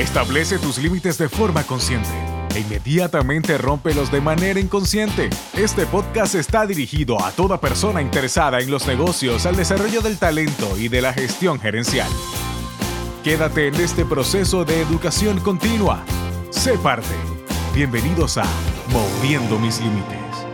Establece 0.00 0.58
tus 0.58 0.78
límites 0.78 1.18
de 1.18 1.28
forma 1.28 1.62
consciente 1.62 2.08
e 2.54 2.60
inmediatamente 2.60 3.58
rómpelos 3.58 4.10
de 4.10 4.22
manera 4.22 4.58
inconsciente. 4.58 5.28
Este 5.52 5.84
podcast 5.84 6.34
está 6.36 6.66
dirigido 6.66 7.22
a 7.22 7.30
toda 7.32 7.60
persona 7.60 8.00
interesada 8.00 8.60
en 8.60 8.70
los 8.70 8.86
negocios, 8.86 9.44
al 9.44 9.56
desarrollo 9.56 10.00
del 10.00 10.16
talento 10.16 10.78
y 10.78 10.88
de 10.88 11.02
la 11.02 11.12
gestión 11.12 11.60
gerencial. 11.60 12.08
Quédate 13.22 13.68
en 13.68 13.74
este 13.74 14.06
proceso 14.06 14.64
de 14.64 14.80
educación 14.80 15.38
continua. 15.40 16.02
Sé 16.48 16.78
parte. 16.78 17.14
Bienvenidos 17.74 18.38
a 18.38 18.46
Moviendo 18.88 19.58
mis 19.58 19.82
límites. 19.82 20.46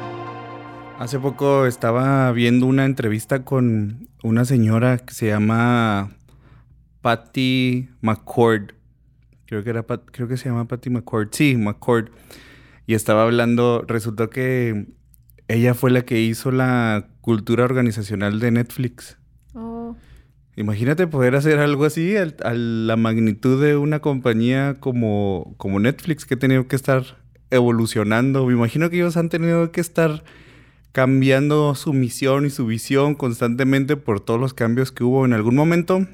Hace 0.98 1.20
poco 1.20 1.66
estaba 1.66 2.32
viendo 2.32 2.66
una 2.66 2.84
entrevista 2.84 3.44
con 3.44 4.08
una 4.24 4.44
señora 4.44 4.98
que 4.98 5.14
se 5.14 5.28
llama 5.28 6.10
Patty 7.00 7.90
McCord. 8.00 8.75
Creo 9.46 9.62
que, 9.62 9.70
era 9.70 9.84
creo 9.84 10.26
que 10.28 10.36
se 10.36 10.48
llama 10.48 10.66
Patty 10.66 10.90
McCord. 10.90 11.28
Sí, 11.32 11.56
McCord. 11.56 12.10
Y 12.86 12.94
estaba 12.94 13.22
hablando, 13.22 13.84
resultó 13.86 14.28
que 14.28 14.86
ella 15.48 15.74
fue 15.74 15.90
la 15.90 16.02
que 16.02 16.20
hizo 16.20 16.50
la 16.50 17.08
cultura 17.20 17.64
organizacional 17.64 18.40
de 18.40 18.50
Netflix. 18.50 19.18
Oh. 19.54 19.96
Imagínate 20.56 21.06
poder 21.06 21.36
hacer 21.36 21.58
algo 21.58 21.84
así 21.84 22.16
a, 22.16 22.54
la 22.54 22.96
magnitud 22.96 23.62
de 23.62 23.76
una 23.76 24.00
compañía 24.00 24.80
como, 24.80 25.54
como 25.58 25.78
Netflix 25.78 26.24
que 26.24 26.34
ha 26.34 26.38
tenido 26.38 26.66
que 26.66 26.76
estar 26.76 27.04
evolucionando. 27.50 28.46
Me 28.46 28.54
imagino 28.54 28.90
que 28.90 28.96
ellos 28.96 29.16
han 29.16 29.28
tenido 29.28 29.70
que 29.70 29.80
estar 29.80 30.24
cambiando 30.90 31.74
su 31.74 31.92
misión 31.92 32.46
y 32.46 32.50
su 32.50 32.66
visión 32.66 33.14
constantemente 33.14 33.96
por 33.96 34.20
todos 34.20 34.40
los 34.40 34.54
cambios 34.54 34.92
que 34.92 35.04
hubo 35.04 35.24
en 35.24 35.34
algún 35.34 35.54
momento 35.54 36.06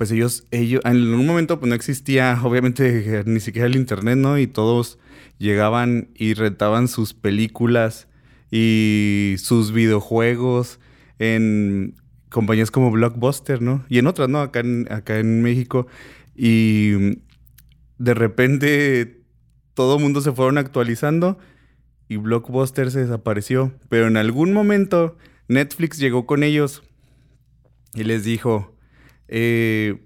pues 0.00 0.12
ellos, 0.12 0.46
ellos, 0.50 0.80
en 0.86 1.12
un 1.12 1.26
momento 1.26 1.60
pues 1.60 1.68
no 1.68 1.74
existía 1.74 2.40
obviamente 2.42 3.22
ni 3.26 3.38
siquiera 3.38 3.66
el 3.66 3.76
internet, 3.76 4.16
¿no? 4.16 4.38
Y 4.38 4.46
todos 4.46 4.98
llegaban 5.36 6.08
y 6.14 6.32
rentaban 6.32 6.88
sus 6.88 7.12
películas 7.12 8.08
y 8.50 9.34
sus 9.36 9.72
videojuegos 9.72 10.80
en 11.18 11.96
compañías 12.30 12.70
como 12.70 12.90
Blockbuster, 12.90 13.60
¿no? 13.60 13.84
Y 13.90 13.98
en 13.98 14.06
otras, 14.06 14.30
¿no? 14.30 14.40
Acá 14.40 14.60
en, 14.60 14.90
acá 14.90 15.18
en 15.18 15.42
México. 15.42 15.86
Y 16.34 17.18
de 17.98 18.14
repente 18.14 19.20
todo 19.74 19.96
el 19.96 20.02
mundo 20.02 20.22
se 20.22 20.32
fueron 20.32 20.56
actualizando 20.56 21.36
y 22.08 22.16
Blockbuster 22.16 22.90
se 22.90 23.00
desapareció. 23.00 23.74
Pero 23.90 24.06
en 24.06 24.16
algún 24.16 24.54
momento 24.54 25.18
Netflix 25.46 25.98
llegó 25.98 26.24
con 26.24 26.42
ellos 26.42 26.82
y 27.92 28.04
les 28.04 28.24
dijo, 28.24 28.79
eh, 29.30 30.02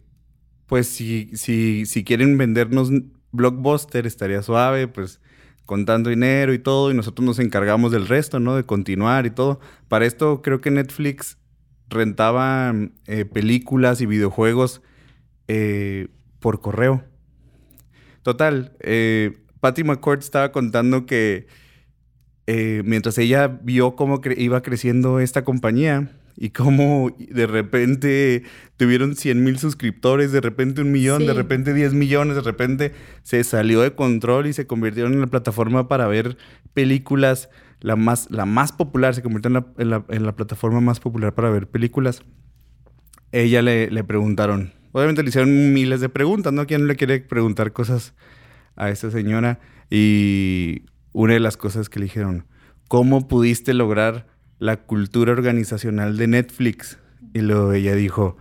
pues 0.67 0.86
si, 0.86 1.30
si, 1.34 1.86
si 1.86 2.05
quieren 2.05 2.39
vendernos 2.39 2.91
Blockbuster 3.33 4.06
estaría 4.06 4.42
suave, 4.42 4.86
pues 4.86 5.20
contando 5.66 6.11
dinero 6.11 6.53
y 6.53 6.58
todo, 6.58 6.91
y 6.91 6.94
nosotros 6.94 7.25
nos 7.25 7.39
encargamos 7.39 7.91
del 7.91 8.06
resto, 8.06 8.39
¿no? 8.39 8.55
De 8.55 8.64
continuar 8.64 9.27
y 9.27 9.31
todo. 9.31 9.61
Para 9.89 10.06
esto 10.06 10.42
creo 10.42 10.61
que 10.61 10.70
Netflix 10.70 11.39
rentaba 11.89 12.75
eh, 13.06 13.25
películas 13.25 14.00
y 14.00 14.06
videojuegos 14.06 14.83
eh, 15.48 16.09
por 16.38 16.61
correo. 16.61 17.05
Total, 18.22 18.77
eh, 18.81 19.38
Patty 19.61 19.84
McCord 19.84 20.20
estaba 20.20 20.53
contando 20.53 21.06
que 21.06 21.47
mientras 22.47 23.16
ella 23.16 23.48
vio 23.48 23.97
cómo 23.97 24.20
iba 24.36 24.61
creciendo 24.61 25.19
esta 25.19 25.44
compañía, 25.44 26.11
y 26.37 26.51
cómo 26.51 27.15
de 27.19 27.47
repente 27.47 28.43
tuvieron 28.77 29.15
100 29.15 29.45
mil 29.45 29.59
suscriptores, 29.59 30.33
de 30.33 30.41
repente 30.41 30.81
un 30.81 30.91
millón, 30.91 31.27
de 31.27 31.33
repente 31.33 31.73
10 31.73 31.95
millones, 31.95 32.37
de 32.37 32.43
repente 32.43 32.93
se 33.23 33.45
salió 33.45 33.83
de 33.83 33.95
control 33.95 34.47
y 34.47 34.53
se 34.53 34.67
convirtieron 34.67 35.12
en 35.12 35.21
la 35.21 35.29
plataforma 35.29 35.89
para 35.89 36.07
ver 36.07 36.37
películas, 36.73 37.51
la 37.81 37.97
más, 37.97 38.31
la 38.31 38.47
más 38.47 38.73
popular, 38.73 39.15
se 39.15 39.23
convirtió 39.23 39.65
en 39.78 39.91
la, 39.91 40.37
plataforma 40.37 40.81
más 40.81 41.00
popular 41.00 41.34
para 41.34 41.50
ver 41.50 41.69
películas. 41.69 42.23
Ella 43.31 43.62
le, 43.62 43.91
le 43.91 44.05
preguntaron, 44.05 44.73
obviamente 44.93 45.23
le 45.23 45.28
hicieron 45.28 45.73
miles 45.73 46.00
de 46.00 46.09
preguntas, 46.09 46.53
¿no? 46.53 46.67
¿Quién 46.67 46.87
le 46.87 46.97
quiere 46.97 47.21
preguntar 47.21 47.73
cosas 47.73 48.15
a 48.77 48.91
esta 48.91 49.11
señora? 49.11 49.61
Y 49.91 50.83
una 51.12 51.34
de 51.34 51.41
las 51.41 51.56
cosas 51.56 51.89
que 51.89 52.00
le 52.00 52.06
dijeron, 52.06 52.47
¿cómo 52.89 53.28
pudiste 53.28 53.75
lograr 53.75 54.34
la 54.59 54.76
cultura 54.78 55.32
organizacional 55.32 56.16
de 56.16 56.26
Netflix. 56.26 56.98
Y 57.32 57.41
luego 57.41 57.72
ella 57.72 57.94
dijo, 57.94 58.37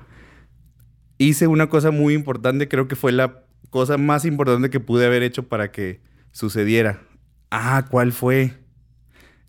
hice 1.17 1.47
una 1.47 1.69
cosa 1.69 1.91
muy 1.91 2.13
importante, 2.13 2.67
creo 2.67 2.87
que 2.87 2.95
fue 2.95 3.11
la 3.11 3.43
cosa 3.69 3.97
más 3.97 4.25
importante 4.25 4.69
que 4.69 4.79
pude 4.79 5.05
haber 5.05 5.23
hecho 5.23 5.47
para 5.47 5.71
que 5.71 6.01
sucediera. 6.31 7.01
Ah, 7.49 7.87
¿cuál 7.89 8.11
fue? 8.11 8.53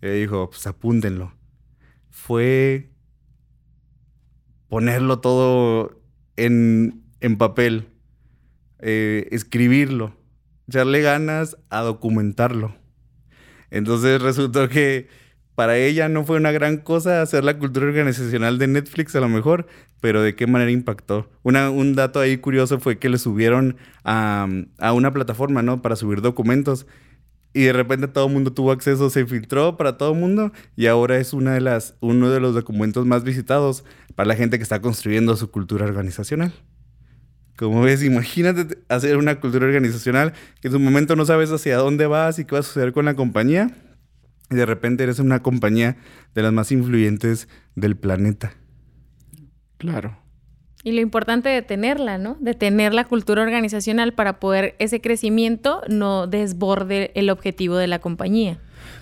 Ella 0.01 0.13
dijo, 0.13 0.49
pues 0.49 0.65
apúntenlo. 0.67 1.33
Fue 2.09 2.91
ponerlo 4.67 5.19
todo 5.19 6.01
en, 6.35 7.03
en 7.19 7.37
papel, 7.37 7.87
eh, 8.79 9.27
escribirlo, 9.31 10.17
echarle 10.67 11.01
ganas 11.01 11.57
a 11.69 11.81
documentarlo. 11.81 12.75
Entonces 13.69 14.21
resultó 14.21 14.69
que 14.69 15.07
para 15.55 15.77
ella 15.77 16.09
no 16.09 16.25
fue 16.25 16.35
una 16.35 16.51
gran 16.51 16.77
cosa 16.77 17.21
hacer 17.21 17.45
la 17.45 17.57
cultura 17.57 17.87
organizacional 17.87 18.59
de 18.59 18.67
Netflix 18.67 19.15
a 19.15 19.21
lo 19.21 19.29
mejor, 19.29 19.67
pero 20.01 20.21
de 20.21 20.35
qué 20.35 20.47
manera 20.47 20.69
impactó. 20.69 21.29
un 21.43 21.95
dato 21.95 22.19
ahí 22.19 22.37
curioso 22.37 22.79
fue 22.79 22.99
que 22.99 23.07
le 23.07 23.17
subieron 23.17 23.77
a, 24.03 24.47
una 24.93 25.11
plataforma, 25.13 25.61
¿no? 25.61 25.81
Para 25.81 25.95
subir 25.95 26.21
documentos. 26.21 26.85
Y 27.53 27.61
de 27.61 27.73
repente 27.73 28.09
todo 28.09 28.27
el 28.27 28.33
mundo 28.33 28.51
tuvo 28.51 28.73
acceso, 28.73 29.09
se 29.09 29.25
filtró 29.25 29.77
para 29.77 29.97
todo 29.97 30.11
el 30.11 30.19
mundo 30.19 30.51
y 30.75 30.87
ahora 30.87 31.17
es 31.19 31.31
una 31.31 31.53
de 31.53 31.61
las, 31.61 31.95
uno 32.01 32.29
de 32.29 32.41
los 32.41 32.53
documentos 32.53 33.05
más 33.05 33.23
visitados 33.23 33.85
para 34.13 34.27
la 34.27 34.35
gente 34.35 34.57
que 34.57 34.63
está 34.63 34.81
construyendo 34.81 35.37
su 35.37 35.49
cultura 35.51 35.85
organizacional. 35.85 36.51
Como 37.55 37.81
ves, 37.81 38.03
imagínate 38.03 38.79
hacer 38.89 39.15
una 39.15 39.39
cultura 39.39 39.65
organizacional 39.65 40.33
que 40.59 40.67
en 40.67 40.73
su 40.73 40.79
momento 40.81 41.15
no 41.15 41.25
sabes 41.25 41.49
hacia 41.49 41.77
dónde 41.77 42.07
vas 42.07 42.39
y 42.39 42.43
qué 42.43 42.55
va 42.55 42.59
a 42.59 42.63
suceder 42.63 42.91
con 42.91 43.05
la 43.05 43.13
compañía 43.13 43.71
y 44.49 44.55
de 44.55 44.65
repente 44.65 45.03
eres 45.03 45.19
una 45.19 45.41
compañía 45.41 45.97
de 46.33 46.43
las 46.43 46.53
más 46.53 46.71
influyentes 46.71 47.47
del 47.75 47.95
planeta. 47.95 48.53
Claro. 49.77 50.17
Y 50.83 50.91
lo 50.91 51.01
importante 51.01 51.49
de 51.49 51.63
tenerla, 51.63 52.19
¿no? 52.19 52.37
De 52.39 52.53
tener 52.53 52.93
la 52.93 53.05
cultura 53.05 53.41
organizacional 53.41 54.13
para 54.13 54.39
poder 54.39 54.75
ese 54.77 55.01
crecimiento 55.01 55.81
no 55.89 56.27
desborde 56.27 57.11
el 57.15 57.31
objetivo 57.31 57.75
de 57.75 57.87
la 57.87 57.99
compañía. 57.99 58.59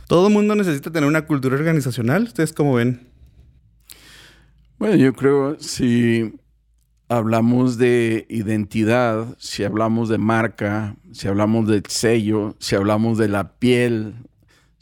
¿Todo 0.08 0.28
el 0.28 0.34
mundo 0.34 0.56
necesita 0.56 0.92
tener 0.92 1.09
una 1.09 1.26
cultura 1.26 1.58
organizacional? 1.58 2.24
¿Ustedes 2.24 2.53
cómo 2.53 2.76
ven? 2.76 3.09
Bueno, 4.78 4.96
yo 4.96 5.14
creo 5.14 5.59
si 5.59 6.34
hablamos 7.09 7.78
de 7.78 8.26
identidad, 8.30 9.36
si 9.38 9.66
hablamos 9.66 10.08
de 10.09 10.18
marca, 10.18 10.96
si 11.12 11.28
hablamos 11.28 11.68
del 11.68 11.84
sello, 11.88 12.56
si 12.59 12.76
hablamos 12.76 13.18
de 13.18 13.28
la 13.28 13.56
piel 13.56 14.16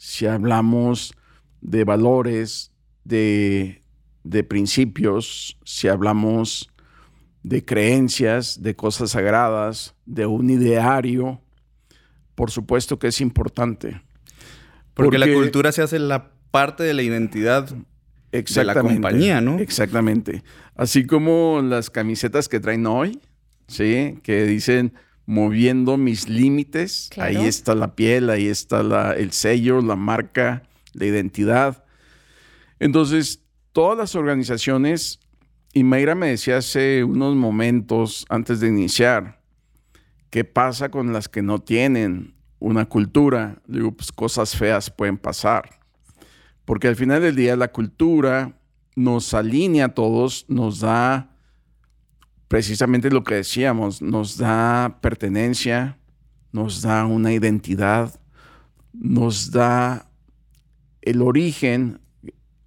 si 0.02 0.26
hablamos 0.26 1.14
de 1.60 1.84
valores, 1.84 2.72
de, 3.04 3.80
principios, 4.48 5.56
si 5.64 5.86
hablamos 5.86 6.68
de 7.44 7.64
creencias, 7.64 8.60
de 8.60 8.74
cosas 8.74 9.10
sagradas, 9.10 9.94
de 10.04 10.26
un 10.26 10.50
ideario, 10.50 11.40
por 12.34 12.50
supuesto 12.50 12.98
que 12.98 13.06
es 13.06 13.20
importante. 13.20 14.02
Porque, 14.94 15.18
la 15.18 15.32
cultura 15.32 15.70
se 15.70 15.82
hace 15.82 16.00
la 16.00 16.32
parte 16.50 16.82
de 16.82 16.94
la 16.94 17.02
identidad 17.02 17.72
de 18.32 18.64
la 18.64 18.74
compañía, 18.74 19.40
¿no? 19.40 19.60
Exactamente. 19.60 20.42
Así 20.74 21.06
como 21.06 21.60
las 21.62 21.90
camisetas 21.90 22.48
que 22.48 22.58
traen 22.58 22.86
hoy, 22.88 23.20
¿sí? 23.68 24.18
Que 24.24 24.46
dicen 24.46 24.94
moviendo 25.26 25.96
mis 25.96 26.28
límites. 26.28 27.10
Ahí 27.16 27.46
está 27.46 27.74
la 27.74 27.94
piel, 27.94 28.30
ahí 28.30 28.46
está 28.46 29.14
el 29.14 29.32
sello, 29.32 29.80
la 29.80 29.96
marca, 29.96 30.62
la 30.92 31.06
identidad. 31.06 31.84
Entonces, 32.78 33.40
todas 33.72 33.96
las 33.96 34.14
organizaciones, 34.14 35.20
y 35.72 35.84
Mayra 35.84 36.14
me 36.14 36.28
decía 36.28 36.58
hace 36.58 37.04
unos 37.04 37.34
momentos 37.36 38.26
antes 38.28 38.60
de 38.60 38.68
iniciar, 38.68 39.40
¿qué 40.30 40.44
pasa 40.44 40.90
con 40.90 41.12
las 41.12 41.28
que 41.28 41.42
no 41.42 41.60
tienen 41.60 42.34
una 42.58 42.86
cultura? 42.86 43.62
Digo, 43.66 43.92
pues 43.92 44.12
cosas 44.12 44.56
feas 44.56 44.90
pueden 44.90 45.16
pasar. 45.16 45.80
Porque 46.64 46.88
al 46.88 46.96
final 46.96 47.22
del 47.22 47.36
día 47.36 47.56
la 47.56 47.72
cultura 47.72 48.58
nos 48.94 49.34
alinea 49.34 49.86
a 49.86 49.94
todos, 49.94 50.44
nos 50.48 50.80
da 50.80 51.31
precisamente 52.52 53.08
lo 53.08 53.24
que 53.24 53.36
decíamos, 53.36 54.02
nos 54.02 54.36
da 54.36 54.98
pertenencia, 55.00 55.96
nos 56.52 56.82
da 56.82 57.06
una 57.06 57.32
identidad, 57.32 58.20
nos 58.92 59.52
da 59.52 60.06
el 61.00 61.22
origen, 61.22 61.98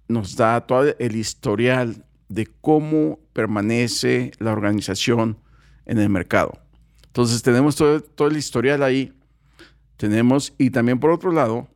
nos 0.08 0.34
da 0.34 0.66
todo 0.66 0.92
el 0.98 1.14
historial 1.14 2.04
de 2.28 2.48
cómo 2.60 3.20
permanece 3.32 4.32
la 4.40 4.50
organización 4.50 5.38
en 5.84 5.98
el 5.98 6.08
mercado. 6.08 6.58
Entonces 7.06 7.40
tenemos 7.42 7.76
todo, 7.76 8.26
el 8.26 8.36
historial 8.36 8.82
ahí. 8.82 9.12
Tenemos, 9.96 10.52
y 10.58 10.70
también 10.70 10.98
por 10.98 11.12
otro 11.12 11.30
lado, 11.30 11.68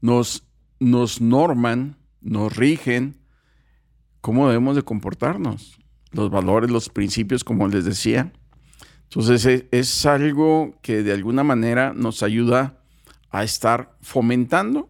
nos, 0.00 0.42
nos 0.80 1.20
norman, 1.20 1.94
nos 2.20 2.56
rigen 2.56 3.16
cómo 4.20 4.48
debemos 4.48 4.74
de 4.74 4.82
comportarnos, 4.82 5.78
los 6.14 6.30
valores, 6.30 6.70
los 6.70 6.88
principios, 6.88 7.44
como 7.44 7.68
les 7.68 7.84
decía. 7.84 8.32
Entonces 9.04 9.44
es, 9.44 9.64
es 9.70 10.06
algo 10.06 10.74
que 10.82 11.02
de 11.02 11.12
alguna 11.12 11.44
manera 11.44 11.92
nos 11.94 12.22
ayuda 12.22 12.80
a 13.30 13.44
estar 13.44 13.96
fomentando 14.00 14.88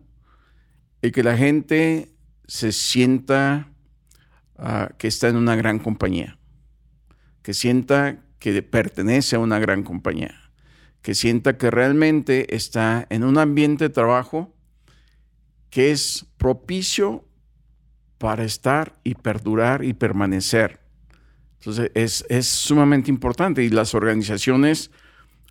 el 1.02 1.12
que 1.12 1.22
la 1.22 1.36
gente 1.36 2.14
se 2.46 2.72
sienta 2.72 3.68
ah, 4.56 4.90
que 4.98 5.08
está 5.08 5.28
en 5.28 5.36
una 5.36 5.56
gran 5.56 5.78
compañía, 5.78 6.38
que 7.42 7.54
sienta 7.54 8.22
que 8.38 8.62
pertenece 8.62 9.36
a 9.36 9.38
una 9.38 9.58
gran 9.58 9.82
compañía, 9.82 10.50
que 11.02 11.14
sienta 11.14 11.56
que 11.56 11.70
realmente 11.70 12.54
está 12.54 13.06
en 13.10 13.24
un 13.24 13.38
ambiente 13.38 13.84
de 13.84 13.90
trabajo 13.90 14.54
que 15.70 15.90
es 15.90 16.26
propicio 16.36 17.26
para 18.18 18.44
estar 18.44 18.98
y 19.04 19.14
perdurar 19.14 19.84
y 19.84 19.92
permanecer. 19.92 20.83
Entonces 21.64 21.90
es, 21.94 22.26
es 22.28 22.46
sumamente 22.46 23.10
importante 23.10 23.64
y 23.64 23.70
las 23.70 23.94
organizaciones, 23.94 24.90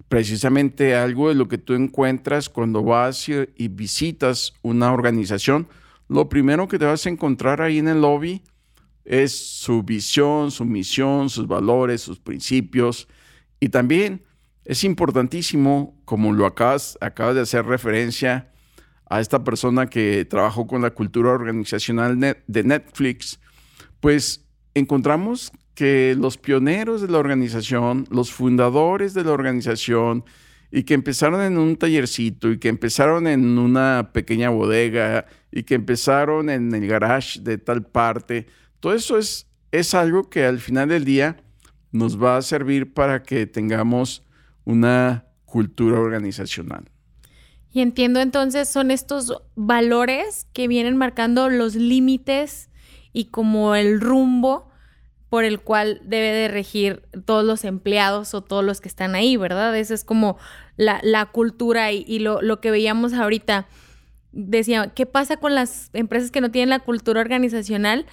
precisamente 0.09 0.95
algo 0.95 1.29
de 1.29 1.35
lo 1.35 1.47
que 1.47 1.57
tú 1.57 1.73
encuentras 1.73 2.49
cuando 2.49 2.83
vas 2.83 3.27
y 3.29 3.67
visitas 3.69 4.53
una 4.61 4.93
organización, 4.93 5.67
lo 6.07 6.29
primero 6.29 6.67
que 6.67 6.77
te 6.77 6.85
vas 6.85 7.07
a 7.07 7.09
encontrar 7.09 7.61
ahí 7.61 7.79
en 7.79 7.87
el 7.87 8.01
lobby 8.01 8.43
es 9.05 9.35
su 9.35 9.81
visión, 9.81 10.51
su 10.51 10.65
misión, 10.65 11.31
sus 11.31 11.47
valores, 11.47 12.01
sus 12.01 12.19
principios. 12.19 13.07
Y 13.59 13.69
también 13.69 14.23
es 14.65 14.83
importantísimo, 14.83 15.99
como 16.05 16.31
lo 16.31 16.45
acabas, 16.45 16.95
acabas 17.01 17.33
de 17.33 17.41
hacer 17.41 17.65
referencia 17.65 18.51
a 19.09 19.19
esta 19.19 19.43
persona 19.43 19.89
que 19.89 20.25
trabajó 20.25 20.67
con 20.67 20.83
la 20.83 20.91
cultura 20.91 21.31
organizacional 21.31 22.19
de 22.19 22.63
Netflix, 22.63 23.39
pues 23.99 24.45
encontramos 24.75 25.51
que 25.75 26.15
los 26.17 26.37
pioneros 26.37 27.01
de 27.01 27.07
la 27.07 27.17
organización, 27.17 28.05
los 28.09 28.31
fundadores 28.31 29.13
de 29.13 29.23
la 29.23 29.31
organización, 29.31 30.23
y 30.75 30.83
que 30.83 30.95
empezaron 30.95 31.41
en 31.41 31.59
un 31.59 31.75
tallercito 31.75 32.51
y 32.51 32.57
que 32.57 32.67
empezaron 32.67 33.27
en 33.27 33.59
una 33.59 34.09
pequeña 34.11 34.49
bodega 34.49 35.27
y 35.51 35.63
que 35.63 35.75
empezaron 35.75 36.49
en 36.49 36.73
el 36.73 36.87
garage 36.87 37.39
de 37.41 37.59
tal 37.59 37.83
parte. 37.83 38.47
Todo 38.79 38.95
eso 38.95 39.19
es, 39.19 39.45
es 39.71 39.93
algo 39.93 40.31
que 40.31 40.45
al 40.45 40.59
final 40.59 40.89
del 40.89 41.05
día 41.05 41.37
nos 41.91 42.21
va 42.21 42.37
a 42.37 42.41
servir 42.41 42.91
para 42.91 43.21
que 43.21 43.45
tengamos 43.45 44.23
una 44.65 45.27
cultura 45.45 45.99
organizacional. 45.99 46.89
Y 47.71 47.81
entiendo 47.81 48.19
entonces, 48.19 48.67
son 48.67 48.89
estos 48.89 49.43
valores 49.55 50.47
que 50.53 50.67
vienen 50.67 50.97
marcando 50.97 51.49
los 51.49 51.75
límites 51.75 52.71
y 53.13 53.25
como 53.25 53.75
el 53.75 54.01
rumbo 54.01 54.72
por 55.33 55.45
el 55.45 55.61
cual 55.61 55.99
debe 56.03 56.31
de 56.31 56.47
regir 56.47 57.01
todos 57.25 57.43
los 57.43 57.63
empleados 57.63 58.35
o 58.35 58.43
todos 58.43 58.63
los 58.63 58.81
que 58.81 58.87
están 58.87 59.15
ahí, 59.15 59.35
¿verdad? 59.35 59.75
Esa 59.75 59.95
es 59.95 60.03
como 60.03 60.37
la, 60.77 61.25
cultura 61.31 61.91
y, 61.91 62.19
lo, 62.19 62.43
lo, 62.43 62.61
que 62.61 62.69
veíamos 62.69 63.13
ahorita. 63.13 63.65
Decía, 64.31 64.91
¿qué 64.93 65.07
pasa 65.07 65.37
con 65.37 65.55
las 65.55 65.89
empresas 65.93 66.29
que 66.29 66.39
no 66.39 66.51
tienen 66.51 66.69
la 66.69 66.81
cultura 66.81 67.19
organizacional 67.19 68.05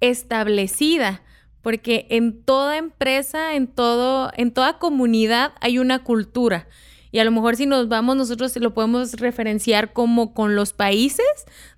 establecida? 0.00 1.20
Porque 1.60 2.06
en 2.08 2.42
toda 2.42 2.78
empresa, 2.78 3.54
en 3.54 3.66
todo, 3.66 4.32
en 4.34 4.50
toda 4.50 4.78
comunidad 4.78 5.52
hay 5.60 5.78
una 5.78 6.02
cultura. 6.02 6.68
Y 7.12 7.18
a 7.18 7.24
lo 7.24 7.30
mejor 7.30 7.56
si 7.56 7.66
nos 7.66 7.88
vamos, 7.88 8.16
nosotros 8.16 8.56
lo 8.56 8.72
podemos 8.72 9.12
referenciar 9.12 9.92
como 9.92 10.32
con 10.32 10.56
los 10.56 10.72
países. 10.72 11.26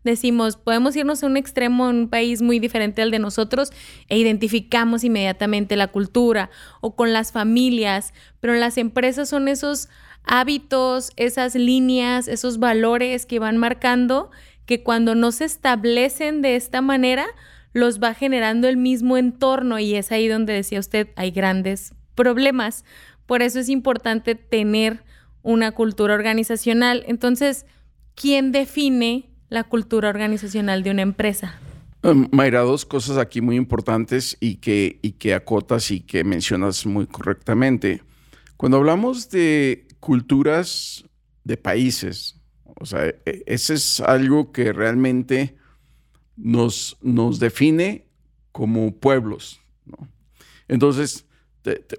Decimos, 0.05 0.57
podemos 0.57 0.95
irnos 0.95 1.23
a 1.23 1.27
un 1.27 1.37
extremo 1.37 1.91
en 1.91 1.97
un 1.97 2.09
país 2.09 2.41
muy 2.41 2.61
diferente 2.61 3.03
al 3.03 3.11
de 3.11 3.19
nosotros 3.19 3.73
e 4.09 4.17
identificamos 4.17 5.03
inmediatamente 5.03 5.75
la 5.77 5.89
cultura 5.89 6.51
o 6.81 6.95
con 6.95 7.13
las 7.13 7.33
familias, 7.33 8.15
pero 8.39 8.55
las 8.55 8.79
empresas 8.79 9.29
son 9.29 9.49
esos 9.49 9.89
hábitos, 10.23 11.11
esas 11.17 11.57
líneas, 11.57 12.29
esos 12.29 12.59
valores 12.61 13.27
que 13.27 13.41
van 13.41 13.57
marcando 13.57 14.31
que 14.67 14.83
cuando 14.83 15.17
no 15.17 15.33
se 15.33 15.45
establecen 15.45 16.43
de 16.43 16.57
esta 16.57 16.81
manera, 16.81 17.27
los 17.73 18.01
va 18.01 18.15
generando 18.15 18.69
el 18.69 18.77
mismo 18.77 19.17
entorno 19.17 19.81
y 19.81 19.97
es 19.97 20.13
ahí 20.13 20.29
donde 20.29 20.53
decía 20.53 20.79
usted, 20.79 21.09
hay 21.17 21.33
grandes 21.33 21.93
problemas. 22.15 22.85
Por 23.27 23.43
eso 23.43 23.59
es 23.59 23.69
importante 23.69 24.37
tener 24.37 25.03
una 25.45 25.73
cultura 25.73 26.15
organizacional. 26.15 27.05
Entonces, 27.07 27.67
¿quién 28.17 28.51
define 28.51 29.31
la 29.49 29.63
cultura 29.63 30.09
organizacional 30.09 30.83
de 30.83 30.91
una 30.91 31.03
empresa? 31.03 31.61
Um, 32.03 32.29
Mayra, 32.33 32.61
dos 32.61 32.85
cosas 32.85 33.19
aquí 33.19 33.41
muy 33.41 33.57
importantes 33.57 34.37
y 34.41 34.57
que, 34.57 34.99
y 35.01 35.13
que 35.13 35.35
acotas 35.35 35.91
y 35.91 36.01
que 36.01 36.25
mencionas 36.25 36.85
muy 36.85 37.07
correctamente. 37.07 38.03
Cuando 38.57 38.79
hablamos 38.79 39.31
de 39.31 39.87
culturas 40.01 41.05
de 41.45 41.57
países, 41.57 42.41
o 42.81 42.87
sea, 42.87 43.07
e, 43.07 43.43
ese 43.47 43.75
es 43.75 44.01
algo 44.01 44.51
que 44.51 44.73
realmente 44.73 45.57
nos, 46.37 46.97
nos 47.01 47.39
define 47.39 48.07
como 48.51 48.95
pueblos. 48.95 49.61
Entonces, 50.69 51.27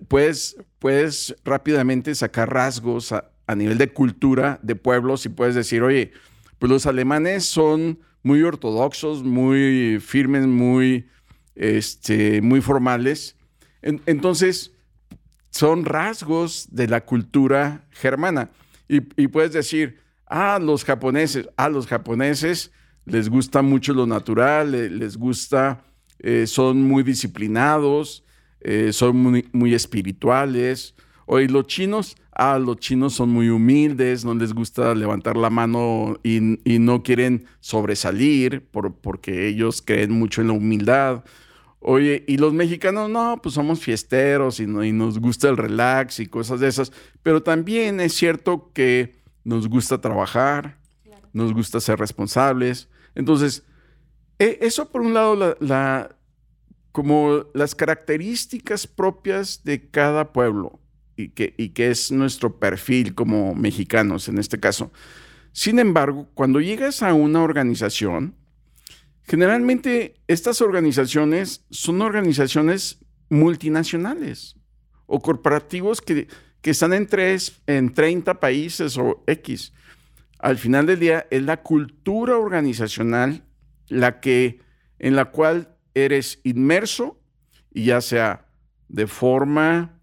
puedes, 0.08 0.56
puedes 0.80 1.36
rápidamente 1.44 2.14
sacar 2.16 2.52
rasgos 2.52 3.12
a, 3.12 3.32
a 3.48 3.56
nivel 3.56 3.78
de 3.78 3.92
cultura 3.92 4.60
de 4.64 4.76
pueblos 4.76 5.26
y 5.26 5.30
puedes 5.30 5.56
decir, 5.56 5.84
oye, 5.84 6.12
pues 6.60 6.70
los 6.72 6.86
alemanes 6.86 7.46
son 7.46 8.00
muy 8.24 8.42
ortodoxos, 8.42 9.24
muy 9.24 10.00
firmes, 10.00 10.48
muy, 10.48 11.08
este, 11.56 12.42
muy 12.42 12.62
formales. 12.62 13.36
entonces, 13.82 14.72
son 15.52 15.86
rasgos 15.86 16.68
de 16.72 16.88
la 16.88 17.06
cultura 17.06 17.86
germana. 17.92 18.50
Y, 18.88 19.00
puedes 19.28 19.54
decir, 19.54 20.00
ah, 20.28 20.60
los 20.62 20.84
japoneses, 20.84 21.48
a 21.56 21.66
ah, 21.66 21.70
los 21.70 21.88
japoneses 21.88 22.72
les 23.06 23.30
gusta 23.30 23.62
mucho 23.62 23.94
lo 23.94 24.06
natural, 24.06 24.72
les 24.72 25.16
gusta, 25.18 25.84
eh, 26.20 26.46
son 26.46 26.82
muy 26.82 27.04
disciplinados, 27.04 28.26
eh, 28.60 28.92
son 28.92 29.18
muy, 29.18 29.48
muy 29.54 29.74
espirituales. 29.74 30.94
Oye, 31.26 31.48
los 31.48 31.68
chinos, 31.68 32.18
ah, 32.36 32.60
los 32.60 32.78
chinos 32.78 33.14
son 33.14 33.30
muy 33.30 33.50
humildes, 33.50 34.26
no 34.26 34.36
les 34.36 34.54
gusta 34.54 34.94
levantar 34.94 35.38
la 35.38 35.50
mano 35.50 36.18
y, 36.24 36.40
no 36.80 37.02
quieren 37.02 37.46
sobresalir 37.62 38.68
por, 38.70 38.96
porque 38.96 39.48
ellos 39.48 39.82
creen 39.82 40.12
mucho 40.12 40.42
en 40.42 40.48
la 40.48 40.54
humildad. 40.54 41.24
Oye, 41.80 42.26
y 42.28 42.38
los 42.38 42.54
mexicanos, 42.54 43.10
no, 43.10 43.40
pues 43.42 43.56
somos 43.56 43.80
fiesteros 43.80 44.60
y, 44.60 44.64
y 44.64 44.92
nos 44.92 45.20
gusta 45.20 45.50
el 45.50 45.58
relax 45.58 46.20
y 46.20 46.28
cosas 46.28 46.60
de 46.60 46.68
esas, 46.68 46.92
pero 47.24 47.42
también 47.42 48.00
es 48.00 48.14
cierto 48.14 48.72
que 48.74 49.16
nos 49.44 49.70
gusta 49.70 50.02
trabajar, 50.02 50.80
nos 51.32 51.54
gusta 51.54 51.80
ser 51.80 52.00
responsables. 52.00 52.90
Entonces, 53.14 53.64
e, 54.40 54.58
eso 54.62 54.92
por 54.92 55.02
un 55.02 55.14
lado, 55.14 55.58
la, 55.60 56.18
como 56.92 57.46
las 57.54 57.76
características 57.76 58.88
propias 58.88 59.64
de 59.64 59.90
cada 59.90 60.34
pueblo 60.34 60.80
y 61.16 61.30
que, 61.30 61.54
y 61.58 61.70
que 61.70 61.90
es 61.92 62.12
nuestro 62.12 62.60
perfil 62.60 63.16
como 63.16 63.56
mexicanos 63.56 64.28
en 64.28 64.38
este 64.38 64.60
caso. 64.60 64.92
Sin 65.52 65.80
embargo, 65.80 66.28
cuando 66.34 66.60
llegas 66.60 67.02
a 67.02 67.14
una 67.14 67.42
organización, 67.42 68.36
generalmente 69.24 70.16
estas 70.28 70.62
organizaciones 70.62 71.66
son 71.70 72.02
organizaciones 72.02 73.00
multinacionales 73.30 74.56
o 75.06 75.22
corporativos 75.22 76.02
que, 76.02 76.28
que 76.62 76.72
están 76.72 76.94
en, 76.94 77.08
tres, 77.08 77.62
en 77.68 77.94
30 77.94 78.40
países 78.40 78.98
o 78.98 79.24
X. 79.28 79.74
Al 80.40 80.58
final 80.58 80.86
del 80.86 81.00
día 81.00 81.28
es 81.32 81.42
la 81.44 81.64
cultura 81.64 82.38
organizacional 82.38 83.44
la 83.88 84.20
que, 84.20 84.60
en 85.00 85.16
la 85.16 85.26
cual 85.26 85.76
eres 85.94 86.40
inmerso 86.44 87.20
y 87.74 87.86
ya 87.86 88.02
sea 88.02 88.48
de 88.90 89.08
forma 89.08 89.95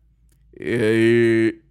eh, 0.54 1.62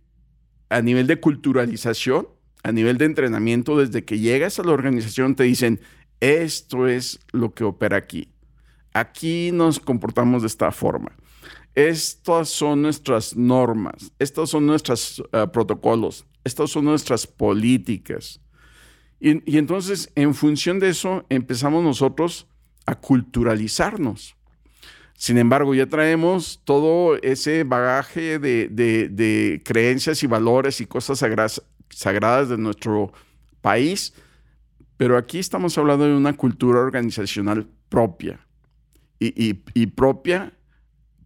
a 0.70 0.82
nivel 0.82 1.08
de 1.08 1.20
culturalización, 1.20 2.28
a 2.64 2.72
nivel 2.72 2.98
de 2.98 3.06
entrenamiento, 3.06 3.78
desde 3.78 4.06
que 4.06 4.20
llegas 4.20 4.60
a 4.60 4.64
la 4.64 4.72
organización 4.72 5.36
te 5.36 5.44
dicen, 5.44 5.80
esto 6.20 6.88
es 6.88 7.20
lo 7.32 7.54
que 7.54 7.64
opera 7.64 7.98
aquí. 7.98 8.30
Aquí 8.94 9.52
nos 9.52 9.80
comportamos 9.80 10.44
de 10.44 10.48
esta 10.48 10.72
forma. 10.72 11.12
Estas 11.74 12.50
son 12.50 12.82
nuestras 12.82 13.36
normas, 13.36 14.12
estos 14.20 14.50
son 14.50 14.66
nuestros 14.66 15.24
eh, 15.32 15.48
protocolos, 15.52 16.26
estas 16.44 16.70
son 16.70 16.86
nuestras 16.86 17.26
políticas. 17.26 18.42
y 19.20 19.58
entonces, 19.58 20.12
en 20.16 20.34
función 20.34 20.80
de 20.80 20.90
eso, 20.90 21.26
empezamos 21.30 21.84
nosotros 21.84 22.48
a 22.86 22.96
culturalizarnos. 22.96 24.36
Sin 25.22 25.38
embargo, 25.38 25.76
ya 25.76 25.86
traemos 25.86 26.62
todo 26.64 27.16
ese 27.22 27.64
bagaje 27.64 28.40
de, 28.40 29.62
creencias 29.64 30.24
y 30.24 30.26
valores 30.26 30.82
y 30.82 30.88
cosas 30.88 31.20
sagradas 31.90 32.50
de 32.50 32.58
nuestro 32.58 33.14
país, 33.62 34.16
pero 34.98 35.18
aquí 35.18 35.38
estamos 35.38 35.78
hablando 35.78 36.06
de 36.06 36.16
una 36.16 36.34
cultura 36.34 36.80
organizacional 36.80 37.68
propia 37.88 38.40
y, 39.20 39.60
y 39.76 39.86
propia 39.86 40.54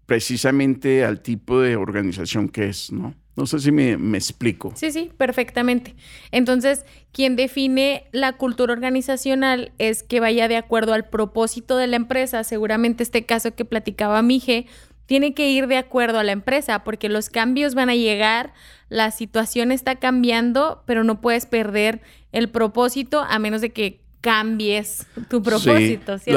precisamente 0.05 1.05
al 1.05 1.21
tipo 1.21 1.61
de 1.61 1.77
organización 1.77 2.49
que 2.49 2.67
es, 2.67 2.91
¿no? 2.91 3.15
No 3.36 3.46
sé 3.46 3.60
si 3.60 3.72
me, 3.72 3.92
explico. 4.18 4.72
Sí, 4.75 4.92
sí, 4.92 5.12
perfectamente. 5.18 5.94
Entonces, 6.32 6.86
quien 7.12 7.36
define 7.36 8.08
la 8.13 8.34
cultura 8.34 8.72
organizacional 8.72 9.74
es 9.77 10.04
que 10.04 10.22
vaya 10.22 10.48
de 10.48 10.56
acuerdo 10.56 10.94
al 10.94 11.10
propósito 11.10 11.75
de 11.75 11.88
la 11.88 11.98
empresa. 11.98 12.46
Seguramente 12.46 13.04
este 13.04 13.25
caso 13.25 13.54
que 13.54 13.65
platicaba 13.65 14.22
Mije 14.22 14.68
tiene 15.06 15.34
que 15.34 15.50
ir 15.50 15.68
de 15.68 15.77
acuerdo 15.77 16.20
a 16.20 16.24
la 16.24 16.32
empresa 16.32 16.84
porque 16.84 17.10
los 17.10 17.30
cambios 17.30 17.75
van 17.75 17.89
a 17.89 17.96
llegar, 17.96 18.54
la 18.89 19.12
situación 19.12 19.72
está 19.72 19.98
cambiando, 19.98 20.84
pero 20.86 21.04
no 21.04 21.20
puedes 21.20 21.46
perder 21.46 22.01
el 22.32 22.50
propósito 22.50 23.20
a 23.20 23.38
menos 23.38 23.60
de 23.60 23.72
que 23.72 24.01
cambies 24.22 25.06
tu 25.30 25.44
propósito. 25.44 26.18
Sí. 26.18 26.32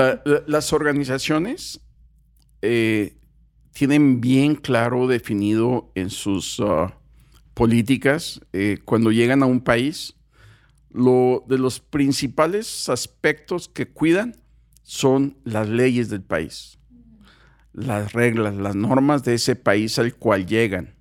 las 0.46 0.72
organizaciones 0.72 1.80
eh, 2.60 3.17
tienen 3.78 4.20
bien 4.20 4.56
claro 4.56 5.06
definido 5.06 5.92
en 5.94 6.10
sus 6.10 6.58
ah, 6.58 6.98
políticas 7.54 8.40
eh, 8.52 8.78
cuando 8.84 9.12
llegan 9.12 9.40
a 9.44 9.46
un 9.46 9.60
país. 9.60 10.16
Lo 10.90 11.44
de 11.46 11.58
los 11.58 11.78
principales 11.78 12.88
aspectos 12.88 13.68
que 13.68 13.86
cuidan 13.86 14.34
son 14.82 15.36
las 15.44 15.68
leyes 15.68 16.08
del 16.08 16.22
país, 16.22 16.80
las 17.72 18.14
reglas, 18.14 18.56
las 18.56 18.74
normas 18.74 19.22
de 19.22 19.34
ese 19.34 19.54
país 19.54 19.96
al 20.00 20.12
cual 20.16 20.44
llegan. 20.46 20.96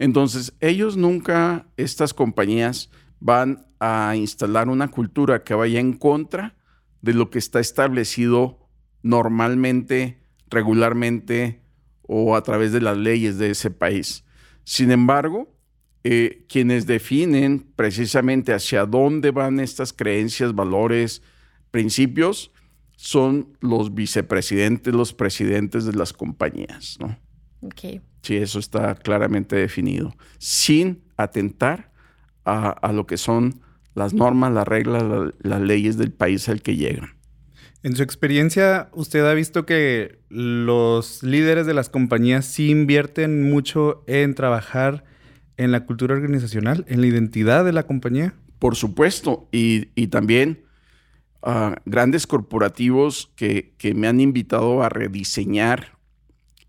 Entonces, 0.00 0.54
ellos 0.58 0.96
nunca, 0.96 1.68
estas 1.76 2.14
compañías, 2.14 2.90
van 3.20 3.68
a 3.78 4.16
instalar 4.16 4.68
una 4.68 4.88
cultura 4.88 5.44
que 5.44 5.54
vaya 5.54 5.78
en 5.78 5.92
contra 5.92 6.56
de 7.00 7.14
lo 7.14 7.30
que 7.30 7.38
está 7.38 7.60
establecido 7.60 8.68
normalmente, 9.02 10.18
regularmente 10.50 11.67
o 12.08 12.34
a 12.34 12.42
través 12.42 12.72
de 12.72 12.80
las 12.80 12.96
leyes 12.96 13.38
de 13.38 13.50
ese 13.50 13.70
país. 13.70 14.24
Sin 14.64 14.90
embargo, 14.90 15.54
eh, 16.02 16.44
quienes 16.48 16.86
definen 16.86 17.66
precisamente 17.76 18.52
hacia 18.52 18.86
dónde 18.86 19.30
van 19.30 19.60
estas 19.60 19.92
creencias, 19.92 20.54
valores, 20.54 21.22
principios, 21.70 22.50
son 22.96 23.56
los 23.60 23.94
vicepresidentes, 23.94 24.92
los 24.92 25.12
presidentes 25.12 25.84
de 25.84 25.92
las 25.92 26.12
compañías, 26.12 26.96
¿no? 26.98 27.16
Sí, 28.22 28.36
eso 28.36 28.58
está 28.58 28.94
claramente 28.94 29.54
definido, 29.54 30.14
sin 30.38 31.02
atentar 31.16 31.92
a, 32.44 32.92
lo 32.92 33.06
que 33.06 33.18
son 33.18 33.60
las 33.94 34.14
normas, 34.14 34.52
las 34.52 34.66
reglas, 34.66 35.04
las 35.40 35.60
leyes 35.60 35.98
del 35.98 36.12
país 36.12 36.48
al 36.48 36.62
que 36.62 36.76
llegan. 36.76 37.17
En 37.84 37.94
su 37.94 38.02
experiencia, 38.02 38.88
¿usted 38.92 39.24
ha 39.24 39.34
visto 39.34 39.64
que 39.64 40.18
los 40.28 41.22
líderes 41.22 41.64
de 41.64 41.74
las 41.74 41.88
compañías 41.88 42.44
sí 42.44 42.70
invierten 42.70 43.48
mucho 43.48 44.02
en 44.08 44.34
trabajar 44.34 45.04
en 45.56 45.70
la 45.70 45.86
cultura 45.86 46.14
organizacional, 46.14 46.84
en 46.88 47.00
la 47.00 47.06
identidad 47.06 47.64
de 47.64 47.72
la 47.72 47.84
compañía? 47.84 48.34
Por 48.58 48.74
supuesto, 48.74 49.48
y, 49.52 49.86
también 50.08 50.64
uh, 51.42 51.74
grandes 51.84 52.26
corporativos 52.26 53.32
que, 53.36 53.74
me 53.94 54.08
han 54.08 54.20
invitado 54.20 54.82
a 54.82 54.88
rediseñar 54.88 55.98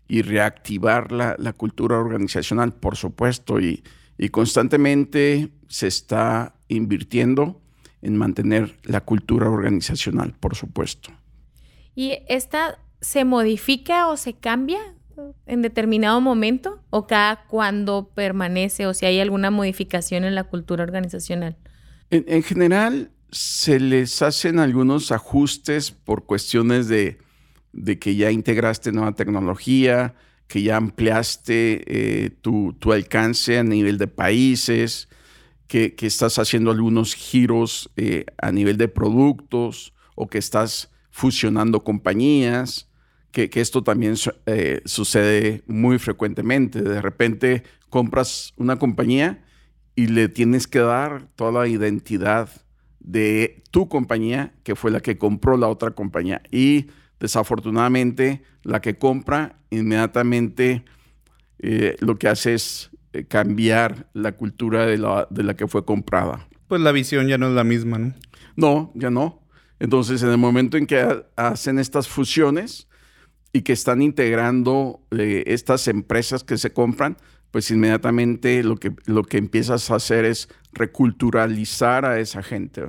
y 0.06 0.22
reactivar 0.22 1.10
la, 1.10 1.52
cultura 1.54 1.98
organizacional, 1.98 2.72
por 2.72 2.96
supuesto, 2.96 3.58
y, 3.58 3.82
y 4.16 4.28
constantemente 4.28 5.48
se 5.66 5.88
está 5.88 6.54
invirtiendo 6.68 7.60
en 8.02 8.16
mantener 8.16 8.76
la 8.84 9.02
cultura 9.02 9.48
organizacional, 9.48 10.34
por 10.38 10.56
supuesto. 10.56 11.10
¿Y 11.94 12.18
esta 12.28 12.78
se 13.00 13.24
modifica 13.24 14.08
o 14.08 14.16
se 14.16 14.34
cambia 14.34 14.78
en 15.46 15.62
determinado 15.62 16.20
momento 16.20 16.82
o 16.90 17.06
cada 17.06 17.46
cuando 17.46 18.10
permanece 18.14 18.86
o 18.86 18.94
si 18.94 19.06
hay 19.06 19.20
alguna 19.20 19.50
modificación 19.50 20.24
en 20.24 20.34
la 20.34 20.44
cultura 20.44 20.82
organizacional? 20.82 21.56
En, 22.10 22.42
general, 22.42 23.12
se 23.30 23.78
les 23.78 24.20
hacen 24.22 24.58
algunos 24.58 25.12
ajustes 25.12 25.92
por 25.92 26.24
cuestiones 26.24 26.88
de, 26.88 27.18
que 28.00 28.16
ya 28.16 28.32
integraste 28.32 28.90
nueva 28.90 29.14
tecnología, 29.14 30.14
que 30.48 30.62
ya 30.62 30.76
ampliaste 30.76 31.84
eh, 32.24 32.30
tu, 32.30 32.74
alcance 32.92 33.58
a 33.58 33.62
nivel 33.62 33.96
de 33.96 34.08
países, 34.08 35.08
que, 35.70 35.94
estás 36.00 36.40
haciendo 36.40 36.72
algunos 36.72 37.14
giros 37.14 37.92
eh, 37.96 38.24
a 38.38 38.50
nivel 38.50 38.76
de 38.76 38.88
productos 38.88 39.94
o 40.16 40.26
que 40.26 40.38
estás 40.38 40.90
fusionando 41.12 41.84
compañías, 41.84 42.90
que, 43.30 43.48
esto 43.54 43.84
también 43.84 44.16
eh, 44.46 44.82
sucede 44.84 45.62
muy 45.68 46.00
frecuentemente. 46.00 46.82
De 46.82 47.00
repente 47.00 47.62
compras 47.88 48.52
una 48.56 48.80
compañía 48.80 49.44
y 49.94 50.08
le 50.08 50.28
tienes 50.28 50.66
que 50.66 50.80
dar 50.80 51.28
toda 51.36 51.52
la 51.52 51.68
identidad 51.68 52.50
de 52.98 53.62
tu 53.70 53.88
compañía, 53.88 54.52
que 54.64 54.74
fue 54.74 54.90
la 54.90 54.98
que 54.98 55.18
compró 55.18 55.56
la 55.56 55.68
otra 55.68 55.92
compañía. 55.92 56.42
Y 56.50 56.86
desafortunadamente, 57.20 58.42
la 58.64 58.80
que 58.80 58.98
compra 58.98 59.60
inmediatamente 59.70 60.84
eh, 61.60 61.94
lo 62.00 62.18
que 62.18 62.26
hace 62.26 62.54
es 62.54 62.90
eh, 63.12 63.24
cambiar 63.24 64.08
la 64.12 64.32
cultura 64.32 64.86
de 64.86 64.98
la, 64.98 65.26
de 65.30 65.42
la 65.42 65.54
que 65.54 65.66
fue 65.66 65.84
comprada. 65.84 66.48
Pues 66.68 66.80
la 66.80 66.92
visión 66.92 67.26
ya 67.26 67.38
no 67.38 67.48
es 67.48 67.54
la 67.54 67.64
misma, 67.64 67.98
¿no? 67.98 68.14
No, 68.56 68.92
ya 68.94 69.10
no. 69.10 69.40
Entonces, 69.80 70.22
en 70.22 70.28
el 70.28 70.38
momento 70.38 70.76
en 70.76 70.86
que 70.86 71.24
hacen 71.36 71.78
estas 71.78 72.06
fusiones 72.06 72.86
y 73.52 73.62
que 73.62 73.72
están 73.72 74.02
integrando 74.02 75.00
eh, 75.10 75.42
estas 75.46 75.88
empresas 75.88 76.44
que 76.44 76.58
se 76.58 76.72
compran, 76.72 77.16
pues 77.50 77.70
inmediatamente 77.70 78.62
lo 78.62 78.76
que, 78.76 78.92
lo 79.06 79.24
que 79.24 79.38
empiezas 79.38 79.90
a 79.90 79.96
hacer 79.96 80.24
es 80.24 80.48
reculturalizar 80.72 82.04
a 82.04 82.20
esa 82.20 82.42
gente. 82.42 82.84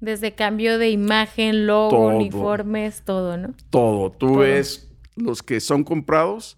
Desde 0.00 0.34
cambio 0.34 0.78
de 0.78 0.90
imagen, 0.90 1.66
logo, 1.66 2.08
uniformes, 2.08 3.02
todo, 3.04 3.36
¿no? 3.36 3.54
Todo. 3.68 4.10
Tú 4.10 4.38
ves 4.38 4.90
los 5.14 5.42
que 5.42 5.60
son 5.60 5.84
comprados 5.84 6.56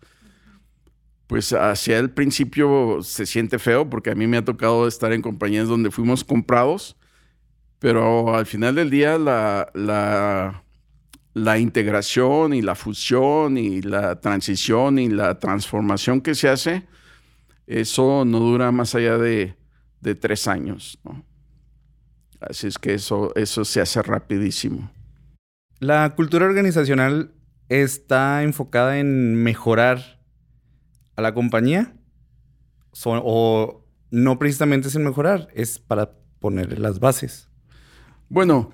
pues 1.26 1.52
hacia 1.52 1.99
el 1.99 2.11
principio 2.11 2.99
se 3.02 3.26
siente 3.26 3.59
feo 3.59 3.88
porque 3.88 4.11
a 4.11 4.14
mí 4.14 4.26
me 4.26 4.37
ha 4.37 4.45
tocado 4.45 4.87
estar 4.87 5.12
en 5.12 5.23
compañías 5.23 5.69
donde 5.69 5.91
fuimos 5.91 6.25
comprados, 6.25 6.97
pero 7.79 8.35
al 8.35 8.47
final 8.47 8.75
del 8.75 8.91
día 8.91 9.19
la, 9.19 10.62
la, 11.35 11.59
integración 11.59 12.55
y 12.55 12.62
la 12.62 12.75
fusión 12.75 13.57
y 13.57 13.83
la 13.83 14.21
transición 14.21 14.99
y 14.99 15.09
la 15.09 15.38
transformación 15.38 16.21
que 16.21 16.35
se 16.35 16.49
hace, 16.49 16.87
eso 17.67 18.25
no 18.25 18.38
dura 18.38 18.71
más 18.71 18.95
allá 18.95 19.19
de, 19.19 19.57
tres 20.21 20.47
años. 20.49 20.99
Así 22.41 22.67
es 22.67 22.79
que 22.79 22.95
eso, 22.95 23.33
eso 23.37 23.64
se 23.64 23.81
hace 23.81 24.02
rapidísimo. 24.02 24.93
La 25.79 26.14
cultura 26.14 26.47
organizacional 26.47 27.33
está 27.69 28.43
enfocada 28.43 28.99
en 28.99 29.37
mejorar 29.43 30.22
a 31.16 31.23
la 31.23 31.35
compañía 31.35 31.95
o 33.04 33.85
no 34.11 34.38
precisamente 34.38 34.88
es 34.88 34.95
en 34.95 35.04
mejorar, 35.04 35.49
es 35.54 35.78
para 35.78 36.12
poner 36.38 36.78
las 36.78 37.00
bases. 37.00 37.49
Bueno, 38.28 38.71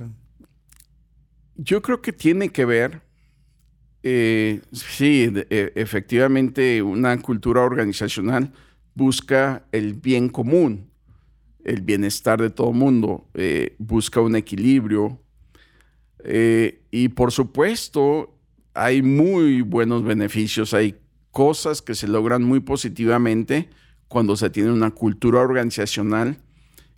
yo 1.55 1.83
creo 1.83 2.01
que 2.01 2.13
tiene 2.13 2.51
que 2.51 2.65
ver, 2.65 3.03
eh, 4.03 4.61
sí, 4.73 5.33
e, 5.51 5.73
efectivamente 5.75 6.83
una 6.83 7.21
cultura 7.21 7.63
organizacional 7.63 8.53
busca 8.95 9.67
el 9.73 9.95
bien 9.95 10.29
común, 10.29 10.91
el 11.65 11.83
bienestar 11.83 12.41
de 12.41 12.51
todo 12.51 12.71
el 12.71 12.77
mundo, 12.77 13.29
eh, 13.35 13.75
busca 13.79 14.21
un 14.21 14.35
equilibrio 14.37 15.21
eh, 16.25 16.83
y 16.91 17.09
por 17.09 17.33
supuesto 17.33 18.39
hay 18.75 19.03
muy 19.03 19.63
buenos 19.63 20.05
beneficios, 20.05 20.75
hay 20.75 20.97
cosas 21.39 21.83
que 21.83 21.95
se 21.95 22.09
logran 22.09 22.43
muy 22.43 22.59
positivamente 22.59 23.71
cuando 24.09 24.35
se 24.35 24.51
tiene 24.51 24.73
una 24.73 24.91
cultura 24.91 25.39
organizacional 25.39 26.39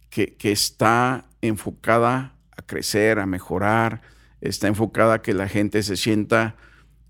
que, 0.09 0.35
está 0.40 1.26
enfocada 1.42 2.38
a 2.56 2.62
crecer, 2.62 3.18
a 3.18 3.26
mejorar, 3.26 4.00
está 4.40 4.66
enfocada 4.66 5.16
a 5.16 5.20
que 5.20 5.35
la 5.35 5.47
gente 5.47 5.82
se 5.82 5.94
sienta 5.99 6.56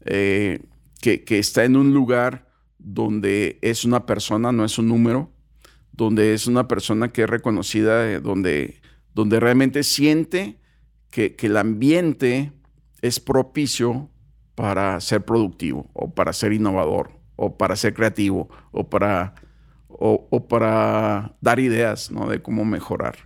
eh, 0.06 0.58
que, 1.00 1.22
está 1.38 1.62
en 1.62 1.76
un 1.76 1.94
lugar 1.94 2.48
donde 2.80 3.60
es 3.62 3.84
una 3.84 4.06
persona, 4.06 4.50
no 4.50 4.64
es 4.64 4.76
un 4.76 4.88
número, 4.88 5.30
donde 5.92 6.34
es 6.34 6.48
una 6.48 6.66
persona 6.66 7.12
que 7.12 7.22
es 7.22 7.30
reconocida, 7.30 8.10
eh, 8.10 8.18
donde, 8.18 8.80
donde 9.14 9.38
realmente 9.38 9.84
siente 9.84 10.58
que, 11.12 11.36
que 11.36 11.46
el 11.46 11.58
ambiente 11.58 12.50
es 13.02 13.20
propicio 13.20 14.10
para 14.56 15.00
ser 15.00 15.24
productivo 15.24 15.88
o 15.92 16.12
para 16.12 16.32
ser 16.32 16.52
innovador 16.52 17.19
o 17.40 17.56
para 17.56 17.74
ser 17.74 17.94
creativo 17.94 18.50
o 18.70 18.90
para, 18.90 19.34
o, 19.88 20.46
para 20.46 21.32
dar 21.40 21.58
ideas 21.58 22.10
¿no? 22.10 22.28
de 22.28 22.42
cómo 22.42 22.66
mejorar. 22.66 23.16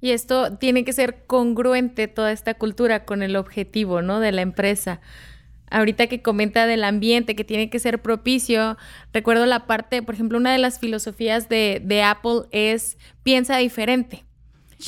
Y 0.00 0.10
esto 0.10 0.56
tiene 0.58 0.84
que 0.84 0.92
ser 0.92 1.24
congruente 1.26 2.08
toda 2.08 2.32
esta 2.32 2.54
cultura 2.54 3.04
con 3.04 3.22
el 3.22 3.36
objetivo, 3.36 4.02
¿no? 4.02 4.18
De 4.18 4.32
la 4.32 4.42
empresa. 4.42 5.00
Ahorita 5.70 6.08
que 6.08 6.22
comenta 6.22 6.66
del 6.66 6.82
ambiente, 6.82 7.36
que 7.36 7.44
tiene 7.44 7.70
que 7.70 7.78
ser 7.78 8.02
propicio, 8.02 8.76
recuerdo 9.12 9.46
la 9.46 9.66
parte, 9.66 10.02
por 10.02 10.16
ejemplo, 10.16 10.38
una 10.38 10.52
de 10.52 10.58
las 10.58 10.80
filosofías 10.80 11.48
de, 11.48 11.80
de 11.82 12.02
Apple 12.02 12.42
es 12.50 12.98
piensa 13.22 13.56
diferente. 13.58 14.24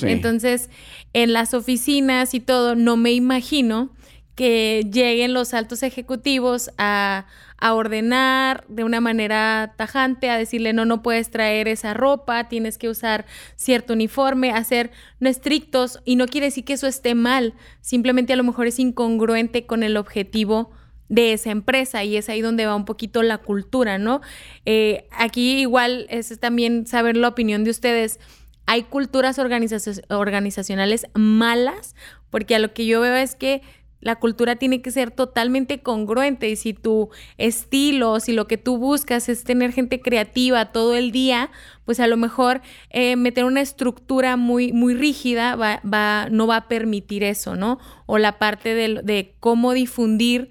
Entonces, 0.03 0.69
en 1.13 1.33
las 1.33 1.55
oficinas 1.55 2.35
y 2.35 2.41
todo, 2.41 2.75
no 2.75 2.97
me 2.97 3.13
imagino 3.13 3.91
que 4.39 4.87
lleguen 4.89 5.35
los 5.35 5.53
altos 5.53 5.83
ejecutivos 5.83 6.71
a, 6.79 7.27
ordenar 7.61 8.65
de 8.69 8.85
una 8.85 9.01
manera 9.01 9.75
tajante, 9.77 10.31
a 10.31 10.39
decirle, 10.39 10.73
no, 10.73 10.85
no 10.85 11.03
puedes 11.03 11.29
traer 11.29 11.67
esa 11.67 11.93
ropa, 11.93 12.49
tienes 12.49 12.79
que 12.79 12.89
usar 12.89 13.27
cierto 13.57 13.95
uniforme, 13.95 14.53
a 14.53 14.63
ser 14.63 14.93
no 15.19 15.29
estrictos, 15.29 15.99
y 16.05 16.15
no 16.15 16.29
quiere 16.29 16.47
decir 16.47 16.65
que 16.65 16.75
eso 16.75 16.87
esté 16.87 17.17
mal, 17.17 17.55
simplemente 17.81 18.33
a 18.33 18.37
lo 18.37 18.45
mejor 18.45 18.69
es 18.69 18.79
incongruente 18.79 19.67
con 19.67 19.83
el 19.83 19.97
objetivo 19.97 20.71
de 21.09 21.33
esa 21.33 21.51
empresa 21.51 22.05
y 22.05 22.17
es 22.17 22.29
ahí 22.29 22.41
donde 22.41 22.65
va 22.65 22.77
un 22.77 22.85
poquito 22.85 23.25
la 23.25 23.39
cultura, 23.39 23.99
¿no? 23.99 24.21
Eh, 24.67 25.09
aquí 25.11 25.59
igual 25.59 26.07
es 26.11 26.39
también 26.39 26.87
saber 26.87 27.17
la 27.17 27.27
opinión 27.27 27.65
de 27.65 27.71
ustedes. 27.71 28.21
Hay 28.67 28.85
culturas 28.85 29.41
organizacionales 29.41 31.07
malas, 31.15 31.97
porque 32.31 32.55
a 32.55 32.59
lo 32.61 32.73
que 32.73 32.87
yo 32.87 33.01
veo 33.01 33.17
es 33.17 33.35
que 33.35 33.63
la 34.01 34.17
cultura 34.17 34.57
tiene 34.57 34.81
que 34.81 34.91
ser 34.91 35.11
totalmente 35.11 35.81
congruente 35.81 36.49
y 36.49 36.57
si 36.57 36.73
tu 36.73 37.11
estilo, 37.37 38.21
si 38.21 38.33
lo 38.33 38.47
que 38.47 38.57
tú 38.57 38.79
buscas 38.79 39.29
es 39.29 39.45
tener 39.45 39.73
gente 39.73 40.01
creativa 40.01 40.73
todo 40.73 40.95
el 40.95 41.11
día, 41.11 41.51
pues 41.85 42.01
a 42.01 42.07
lo 42.07 42.17
mejor 42.17 42.61
eh, 42.91 43.17
meter 43.17 43.45
una 43.45 43.61
estructura 43.61 44.37
muy, 44.37 44.73
muy 44.73 44.95
rígida 44.95 45.57
va, 45.57 45.81
va, 45.83 46.29
no 46.31 46.47
va 46.47 46.57
a 46.57 46.69
permitir 46.69 47.25
eso, 47.25 47.57
¿no? 47.57 47.79
O 48.07 48.19
la 48.19 48.39
parte 48.39 48.75
de, 48.75 49.01
de 49.03 49.35
cómo 49.41 49.73
difundir 49.73 50.51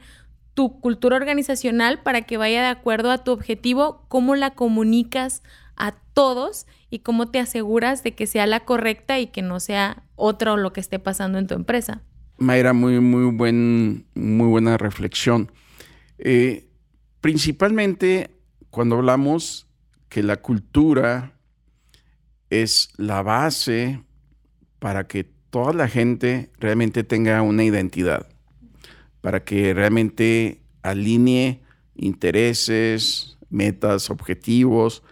tu 0.53 0.79
cultura 0.79 1.15
organizacional 1.15 2.01
para 2.01 2.23
que 2.23 2.37
vaya 2.37 2.61
de 2.61 2.69
acuerdo 2.69 3.11
a 3.11 3.19
tu 3.19 3.31
objetivo, 3.31 4.05
cómo 4.07 4.35
la 4.35 4.55
comunicas 4.55 5.43
a 5.75 5.93
todos 6.13 6.65
y 6.89 6.99
cómo 6.99 7.29
te 7.29 7.39
aseguras 7.39 8.03
de 8.03 8.15
que 8.15 8.25
sea 8.25 8.47
la 8.47 8.61
correcta 8.61 9.19
y 9.19 9.27
que 9.27 9.43
no 9.43 9.59
sea 9.59 10.03
otro 10.15 10.57
lo 10.57 10.73
que 10.73 10.79
esté 10.79 10.97
pasando 10.97 11.37
en 11.37 11.45
tu 11.45 11.53
empresa. 11.53 12.01
Mayra, 12.37 12.73
muy, 12.73 12.99
muy, 12.99 13.31
buen, 13.31 14.05
muy 14.13 14.47
buena 14.47 14.77
reflexión. 14.77 15.51
Eh, 16.19 16.67
principalmente 17.21 18.31
cuando 18.69 18.97
hablamos 18.97 19.67
que 20.09 20.23
la 20.23 20.37
cultura 20.37 21.33
es 22.49 22.89
la 22.97 23.21
base 23.21 24.03
para 24.79 25.07
que 25.07 25.23
toda 25.23 25.73
la 25.73 25.87
gente 25.87 26.51
realmente 26.59 27.03
tenga 27.03 27.41
una 27.41 27.63
identidad, 27.63 28.27
para 29.21 29.43
que 29.43 29.73
realmente 29.73 30.61
alinee 30.83 31.61
intereses, 31.95 33.37
metas, 33.49 34.09
objetivos 34.09 35.03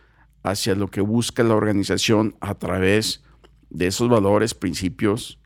hacia 0.43 0.75
lo 0.75 0.87
que 0.89 1.01
busca 1.01 1.43
la 1.43 1.55
organización 1.55 2.35
a 2.39 2.55
través 2.55 3.23
de 3.69 3.87
esos 3.87 4.09
valores, 4.09 4.53
principios, 4.53 5.39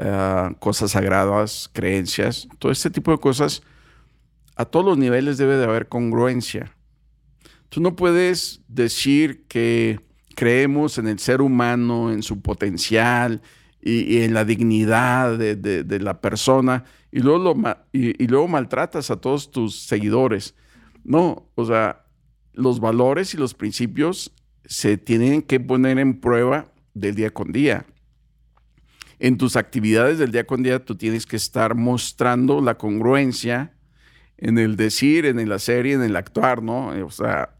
eh, 0.00 0.54
cosas 0.60 0.92
sagradas, 0.92 1.68
creencias, 1.72 2.46
todo 2.60 2.70
este 2.70 2.88
tipo 2.88 3.10
de 3.10 3.18
cosas, 3.18 3.62
a 4.54 4.64
todos 4.64 4.86
los 4.86 4.96
niveles 4.96 5.38
debe 5.38 5.56
de 5.56 5.64
haber 5.64 5.88
congruencia. 5.88 6.72
Tú 7.68 7.80
no 7.80 7.96
puedes 7.96 8.60
decir 8.68 9.44
que 9.48 9.98
creemos 10.36 10.98
en 10.98 11.08
el 11.08 11.18
ser 11.18 11.42
humano, 11.42 12.12
en 12.12 12.22
su 12.22 12.40
potencial 12.40 13.42
y, 13.82 14.18
en 14.18 14.34
la 14.34 14.44
dignidad 14.44 15.36
de, 15.36 15.98
la 16.00 16.20
persona 16.20 16.84
y 17.10 17.18
luego, 17.18 17.56
y 17.92 18.26
luego 18.28 18.46
maltratas 18.46 19.10
a 19.10 19.20
todos 19.20 19.50
tus 19.50 19.80
seguidores. 19.80 20.54
No, 21.02 21.50
o 21.56 21.64
sea, 21.64 22.04
los 22.52 22.78
valores 22.78 23.34
y 23.34 23.36
los 23.36 23.52
principios 23.52 24.32
se 24.64 24.96
tienen 24.96 25.42
que 25.42 25.58
poner 25.58 25.98
en 25.98 26.20
prueba 26.20 26.66
del 26.94 27.16
día 27.16 27.30
con 27.30 27.50
día 27.50 27.84
en 29.18 29.36
tus 29.36 29.56
actividades 29.56 30.18
del 30.18 30.32
día 30.32 30.46
con 30.46 30.62
día 30.62 30.84
tú 30.84 30.96
tienes 30.96 31.26
que 31.26 31.36
estar 31.36 31.74
mostrando 31.74 32.60
la 32.60 32.76
congruencia 32.76 33.72
en 34.36 34.58
el 34.58 34.76
decir, 34.76 35.26
en 35.26 35.40
el 35.40 35.50
hacer 35.52 35.86
y 35.86 35.92
en 35.92 36.02
el 36.02 36.14
actuar, 36.16 36.62
¿no? 36.62 36.88
O 37.04 37.10
sea, 37.10 37.56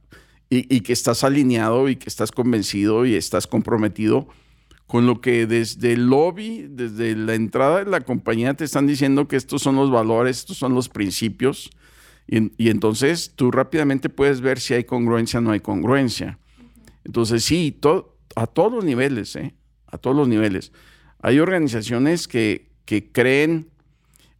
y, 0.51 0.81
que 0.81 0.92
estás 0.92 1.25
alineado 1.25 1.88
y 1.88 1.97
que 1.97 2.09
estás 2.09 2.33
convencido 2.33 3.05
y 3.05 3.14
estás 3.14 3.47
comprometido 3.47 4.29
con 4.87 5.07
lo 5.07 5.21
que 5.21 5.47
desde 5.47 5.92
el 5.92 6.07
lobby, 6.07 6.66
desde 6.71 7.14
la 7.14 7.35
entrada 7.35 7.85
de 7.85 7.90
la 7.90 8.01
compañía 8.01 8.55
te 8.55 8.64
están 8.64 8.87
diciendo 8.87 9.29
que 9.29 9.37
estos 9.37 9.61
son 9.61 9.77
los 9.77 9.90
valores, 9.90 10.38
estos 10.38 10.57
son 10.57 10.75
los 10.75 10.88
principios. 10.88 11.71
Y, 12.27 12.71
entonces 12.71 13.33
tú 13.35 13.51
rápidamente 13.51 14.09
puedes 14.09 14.40
ver 14.40 14.61
si 14.61 14.75
hay 14.75 14.85
congruencia 14.85 15.40
o 15.40 15.42
no 15.42 15.51
hay 15.51 15.61
congruencia. 15.61 16.38
Entonces 17.05 17.44
sí, 17.44 17.79
a 18.35 18.47
todos 18.47 18.73
los 18.73 18.85
niveles, 18.85 19.37
¿eh? 19.37 19.55
A 19.87 19.99
todos 19.99 20.16
los 20.16 20.29
niveles. 20.29 20.73
Hay 21.20 21.40
organizaciones 21.40 22.28
que, 22.28 22.68
creen 23.12 23.70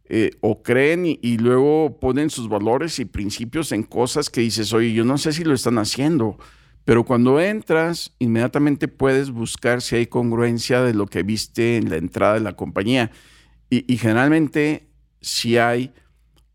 eh, 0.05 0.31
o 0.41 0.63
creen 0.63 1.05
y, 1.05 1.37
luego 1.37 1.99
ponen 1.99 2.29
sus 2.29 2.49
valores 2.49 2.99
y 2.99 3.05
principios 3.05 3.71
en 3.71 3.83
cosas 3.83 4.29
que 4.29 4.41
dices, 4.41 4.73
oye, 4.73 4.93
yo 4.93 5.05
no 5.05 5.17
sé 5.17 5.33
si 5.33 5.43
lo 5.43 5.53
están 5.53 5.77
haciendo, 5.77 6.37
pero 6.85 7.03
cuando 7.03 7.39
entras, 7.39 8.15
inmediatamente 8.17 8.87
puedes 8.87 9.29
buscar 9.29 9.81
si 9.81 9.97
hay 9.97 10.07
congruencia 10.07 10.81
de 10.81 10.95
lo 10.95 11.05
que 11.05 11.21
viste 11.21 11.77
en 11.77 11.89
la 11.89 11.97
entrada 11.97 12.33
de 12.35 12.39
la 12.39 12.53
compañía. 12.53 13.11
Y, 13.69 13.97
generalmente 13.97 14.89
sí 15.21 15.57
hay, 15.57 15.93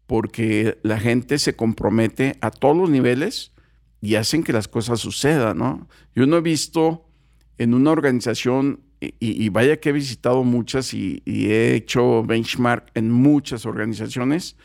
porque 0.06 0.78
la 0.82 0.98
gente 0.98 1.38
se 1.38 1.54
compromete 1.54 2.36
a 2.40 2.50
todos 2.50 2.76
los 2.76 2.90
niveles 2.90 3.52
y 4.00 4.16
hacen 4.16 4.42
que 4.42 4.52
las 4.52 4.66
cosas 4.66 4.98
sucedan, 4.98 5.58
¿no? 5.58 5.88
Yo 6.16 6.26
no 6.26 6.38
he 6.38 6.40
visto 6.40 7.08
en 7.56 7.72
una 7.72 7.92
organización 7.92 8.80
y, 9.00 9.48
vaya 9.48 9.78
que 9.78 9.90
he 9.90 9.92
visitado 9.92 10.44
muchas 10.44 10.94
y, 10.94 11.22
he 11.26 11.74
hecho 11.74 12.22
benchmark 12.22 12.90
en 12.94 13.10
muchas 13.10 13.66
organizaciones 13.66 14.56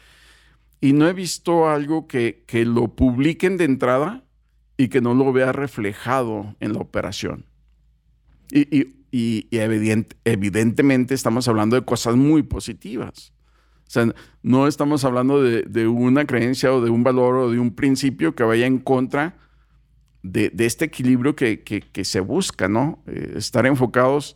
y 0.82 0.94
no 0.94 1.08
he 1.08 1.14
visto 1.14 1.70
algo 1.70 2.08
que, 2.08 2.46
lo 2.66 2.96
publiquen 2.96 3.58
de 3.58 3.66
entrada 3.66 4.24
y 4.78 4.88
que 4.88 5.02
no 5.02 5.14
lo 5.14 5.32
vea 5.34 5.52
reflejado 5.52 6.56
en 6.60 6.74
la 6.74 6.80
operación. 6.80 7.46
Y, 8.52 8.96
evidentemente 10.24 11.14
estamos 11.16 11.48
hablando 11.48 11.76
de 11.76 11.84
cosas 11.84 12.16
muy 12.16 12.44
positivas. 12.44 13.34
O 13.88 13.92
sea, 13.92 14.14
no 14.44 14.68
estamos 14.68 15.04
hablando 15.04 15.42
de, 15.42 15.88
una 15.88 16.26
creencia 16.26 16.72
o 16.74 16.82
de 16.82 16.92
un 16.92 17.04
valor 17.04 17.36
o 17.36 17.52
de 17.52 17.60
un 17.60 17.74
principio 17.76 18.36
que 18.36 18.44
vaya 18.44 18.68
en 18.68 18.78
contra 18.78 19.36
de, 20.24 20.52
este 20.60 20.86
equilibrio 20.86 21.36
que, 21.36 22.02
se 22.04 22.20
busca, 22.20 22.68
¿no? 22.68 23.04
Eh, 23.08 23.34
estar 23.38 23.66
enfocados 23.66 24.36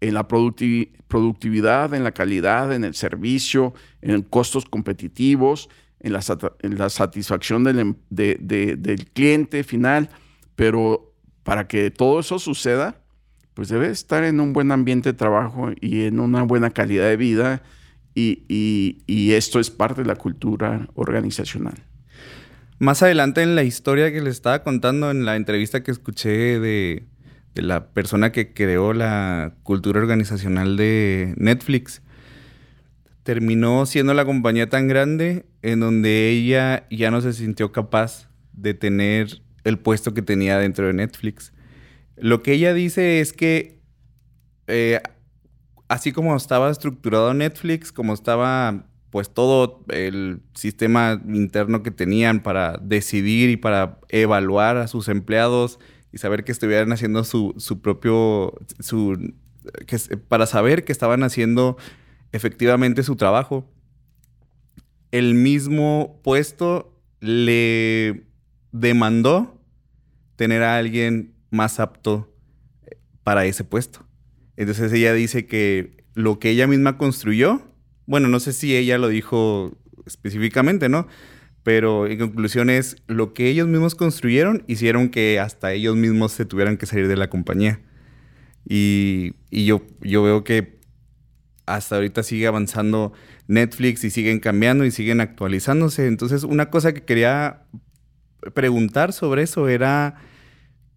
en 0.00 0.14
la 0.14 0.28
productividad, 0.28 1.94
en 1.94 2.04
la 2.04 2.12
calidad, 2.12 2.72
en 2.72 2.84
el 2.84 2.94
servicio, 2.94 3.74
en 4.02 4.22
costos 4.22 4.66
competitivos, 4.66 5.68
en 6.00 6.12
la, 6.12 6.90
satisfacción 6.90 7.64
del, 7.64 7.78
em, 7.78 7.94
del, 8.10 9.10
cliente 9.12 9.64
final, 9.64 10.10
pero 10.54 11.14
para 11.42 11.66
que 11.66 11.90
todo 11.90 12.20
eso 12.20 12.38
suceda, 12.38 13.00
pues 13.54 13.68
debe 13.68 13.88
estar 13.88 14.22
en 14.22 14.38
un 14.40 14.52
buen 14.52 14.70
ambiente 14.70 15.12
de 15.12 15.18
trabajo 15.18 15.70
y 15.80 16.02
en 16.02 16.20
una 16.20 16.42
buena 16.42 16.70
calidad 16.70 17.08
de 17.08 17.16
vida 17.16 17.62
y 18.14 19.32
esto 19.32 19.60
es 19.60 19.70
parte 19.70 20.02
de 20.02 20.08
la 20.08 20.16
cultura 20.16 20.88
organizacional. 20.94 21.82
Más 22.78 23.02
adelante 23.02 23.42
en 23.42 23.54
la 23.54 23.62
historia 23.62 24.12
que 24.12 24.20
les 24.20 24.34
estaba 24.34 24.62
contando 24.62 25.10
en 25.10 25.24
la 25.24 25.36
entrevista 25.36 25.82
que 25.82 25.90
escuché 25.90 26.60
de, 26.60 27.06
la 27.54 27.88
persona 27.88 28.32
que 28.32 28.52
creó 28.52 28.92
la 28.92 29.54
cultura 29.62 29.98
organizacional 29.98 30.76
de 30.76 31.32
Netflix, 31.38 32.02
terminó 33.22 33.86
siendo 33.86 34.12
la 34.12 34.26
compañía 34.26 34.68
tan 34.68 34.88
grande 34.88 35.46
en 35.62 35.80
donde 35.80 36.28
ella 36.28 36.86
ya 36.90 37.10
no 37.10 37.22
se 37.22 37.32
sintió 37.32 37.72
capaz 37.72 38.28
de 38.52 38.74
tener 38.74 39.40
el 39.64 39.78
puesto 39.78 40.12
que 40.12 40.20
tenía 40.20 40.58
dentro 40.58 40.86
de 40.86 40.92
Netflix. 40.92 41.54
Lo 42.16 42.42
que 42.42 42.52
ella 42.52 42.74
dice 42.74 43.20
es 43.20 43.32
que 43.32 43.80
eh, 44.66 45.00
así 45.88 46.12
como 46.12 46.36
estaba 46.36 46.70
estructurado 46.70 47.32
Netflix, 47.32 47.90
como 47.90 48.12
estaba 48.12 48.86
pues 49.16 49.30
todo 49.30 49.82
el 49.88 50.42
sistema 50.52 51.22
interno 51.26 51.82
que 51.82 51.90
tenían 51.90 52.42
para 52.42 52.76
decidir 52.76 53.48
y 53.48 53.56
para 53.56 53.98
evaluar 54.10 54.76
a 54.76 54.88
sus 54.88 55.08
empleados 55.08 55.78
y 56.12 56.18
saber 56.18 56.44
que 56.44 56.52
estuvieran 56.52 56.92
haciendo 56.92 57.24
su, 57.24 57.54
propio, 57.80 58.52
su, 58.78 59.32
para 60.28 60.44
saber 60.44 60.84
que 60.84 60.92
estaban 60.92 61.22
haciendo 61.22 61.78
efectivamente 62.32 63.02
su 63.02 63.16
trabajo. 63.16 63.66
el 65.12 65.32
mismo 65.32 66.20
puesto 66.22 67.00
le 67.20 68.26
demandó 68.72 69.62
tener 70.36 70.62
a 70.62 70.76
alguien 70.76 71.32
más 71.50 71.80
apto 71.80 72.30
para 73.22 73.46
ese 73.46 73.64
puesto. 73.64 74.06
Entonces 74.58 74.92
ella 74.92 75.14
dice 75.14 75.46
que 75.46 76.04
lo 76.12 76.38
que 76.38 76.50
ella 76.50 76.66
misma 76.66 76.98
construyó, 76.98 77.62
bueno, 78.06 78.28
no 78.28 78.40
sé 78.40 78.52
si 78.52 78.76
ella 78.76 78.98
lo 78.98 79.08
dijo 79.08 79.76
específicamente, 80.06 80.88
¿no? 80.88 81.06
Pero 81.62 82.06
en 82.06 82.18
conclusión 82.18 82.70
es 82.70 82.96
lo 83.08 83.34
que 83.34 83.48
ellos 83.48 83.66
mismos 83.66 83.96
construyeron 83.96 84.62
hicieron 84.68 85.08
que 85.08 85.40
hasta 85.40 85.72
ellos 85.72 85.96
mismos 85.96 86.32
se 86.32 86.44
tuvieran 86.44 86.76
que 86.76 86.86
salir 86.86 87.08
de 87.08 87.16
la 87.16 87.28
compañía. 87.28 87.80
Y, 88.68 89.34
yo, 89.50 89.82
yo 90.00 90.22
veo 90.22 90.44
que 90.44 90.78
hasta 91.66 91.96
ahorita 91.96 92.22
sigue 92.22 92.46
avanzando 92.46 93.12
Netflix 93.48 94.04
y 94.04 94.10
siguen 94.10 94.38
cambiando 94.38 94.84
y 94.84 94.92
siguen 94.92 95.20
actualizándose. 95.20 96.06
Entonces, 96.06 96.44
una 96.44 96.70
cosa 96.70 96.94
que 96.94 97.04
quería 97.04 97.64
preguntar 98.54 99.12
sobre 99.12 99.42
eso 99.42 99.68
era 99.68 100.16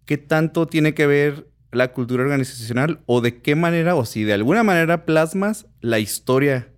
qué 0.04 0.18
tanto 0.18 0.66
tiene 0.66 0.94
que 0.94 1.06
ver 1.06 1.48
la 1.72 1.92
cultura 1.92 2.22
organizacional 2.22 3.00
o 3.06 3.20
de 3.20 3.40
qué 3.40 3.54
manera 3.56 3.94
o 3.94 4.04
si 4.04 4.24
de 4.24 4.34
alguna 4.34 4.62
manera 4.62 5.04
plasmas 5.04 5.66
la 5.80 5.98
historia 5.98 6.68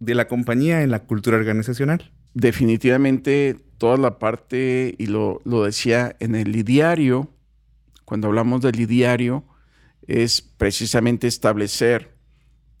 de 0.00 0.14
la 0.14 0.28
compañía 0.28 0.82
en 0.82 0.90
la 0.90 1.04
cultura 1.04 1.36
organizacional. 1.36 2.12
Definitivamente 2.34 3.56
toda 3.78 3.96
la 3.96 4.18
parte, 4.18 4.94
y 4.98 5.06
lo, 5.06 5.40
decía 5.64 6.16
en 6.20 6.34
el 6.34 6.64
diario, 6.64 7.30
cuando 8.04 8.28
hablamos 8.28 8.62
del 8.62 8.86
diario, 8.86 9.44
es 10.06 10.40
precisamente 10.40 11.26
establecer 11.26 12.14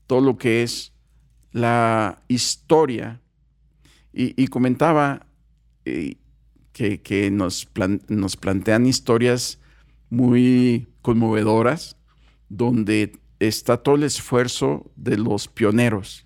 todo 0.06 0.20
lo 0.20 0.38
que 0.38 0.62
es 0.62 0.92
la 1.52 2.22
historia. 2.28 3.20
Y, 4.12 4.46
comentaba 4.46 5.26
eh, 5.84 6.16
que, 6.72 7.30
nos, 7.30 7.68
nos 8.08 8.36
plantean 8.36 8.86
historias 8.86 9.58
muy 10.08 10.88
conmovedoras, 11.02 11.96
donde 12.48 13.18
está 13.40 13.76
todo 13.78 13.96
el 13.96 14.04
esfuerzo 14.04 14.90
de 14.96 15.18
los 15.18 15.48
pioneros, 15.48 16.25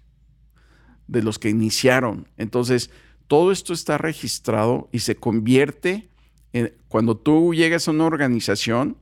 de 1.10 1.22
los 1.22 1.38
que 1.38 1.50
iniciaron. 1.50 2.28
Entonces, 2.36 2.90
todo 3.26 3.52
esto 3.52 3.72
está 3.72 3.98
registrado 3.98 4.88
y 4.92 5.00
se 5.00 5.16
convierte 5.16 6.08
en, 6.52 6.72
cuando 6.88 7.16
tú 7.16 7.52
llegas 7.52 7.88
a 7.88 7.90
una 7.90 8.06
organización, 8.06 8.96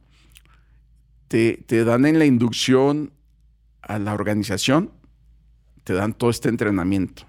te, 1.29 1.63
te 1.67 1.85
dan 1.85 2.07
en 2.07 2.19
la 2.19 2.25
inducción 2.25 3.13
a 3.83 3.99
la 3.99 4.15
organización, 4.15 4.91
te 5.85 5.93
dan 5.93 6.15
todo 6.15 6.31
este 6.31 6.49
entrenamiento. 6.49 7.25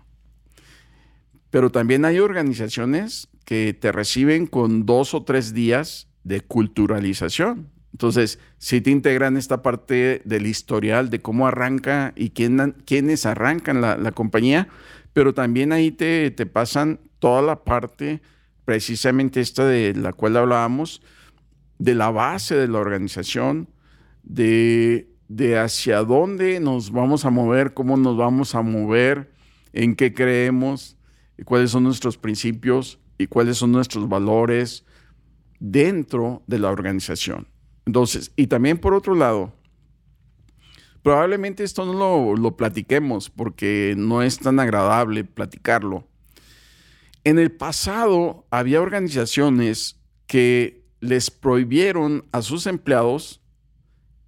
Pero 1.50 1.72
también 1.72 2.06
hay 2.06 2.20
organizaciones 2.20 3.28
que 3.44 3.74
te 3.74 3.92
reciben 3.92 4.48
con 4.48 4.86
dos 4.86 5.14
o 5.14 5.24
tres 5.24 5.54
días 5.54 6.08
de 6.24 6.42
culturalización. 6.42 7.70
Entonces, 7.92 8.40
si 8.58 8.82
te 8.82 8.92
integran 8.92 9.38
esta 9.38 9.62
parte 9.62 10.22
del 10.24 10.46
historial 10.46 11.10
de 11.10 11.22
cómo 11.22 11.48
arranca 11.48 12.14
y 12.16 12.30
quién, 12.30 12.76
quiénes 12.86 13.26
arrancan 13.26 13.82
la, 13.82 14.12
compañía, 14.12 14.68
pero 15.14 15.34
también 15.34 15.72
ahí 15.72 15.92
te, 15.92 16.32
pasan 16.46 17.00
toda 17.20 17.42
la 17.42 17.64
parte, 17.64 18.22
precisamente 18.66 19.42
esta 19.42 19.66
de 19.66 19.94
la 19.96 20.14
cual 20.14 20.38
hablábamos, 20.38 21.02
de 21.80 21.96
la 21.96 22.12
base 22.12 22.56
de 22.56 22.68
la 22.68 22.80
organización, 22.80 23.70
de, 24.24 25.10
de 25.28 25.58
hacia 25.58 26.04
dónde 26.04 26.60
nos 26.60 26.92
vamos 26.92 27.26
a 27.26 27.32
mover, 27.32 27.74
cómo 27.74 27.98
nos 27.98 28.18
vamos 28.18 28.54
a 28.54 28.62
mover, 28.62 29.32
en 29.74 29.96
qué 29.96 30.14
creemos, 30.14 30.98
cuáles 31.46 31.72
son 31.72 31.84
nuestros 31.84 32.18
principios 32.18 33.00
y 33.18 33.28
cuáles 33.28 33.58
son 33.58 33.72
nuestros 33.72 34.08
valores, 34.08 34.86
dentro 35.60 36.44
de 36.48 36.60
la 36.60 36.70
organización. 36.70 37.48
Entonces, 37.90 38.32
y 38.36 38.46
también 38.46 38.78
por 38.78 38.94
otro 38.94 39.16
lado, 39.16 39.52
probablemente 41.02 41.64
esto 41.64 41.92
no 41.92 42.36
lo, 42.36 42.56
platiquemos 42.56 43.32
porque 43.32 43.96
no 43.98 44.22
es 44.22 44.38
tan 44.38 44.60
agradable 44.60 45.24
platicarlo. 45.24 46.08
En 47.24 47.40
el 47.40 47.52
pasado 47.52 48.46
había 48.52 48.80
organizaciones 48.80 50.00
que 50.28 50.86
les 51.00 51.32
prohibieron 51.32 52.26
a 52.32 52.44
sus 52.44 52.68
empleados 52.68 53.42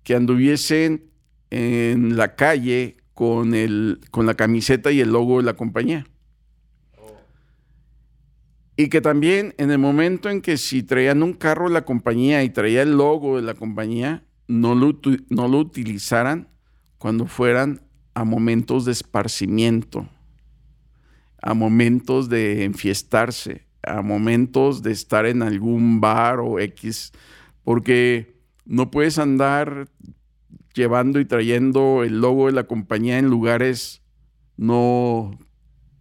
que 0.01 0.15
anduviesen 0.15 1.11
en 1.51 2.17
la 2.17 2.35
calle 2.35 2.97
con, 3.13 3.53
el, 3.53 4.01
con 4.09 4.25
la 4.25 4.33
camiseta 4.33 4.91
y 4.91 5.01
el 5.01 5.11
logo 5.11 5.37
de 5.37 5.43
la 5.43 5.53
compañía. 5.53 6.07
Y 8.75 8.89
que 8.89 9.01
también 9.01 9.53
en 9.57 9.71
el 9.71 9.77
momento 9.77 10.29
en 10.29 10.41
que 10.41 10.57
si 10.57 10.83
traían 10.83 11.23
un 11.23 11.33
carro 11.33 11.67
de 11.67 11.73
la 11.73 11.85
compañía 11.85 12.43
y 12.43 12.49
traía 12.49 12.81
el 12.81 12.97
logo 12.97 13.35
de 13.35 13.43
la 13.43 13.53
compañía, 13.53 14.23
no 14.47 14.75
lo, 14.75 14.99
no 15.29 15.47
lo 15.47 15.57
utilizaran 15.59 16.49
cuando 16.97 17.25
fueran 17.25 17.81
a 18.13 18.23
momentos 18.23 18.85
de 18.85 18.91
esparcimiento, 18.91 20.07
a 21.41 21.53
momentos 21.53 22.29
de 22.29 22.63
enfiestarse, 22.63 23.67
a 23.83 24.01
momentos 24.01 24.83
de 24.83 24.91
estar 24.91 25.25
en 25.25 25.41
algún 25.41 26.01
bar 26.01 26.39
o 26.39 26.59
X, 26.59 27.11
porque 27.63 28.35
no 28.65 28.91
puedes 28.91 29.17
andar 29.17 29.87
llevando 30.73 31.19
y 31.19 31.25
trayendo 31.25 32.03
el 32.03 32.21
logo 32.21 32.47
de 32.47 32.53
la 32.53 32.63
compañía 32.63 33.19
en 33.19 33.29
lugares 33.29 34.01
no 34.57 35.37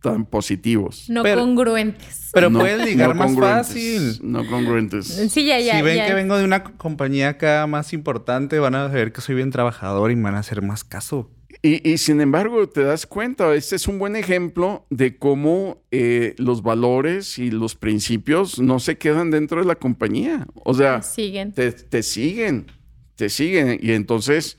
tan 0.01 0.25
positivos. 0.27 1.09
No 1.09 1.23
congruentes. 1.23 2.31
Pero 2.33 2.51
puedes 2.51 2.85
ligar 2.85 3.15
más 3.15 3.35
fácil. 3.37 4.19
No 4.23 4.47
congruentes. 4.47 5.07
Sí, 5.31 5.45
ya, 5.45 5.59
ya. 5.61 5.77
Si 5.77 5.83
ven 5.83 6.07
que 6.07 6.15
vengo 6.15 6.37
de 6.37 6.45
una 6.45 6.65
compañía 6.65 7.31
acá 7.31 7.67
más 7.67 7.93
importante, 7.93 8.59
van 8.59 8.75
a 8.75 8.89
ver 8.89 9.13
que 9.13 9.21
soy 9.21 9.35
bien 9.35 9.51
trabajador 9.51 10.11
y 10.11 10.17
me 10.17 10.25
van 10.25 10.37
a 10.37 10.39
hacer 10.41 10.63
más 10.63 10.85
caso. 10.85 11.31
Y, 11.63 11.99
sin 11.99 12.23
embargo, 12.23 12.71
te 12.71 12.83
das 12.83 13.05
cuenta, 13.05 13.55
este 13.55 13.77
es 13.77 13.87
un 13.87 13.99
buen 13.99 14.17
ejemplo 14.17 14.87
de 14.89 15.19
cómo 15.19 15.83
eh, 15.91 16.35
los 16.39 16.63
valores 16.63 17.39
y 17.39 17.51
los 17.51 17.75
principios 17.75 18.59
no 18.59 18.79
se 18.79 18.97
quedan 18.97 19.31
dentro 19.31 19.61
de 19.61 19.67
la 19.67 19.75
compañía. 19.75 20.47
O 20.55 20.73
sea, 20.73 21.03
siguen. 21.03 21.53
Te, 21.53 21.73
te 21.73 22.03
siguen, 22.03 22.67
te 23.15 23.29
siguen. 23.29 23.79
Y 23.83 23.93
entonces 23.93 24.57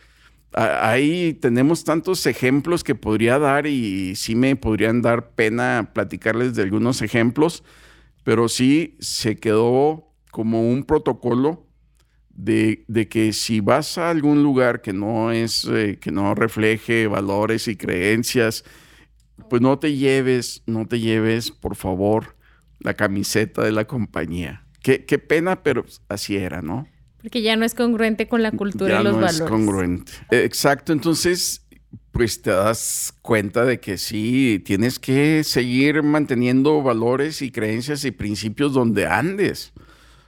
ahí 0.53 1.33
tenemos 1.33 1.83
tantos 1.83 2.25
ejemplos 2.25 2.83
que 2.83 2.95
podría 2.95 3.39
dar 3.39 3.67
y 3.67 4.15
sí 4.15 4.35
me 4.35 4.55
podrían 4.55 5.01
dar 5.01 5.31
pena 5.31 5.91
platicarles 5.93 6.55
de 6.55 6.63
algunos 6.63 7.01
ejemplos, 7.01 7.63
pero 8.23 8.49
sí 8.49 8.97
se 8.99 9.37
quedó 9.37 10.13
como 10.31 10.69
un 10.69 10.83
protocolo 10.83 11.67
de, 12.33 12.85
que 13.09 13.33
si 13.33 13.59
vas 13.59 13.97
a 13.97 14.09
algún 14.09 14.43
lugar 14.43 14.81
que 14.81 14.93
no 14.93 15.31
es, 15.31 15.65
eh, 15.65 15.97
que 15.99 16.11
no 16.11 16.33
refleje 16.35 17.07
valores 17.07 17.67
y 17.67 17.75
creencias, 17.75 18.63
pues 19.49 19.61
no 19.61 19.79
te 19.79 19.95
lleves, 19.95 20.63
no 20.65 20.87
te 20.87 20.99
lleves, 20.99 21.51
por 21.51 21.75
favor, 21.75 22.35
la 22.79 22.93
camiseta 22.93 23.63
de 23.63 23.71
la 23.71 23.85
compañía. 23.85 24.65
Qué 24.81 24.99
pena, 25.19 25.61
pero 25.61 25.85
así 26.09 26.37
era, 26.37 26.63
¿no? 26.63 26.87
Porque 27.21 27.41
ya 27.41 27.55
no 27.55 27.65
es 27.65 27.75
congruente 27.75 28.27
con 28.27 28.41
la 28.41 28.51
cultura 28.51 29.01
y 29.01 29.03
los 29.03 29.17
no 29.17 29.27
Es 29.27 29.41
congruente. 29.41 30.12
Exacto, 30.31 30.91
entonces 30.93 31.65
pues 32.12 32.41
te 32.41 32.51
das 32.51 33.13
cuenta 33.21 33.63
de 33.63 33.79
que 33.79 33.97
sí, 33.97 34.62
tienes 34.65 34.99
que 34.99 35.43
seguir 35.43 36.03
manteniendo 36.03 36.81
valores 36.84 37.41
y 37.41 37.51
creencias 37.51 38.03
y 38.03 38.12
principios 38.12 38.73
donde 38.73 39.07
andes. 39.07 39.71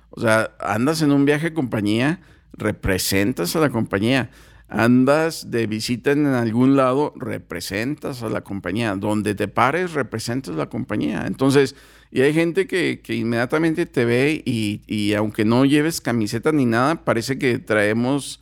O 0.10 0.22
sea, 0.22 0.52
andas 0.60 1.02
en 1.02 1.12
un 1.12 1.26
viaje 1.26 1.50
de 1.50 1.54
compañía, 1.54 2.22
representas 2.54 3.56
a 3.56 3.60
la 3.60 3.70
compañía. 3.70 4.30
Andas 4.70 5.52
de 5.52 5.68
visita 5.68 6.12
en 6.12 6.26
algún 6.26 6.76
lado, 6.76 7.14
representas 7.16 8.24
a 8.24 8.30
la 8.30 8.42
compañía. 8.42 8.96
Donde 8.96 9.36
te 9.36 9.48
pares, 9.48 9.94
representas 9.94 10.56
a 10.56 10.58
la 10.58 10.70
compañía. 10.70 11.26
Entonces, 11.28 11.76
y 12.16 12.22
hay 12.22 12.32
gente 12.32 12.68
que, 12.68 13.02
inmediatamente 13.08 13.88
te 13.88 14.06
ve 14.06 14.44
y, 14.46 15.14
aunque 15.16 15.46
no 15.46 15.66
lleves 15.66 16.00
camiseta 16.00 16.52
ni 16.52 16.68
nada, 16.68 17.04
parece 17.04 17.40
que 17.40 17.58
traemos 17.58 18.40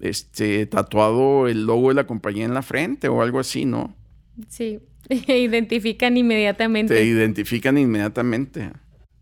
este 0.00 0.64
tatuado 0.64 1.46
el 1.46 1.66
logo 1.66 1.90
de 1.90 1.94
la 1.94 2.06
compañía 2.06 2.46
en 2.46 2.54
la 2.54 2.62
frente 2.62 3.08
o 3.08 3.20
algo 3.20 3.38
así, 3.38 3.66
¿no? 3.66 3.94
Sí, 4.48 4.80
identifican 5.10 6.16
inmediatamente. 6.16 6.94
Te 6.94 7.04
identifican 7.04 7.76
inmediatamente. 7.76 8.70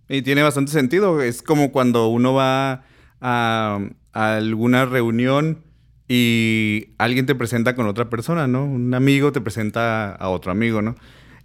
Y 0.08 0.22
tiene 0.22 0.44
bastante 0.44 0.70
sentido. 0.70 1.20
Es 1.20 1.42
como 1.42 1.72
cuando 1.72 2.06
uno 2.10 2.32
va 2.32 2.84
a, 3.20 3.80
a 4.12 4.36
alguna 4.36 4.84
reunión 4.84 5.64
y 6.06 6.90
alguien 6.98 7.26
te 7.26 7.34
presenta 7.34 7.74
con 7.74 7.88
otra 7.88 8.08
persona, 8.08 8.46
¿no? 8.46 8.64
Un 8.64 8.94
amigo 8.94 9.32
te 9.32 9.40
presenta 9.40 10.14
a 10.14 10.28
otro 10.28 10.52
amigo, 10.52 10.80
¿no? 10.80 10.94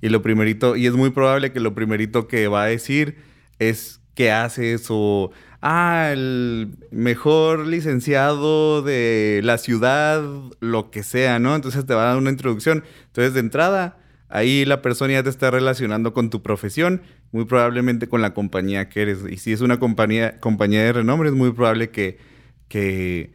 Y 0.02 0.10
lo 0.10 0.22
primerito, 0.22 0.76
y 0.76 0.88
es 0.88 0.94
muy 0.94 1.10
probable 1.10 1.52
que 1.52 1.60
lo 1.60 1.74
primerito 1.74 2.28
que 2.28 2.48
va 2.48 2.64
a 2.64 2.68
decir 2.68 3.18
es 3.60 4.02
qué 4.14 4.32
haces 4.32 4.88
o, 4.90 5.32
ah, 5.62 6.10
el 6.12 6.78
mejor 6.92 7.66
licenciado 7.66 8.84
de 8.84 9.42
la 9.44 9.58
ciudad, 9.58 10.24
lo 10.60 10.92
que 10.92 11.04
sea, 11.04 11.40
¿no? 11.40 11.56
Entonces 11.56 11.86
te 11.86 11.94
va 11.94 12.04
a 12.04 12.08
dar 12.10 12.18
una 12.18 12.30
introducción. 12.30 12.84
Entonces, 13.08 13.34
de 13.34 13.40
entrada, 13.40 13.98
ahí 14.30 14.64
la 14.66 14.82
persona 14.82 15.14
ya 15.14 15.24
te 15.24 15.30
está 15.30 15.50
relacionando 15.50 16.14
con 16.14 16.30
tu 16.30 16.44
profesión, 16.44 17.02
muy 17.32 17.46
probablemente 17.46 18.08
con 18.08 18.22
la 18.22 18.34
compañía 18.34 18.90
que 18.90 19.02
eres. 19.02 19.20
Y 19.30 19.38
si 19.38 19.54
es 19.54 19.62
una 19.62 19.80
compañía, 19.80 20.40
compañía 20.40 20.84
de 20.84 20.94
renombre, 20.94 21.30
es 21.30 21.36
muy 21.36 21.52
probable 21.52 21.90
que, 21.90 22.20
que, 22.68 23.32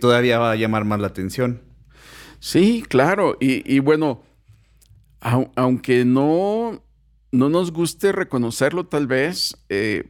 todavía 0.00 0.38
va 0.38 0.52
a 0.52 0.56
llamar 0.56 0.84
más 0.84 1.00
la 1.00 1.08
atención. 1.08 1.60
Sí, 2.40 2.84
claro. 2.88 3.36
Y, 3.40 3.78
bueno, 3.80 4.22
aunque 5.56 6.04
no, 6.04 6.82
no 7.32 7.48
nos 7.48 7.72
guste 7.72 8.12
reconocerlo 8.12 8.86
tal 8.86 9.06
vez, 9.06 9.56
eh, 9.68 10.04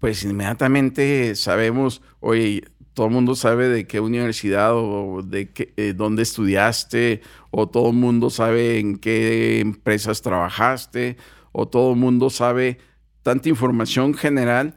pues 0.00 0.24
inmediatamente 0.24 1.34
sabemos, 1.36 2.02
oye, 2.20 2.64
todo 2.94 3.06
el 3.06 3.12
mundo 3.12 3.34
sabe 3.34 3.68
de 3.68 3.86
qué 3.86 4.00
universidad 4.00 4.74
o 4.74 5.22
de 5.22 5.50
eh, 5.76 5.94
dónde 5.96 6.22
estudiaste, 6.22 7.22
o 7.50 7.68
todo 7.68 7.90
el 7.90 7.96
mundo 7.96 8.30
sabe 8.30 8.78
en 8.78 8.96
qué 8.96 9.60
empresas 9.60 10.22
trabajaste, 10.22 11.16
o 11.52 11.68
todo 11.68 11.92
el 11.92 11.98
mundo 11.98 12.30
sabe 12.30 12.78
tanta 13.22 13.48
información 13.48 14.14
general, 14.14 14.76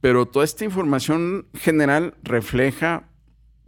pero 0.00 0.26
toda 0.26 0.44
esta 0.44 0.64
información 0.64 1.46
general 1.54 2.14
refleja 2.22 3.08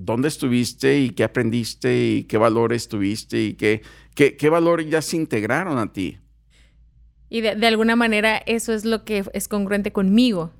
dónde 0.04 0.28
estuviste 0.28 0.98
y 0.98 1.10
qué 1.10 1.24
aprendiste 1.24 2.06
y 2.06 2.24
qué 2.24 2.38
valores 2.38 2.88
tuviste 2.88 3.42
y 3.42 3.54
qué, 3.54 3.82
qué, 4.14 4.48
valores 4.48 4.88
ya 4.88 5.02
se 5.02 5.16
integraron 5.16 5.78
a 5.78 5.92
ti. 5.92 6.18
Y 7.28 7.42
de, 7.42 7.66
alguna 7.66 7.96
manera 7.96 8.38
eso 8.46 8.72
es 8.72 8.84
lo 8.84 9.04
que 9.04 9.24
es 9.32 9.48
congruente 9.48 9.92
conmigo. 9.92 10.50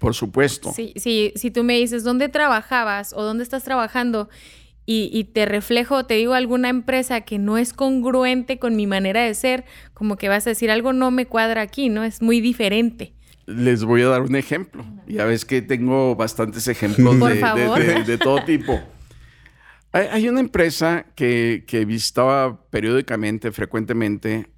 Por 0.00 0.14
supuesto. 0.14 0.72
Sí, 0.74 0.92
sí, 0.96 1.32
si 1.36 1.50
tú 1.50 1.62
me 1.62 1.78
dices 1.78 2.02
dónde 2.02 2.28
trabajabas 2.28 3.12
o 3.12 3.22
dónde 3.22 3.44
estás 3.44 3.62
trabajando 3.62 4.28
y, 4.88 5.24
te 5.24 5.46
reflejo, 5.46 6.06
te 6.06 6.14
digo 6.14 6.34
alguna 6.34 6.68
empresa 6.68 7.22
que 7.22 7.38
no 7.38 7.58
es 7.58 7.72
congruente 7.72 8.60
con 8.60 8.76
mi 8.76 8.86
manera 8.86 9.24
de 9.24 9.34
ser, 9.34 9.64
como 9.94 10.16
que 10.16 10.28
vas 10.28 10.46
a 10.46 10.50
decir 10.50 10.70
algo 10.70 10.92
no 10.92 11.10
me 11.10 11.26
cuadra 11.26 11.62
aquí, 11.62 11.88
¿no? 11.88 12.04
Es 12.04 12.22
muy 12.22 12.40
diferente. 12.40 13.15
Les 13.46 13.84
voy 13.84 14.02
a 14.02 14.08
dar 14.08 14.22
un 14.22 14.34
ejemplo. 14.34 14.84
Ya 15.06 15.24
ves 15.24 15.44
que 15.44 15.62
tengo 15.62 16.16
bastantes 16.16 16.66
ejemplos 16.66 17.18
de, 17.20 18.18
todo 18.18 18.44
tipo. 18.44 18.80
Hay, 19.92 20.28
una 20.28 20.40
empresa 20.40 21.06
que, 21.14 21.84
visitaba 21.86 22.60
periódicamente, 22.70 23.52
frecuentemente, 23.52 24.50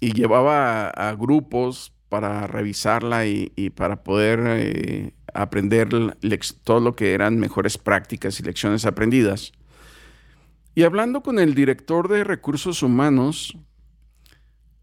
y 0.00 0.12
llevaba 0.12 0.88
a 0.88 1.14
grupos 1.16 1.92
para 2.08 2.46
revisarla 2.46 3.26
y, 3.26 3.70
para 3.74 4.02
poder 4.04 4.40
eh, 4.46 5.14
aprender 5.34 5.88
todo 6.64 6.80
lo 6.80 6.94
que 6.94 7.12
eran 7.12 7.38
mejores 7.38 7.78
prácticas 7.78 8.38
y 8.38 8.44
lecciones 8.44 8.86
aprendidas. 8.86 9.52
Y 10.74 10.84
hablando 10.84 11.22
con 11.22 11.40
el 11.40 11.54
director 11.54 12.08
de 12.08 12.22
recursos 12.22 12.82
humanos, 12.82 13.56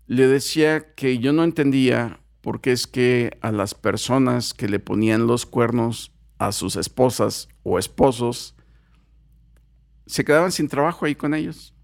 le 0.06 0.28
decía 0.28 0.94
que 0.96 1.18
yo 1.20 1.32
no 1.34 1.44
entendía 1.44 2.20
por 2.48 2.62
qué 2.62 2.72
es 2.72 2.88
que 2.88 3.38
a 3.42 3.52
las 3.52 3.76
personas 3.76 4.54
que 4.54 4.70
le 4.70 4.80
ponían 4.80 5.28
los 5.28 5.46
cuernos 5.46 6.14
a 6.38 6.54
sus 6.54 6.78
esposas 6.78 7.50
o 7.64 7.78
esposos, 7.78 8.56
se 10.06 10.24
quedaban 10.24 10.54
sin 10.54 10.70
trabajo 10.70 11.06
ahí 11.06 11.14
con 11.14 11.34
ellos. 11.34 11.76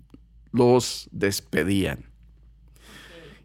Los 0.54 1.10
despedían. 1.12 2.06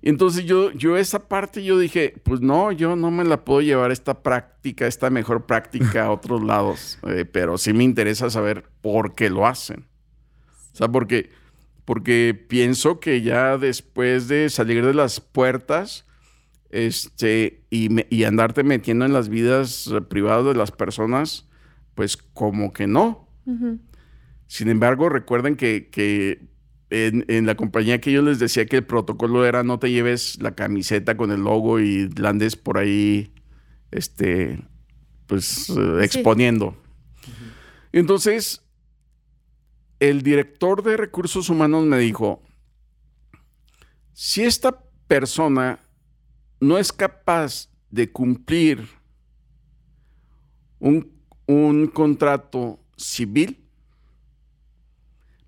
Entonces 0.00 0.44
yo, 0.44 0.70
yo 0.70 0.96
esa 0.96 1.28
parte 1.28 1.64
yo 1.64 1.76
dije, 1.76 2.14
pues 2.22 2.40
no, 2.40 2.70
yo 2.70 2.94
no 2.94 3.10
me 3.10 3.24
la 3.24 3.44
puedo 3.44 3.62
llevar 3.62 3.90
esta 3.90 4.22
práctica, 4.22 4.86
esta 4.86 5.10
mejor 5.10 5.44
práctica 5.44 6.04
a 6.04 6.12
otros 6.12 6.44
lados, 6.44 7.00
eh, 7.02 7.24
pero 7.24 7.58
sí 7.58 7.72
me 7.72 7.82
interesa 7.82 8.30
saber 8.30 8.70
por 8.80 9.16
qué 9.16 9.28
lo 9.28 9.44
hacen. 9.44 9.88
O 10.72 10.76
sea, 10.76 10.86
porque, 10.86 11.30
porque 11.84 12.40
pienso 12.48 13.00
que 13.00 13.22
ya 13.22 13.58
después 13.58 14.28
de 14.28 14.48
salir 14.50 14.86
de 14.86 14.94
las 14.94 15.20
puertas 15.20 16.04
este, 16.70 17.64
y, 17.70 17.88
y 18.14 18.24
andarte 18.24 18.62
metiendo 18.62 19.04
en 19.04 19.12
las 19.12 19.28
vidas 19.28 19.90
privadas 20.08 20.44
de 20.44 20.54
las 20.54 20.70
personas, 20.70 21.48
pues 21.94 22.16
como 22.16 22.72
que 22.72 22.86
no. 22.86 23.28
Sin 24.46 24.68
embargo, 24.68 25.08
recuerden 25.08 25.56
que, 25.56 25.88
que 25.90 26.48
en, 26.90 27.46
la 27.46 27.54
compañía 27.54 28.00
que 28.00 28.12
yo 28.12 28.22
les 28.22 28.38
decía 28.38 28.66
que 28.66 28.76
el 28.76 28.86
protocolo 28.86 29.44
era 29.44 29.62
no 29.62 29.78
te 29.78 29.90
lleves 29.90 30.40
la 30.40 30.54
camiseta 30.54 31.16
con 31.16 31.30
el 31.30 31.42
logo 31.42 31.80
y 31.80 32.08
la 32.10 32.30
andes 32.30 32.56
por 32.56 32.78
ahí, 32.78 33.32
este, 33.90 34.62
pues 35.26 35.70
eh, 35.70 36.04
exponiendo. 36.04 36.80
Entonces, 37.92 38.62
el 40.00 40.22
director 40.22 40.82
de 40.82 40.96
recursos 40.96 41.50
humanos 41.50 41.84
me 41.84 41.98
dijo, 41.98 42.42
si 44.12 44.44
esta 44.44 44.84
persona 45.06 45.80
no 46.60 46.78
es 46.78 46.92
capaz 46.92 47.68
de 47.90 48.10
cumplir 48.10 48.88
un, 50.78 51.10
un 51.46 51.86
contrato 51.86 52.78
civil, 52.96 53.64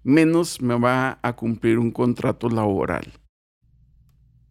menos 0.03 0.61
me 0.61 0.79
va 0.79 1.19
a 1.23 1.37
cumplir 1.37 1.79
un 1.79 1.91
contrato 1.91 2.49
laboral. 2.49 3.13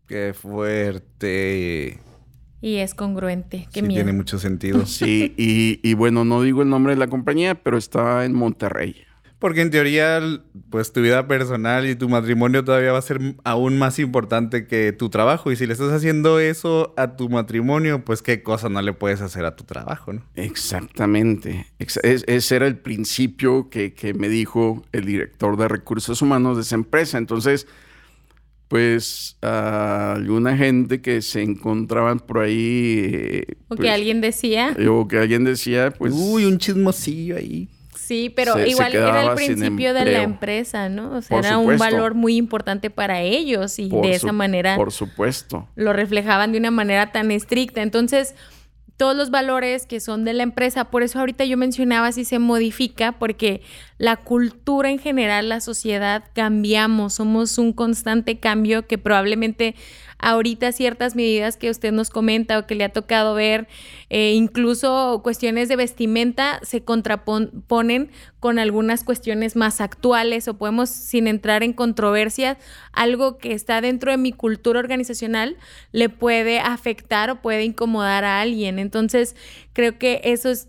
Qué 0.08 0.34
fuerte. 0.34 2.00
Y 2.62 2.76
es 2.78 2.94
congruente. 2.94 3.68
Qué 3.72 3.82
sí, 3.82 3.88
tiene 3.88 4.12
mucho 4.12 4.38
sentido. 4.40 4.86
Sí, 4.86 5.34
y, 5.38 5.80
y, 5.88 5.94
bueno, 5.94 6.26
no 6.26 6.42
digo 6.42 6.62
el 6.62 6.70
nombre 6.70 6.94
de 6.94 7.00
la 7.00 7.08
compañía, 7.08 7.56
pero 7.56 7.78
está 7.78 8.26
en 8.26 8.34
Monterrey. 8.34 8.96
Porque 9.40 9.62
en 9.62 9.72
teoría, 9.72 10.20
pues 10.70 10.92
tu 10.92 11.02
vida 11.02 11.26
personal 11.26 11.88
y 11.90 11.96
tu 11.96 12.10
matrimonio 12.10 12.66
todavía 12.66 12.92
va 12.92 13.00
a 13.00 13.02
ser 13.02 13.36
aún 13.46 13.78
más 13.78 13.98
importante 13.98 14.68
que 14.68 14.92
tu 14.92 15.10
trabajo. 15.10 15.50
Y 15.50 15.56
si 15.56 15.66
le 15.66 15.72
estás 15.72 15.94
haciendo 15.94 16.42
eso 16.42 16.94
a 16.98 17.16
tu 17.16 17.30
matrimonio, 17.30 18.04
pues 18.04 18.22
qué 18.22 18.44
cosa 18.44 18.68
no 18.68 18.82
le 18.82 18.92
puedes 18.92 19.22
hacer 19.22 19.46
a 19.46 19.56
tu 19.56 19.64
trabajo, 19.64 20.12
¿no? 20.12 20.22
Exactamente. 20.36 21.68
ese 21.80 22.56
era 22.56 22.68
el 22.68 22.78
principio 22.78 23.70
que, 23.70 23.94
me 24.18 24.28
dijo 24.28 24.84
el 24.92 25.06
director 25.06 25.56
de 25.56 25.70
recursos 25.70 26.22
humanos 26.22 26.58
de 26.58 26.64
esa 26.64 26.76
empresa. 26.76 27.18
Entonces, 27.18 27.66
pues 28.68 29.38
alguna 29.42 30.58
gente 30.58 31.02
que 31.02 31.22
se 31.22 31.44
encontraban 31.44 32.20
por 32.20 32.40
ahí. 32.40 33.06
Eh, 33.06 33.46
o 33.70 33.76
que 33.78 33.84
pues, 33.84 33.92
alguien 33.92 34.20
decía. 34.20 34.76
O 34.90 35.08
que 35.08 35.18
alguien 35.18 35.46
decía, 35.46 35.92
pues. 35.92 36.14
Uy, 36.14 36.44
un 36.44 36.58
chismosillo 36.58 37.38
ahí. 37.38 37.70
Sí, 38.10 38.34
pero 38.36 38.58
igual 38.66 38.96
era 38.96 39.22
el 39.22 39.36
principio 39.36 39.94
de 39.94 40.04
la 40.04 40.24
empresa, 40.24 40.90
¿no? 40.90 41.12
O 41.12 41.22
sea, 41.22 41.38
era 41.38 41.60
un 41.60 41.78
valor 41.78 42.16
muy 42.16 42.38
importante 42.38 42.90
para 42.90 43.22
ellos 43.22 43.78
y 43.78 43.88
de 43.88 44.14
esa 44.14 44.32
manera. 44.32 44.76
Por 44.78 44.92
supuesto. 44.92 45.68
Lo 45.76 45.94
reflejaban 45.94 46.52
de 46.52 46.58
una 46.58 46.72
manera 46.72 47.12
tan 47.12 47.30
estricta. 47.30 47.84
Entonces, 47.84 48.34
todos 48.98 49.16
los 49.16 49.30
valores 49.30 49.86
que 49.86 50.00
son 50.00 50.26
de 50.26 50.34
la 50.34 50.42
empresa, 50.42 50.86
por 50.86 51.04
eso 51.04 51.20
ahorita 51.20 51.46
yo 51.46 51.56
mencionaba 51.56 52.12
si 52.12 52.26
se 52.26 52.40
modifica, 52.40 53.12
porque 53.12 53.62
la 54.00 54.16
cultura 54.16 54.90
en 54.90 54.98
general, 54.98 55.48
la 55.48 55.62
sociedad, 55.62 56.24
cambiamos, 56.34 57.14
somos 57.14 57.60
un 57.60 57.74
constante 57.74 58.40
cambio 58.40 58.88
que 58.88 58.98
probablemente 58.98 59.76
ahorita 60.20 60.72
ciertas 60.72 61.16
medidas 61.16 61.58
que 61.58 61.70
usted 61.70 61.92
nos 61.92 62.10
comenta 62.10 62.60
o 62.60 62.68
que 62.68 62.76
le 62.76 62.84
ha 62.84 62.90
tocado 62.90 63.34
ver, 63.34 63.68
eh, 64.10 64.34
incluso 64.34 65.22
cuestiones 65.24 65.70
de 65.70 65.78
vestimenta 65.78 66.60
se 66.62 66.84
contraponen 66.84 68.12
con 68.40 68.60
algunas 68.60 69.04
cuestiones 69.04 69.56
más 69.56 69.82
actuales 69.82 70.48
o 70.48 70.56
podemos, 70.56 70.90
sin 70.90 71.28
entrar 71.28 71.64
en 71.64 71.74
controversias, 71.74 72.58
algo 72.92 73.38
que 73.38 73.54
está 73.54 73.82
dentro 73.82 74.12
de 74.12 74.18
mi 74.18 74.32
cultura 74.32 74.80
organizacional 74.80 75.58
le 75.92 76.10
puede 76.10 76.60
afectar 76.60 77.30
o 77.30 77.42
puede 77.42 77.64
incomodar 77.64 78.26
a 78.26 78.42
alguien. 78.42 78.78
Entonces, 78.80 79.36
creo 79.74 79.98
que 79.98 80.22
eso 80.24 80.50
es 80.50 80.68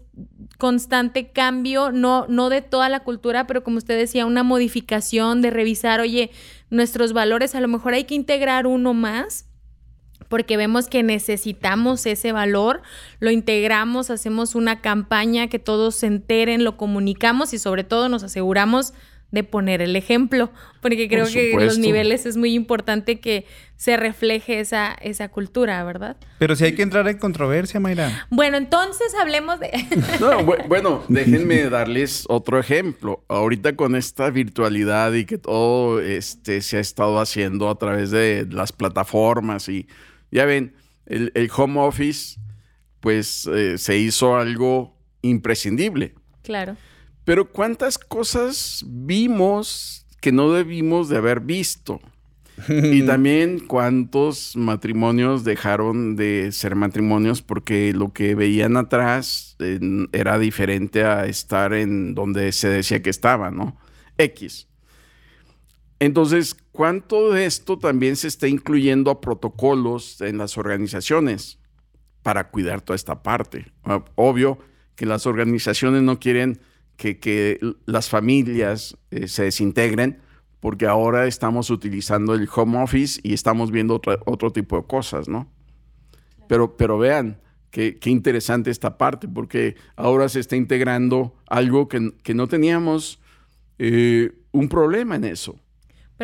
constante 0.58 1.28
cambio, 1.28 1.90
no, 1.90 2.26
no 2.28 2.50
de 2.50 2.60
toda 2.60 2.88
la 2.88 3.00
cultura, 3.00 3.46
pero 3.46 3.64
como 3.64 3.78
usted 3.78 3.98
decía, 3.98 4.26
una 4.26 4.42
modificación 4.42 5.40
de 5.42 5.50
revisar, 5.50 6.00
oye, 6.00 6.30
nuestros 6.70 7.12
valores, 7.12 7.54
a 7.54 7.60
lo 7.60 7.68
mejor 7.68 7.94
hay 7.94 8.04
que 8.04 8.14
integrar 8.14 8.66
uno 8.66 8.94
más 8.94 9.46
porque 10.28 10.56
vemos 10.56 10.86
que 10.86 11.02
necesitamos 11.02 12.06
ese 12.06 12.30
valor, 12.30 12.82
lo 13.18 13.32
integramos, 13.32 14.10
hacemos 14.10 14.54
una 14.54 14.80
campaña 14.80 15.48
que 15.48 15.58
todos 15.58 15.96
se 15.96 16.06
enteren, 16.06 16.62
lo 16.62 16.76
comunicamos 16.76 17.52
y 17.52 17.58
sobre 17.58 17.82
todo 17.82 18.08
nos 18.08 18.22
aseguramos 18.22 18.94
de 19.30 19.44
poner 19.44 19.80
el 19.80 19.94
ejemplo, 19.94 20.50
porque 20.80 21.08
creo 21.08 21.26
que 21.26 21.52
en 21.52 21.64
los 21.64 21.78
niveles 21.78 22.26
es 22.26 22.36
muy 22.36 22.54
importante 22.54 23.20
que 23.20 23.46
se 23.76 23.96
refleje 23.96 24.60
esa, 24.60 24.92
esa 24.92 25.28
cultura, 25.28 25.82
¿verdad? 25.84 26.16
Pero 26.38 26.56
si 26.56 26.64
hay 26.64 26.74
que 26.74 26.82
entrar 26.82 27.06
en 27.08 27.18
controversia, 27.18 27.80
Mayra. 27.80 28.26
Bueno, 28.30 28.56
entonces 28.56 29.14
hablemos 29.20 29.60
de... 29.60 29.70
no, 30.20 30.44
bueno, 30.66 31.04
déjenme 31.08 31.70
darles 31.70 32.24
otro 32.28 32.58
ejemplo. 32.58 33.24
Ahorita 33.28 33.76
con 33.76 33.94
esta 33.94 34.30
virtualidad 34.30 35.12
y 35.12 35.24
que 35.24 35.38
todo 35.38 36.00
este, 36.00 36.60
se 36.60 36.78
ha 36.78 36.80
estado 36.80 37.20
haciendo 37.20 37.70
a 37.70 37.78
través 37.78 38.10
de 38.10 38.46
las 38.50 38.72
plataformas 38.72 39.68
y 39.68 39.86
ya 40.30 40.44
ven, 40.44 40.74
el, 41.06 41.50
home 41.56 41.80
office 41.80 42.38
pues 43.00 43.46
eh, 43.46 43.78
se 43.78 43.96
hizo 43.96 44.36
algo 44.36 44.96
imprescindible. 45.22 46.14
Claro. 46.42 46.76
Pero 47.24 47.50
¿cuántas 47.50 47.98
cosas 47.98 48.84
vimos 48.86 50.06
que 50.20 50.32
no 50.32 50.52
debimos 50.52 51.08
de 51.08 51.16
haber 51.16 51.40
visto? 51.40 52.00
y 52.68 53.02
también 53.06 53.60
cuántos 53.60 54.56
matrimonios 54.56 55.44
dejaron 55.44 56.16
de 56.16 56.52
ser 56.52 56.74
matrimonios 56.74 57.42
porque 57.42 57.92
lo 57.92 58.12
que 58.12 58.34
veían 58.34 58.76
atrás 58.76 59.56
era 60.12 60.38
diferente 60.38 61.04
a 61.04 61.26
estar 61.26 61.72
en 61.72 62.14
donde 62.14 62.52
se 62.52 62.68
decía 62.68 63.02
que 63.02 63.10
estaba, 63.10 63.50
¿no? 63.50 63.78
X. 64.18 64.68
Entonces, 65.98 66.56
¿cuánto 66.72 67.30
de 67.30 67.46
esto 67.46 67.78
también 67.78 68.16
se 68.16 68.28
está 68.28 68.48
incluyendo 68.48 69.10
a 69.10 69.20
protocolos 69.20 70.20
en 70.20 70.38
las 70.38 70.56
organizaciones 70.56 71.58
para 72.22 72.50
cuidar 72.50 72.80
toda 72.80 72.96
esta 72.96 73.22
parte? 73.22 73.72
Obvio 74.14 74.58
que 74.96 75.06
las 75.06 75.26
organizaciones 75.26 76.02
no 76.02 76.18
quieren 76.18 76.60
que, 77.00 77.58
las 77.86 78.08
familias 78.08 78.96
eh, 79.10 79.28
se 79.28 79.44
desintegren 79.44 80.20
porque 80.60 80.86
ahora 80.86 81.26
estamos 81.26 81.70
utilizando 81.70 82.34
el 82.34 82.48
home 82.54 82.82
office 82.82 83.20
y 83.22 83.32
estamos 83.32 83.70
viendo 83.70 84.00
otro, 84.26 84.52
tipo 84.52 84.76
de 84.76 84.86
cosas, 84.86 85.28
¿no? 85.28 85.50
Pero, 86.48 86.76
pero 86.76 86.98
vean, 86.98 87.40
qué, 87.70 87.98
interesante 88.04 88.70
esta 88.70 88.98
parte, 88.98 89.26
porque 89.26 89.76
ahora 89.96 90.28
se 90.28 90.40
está 90.40 90.56
integrando 90.56 91.34
algo 91.46 91.88
que, 91.88 92.34
no 92.34 92.46
teníamos 92.46 93.20
eh, 93.78 94.32
un 94.52 94.68
problema 94.68 95.16
en 95.16 95.24
eso 95.24 95.58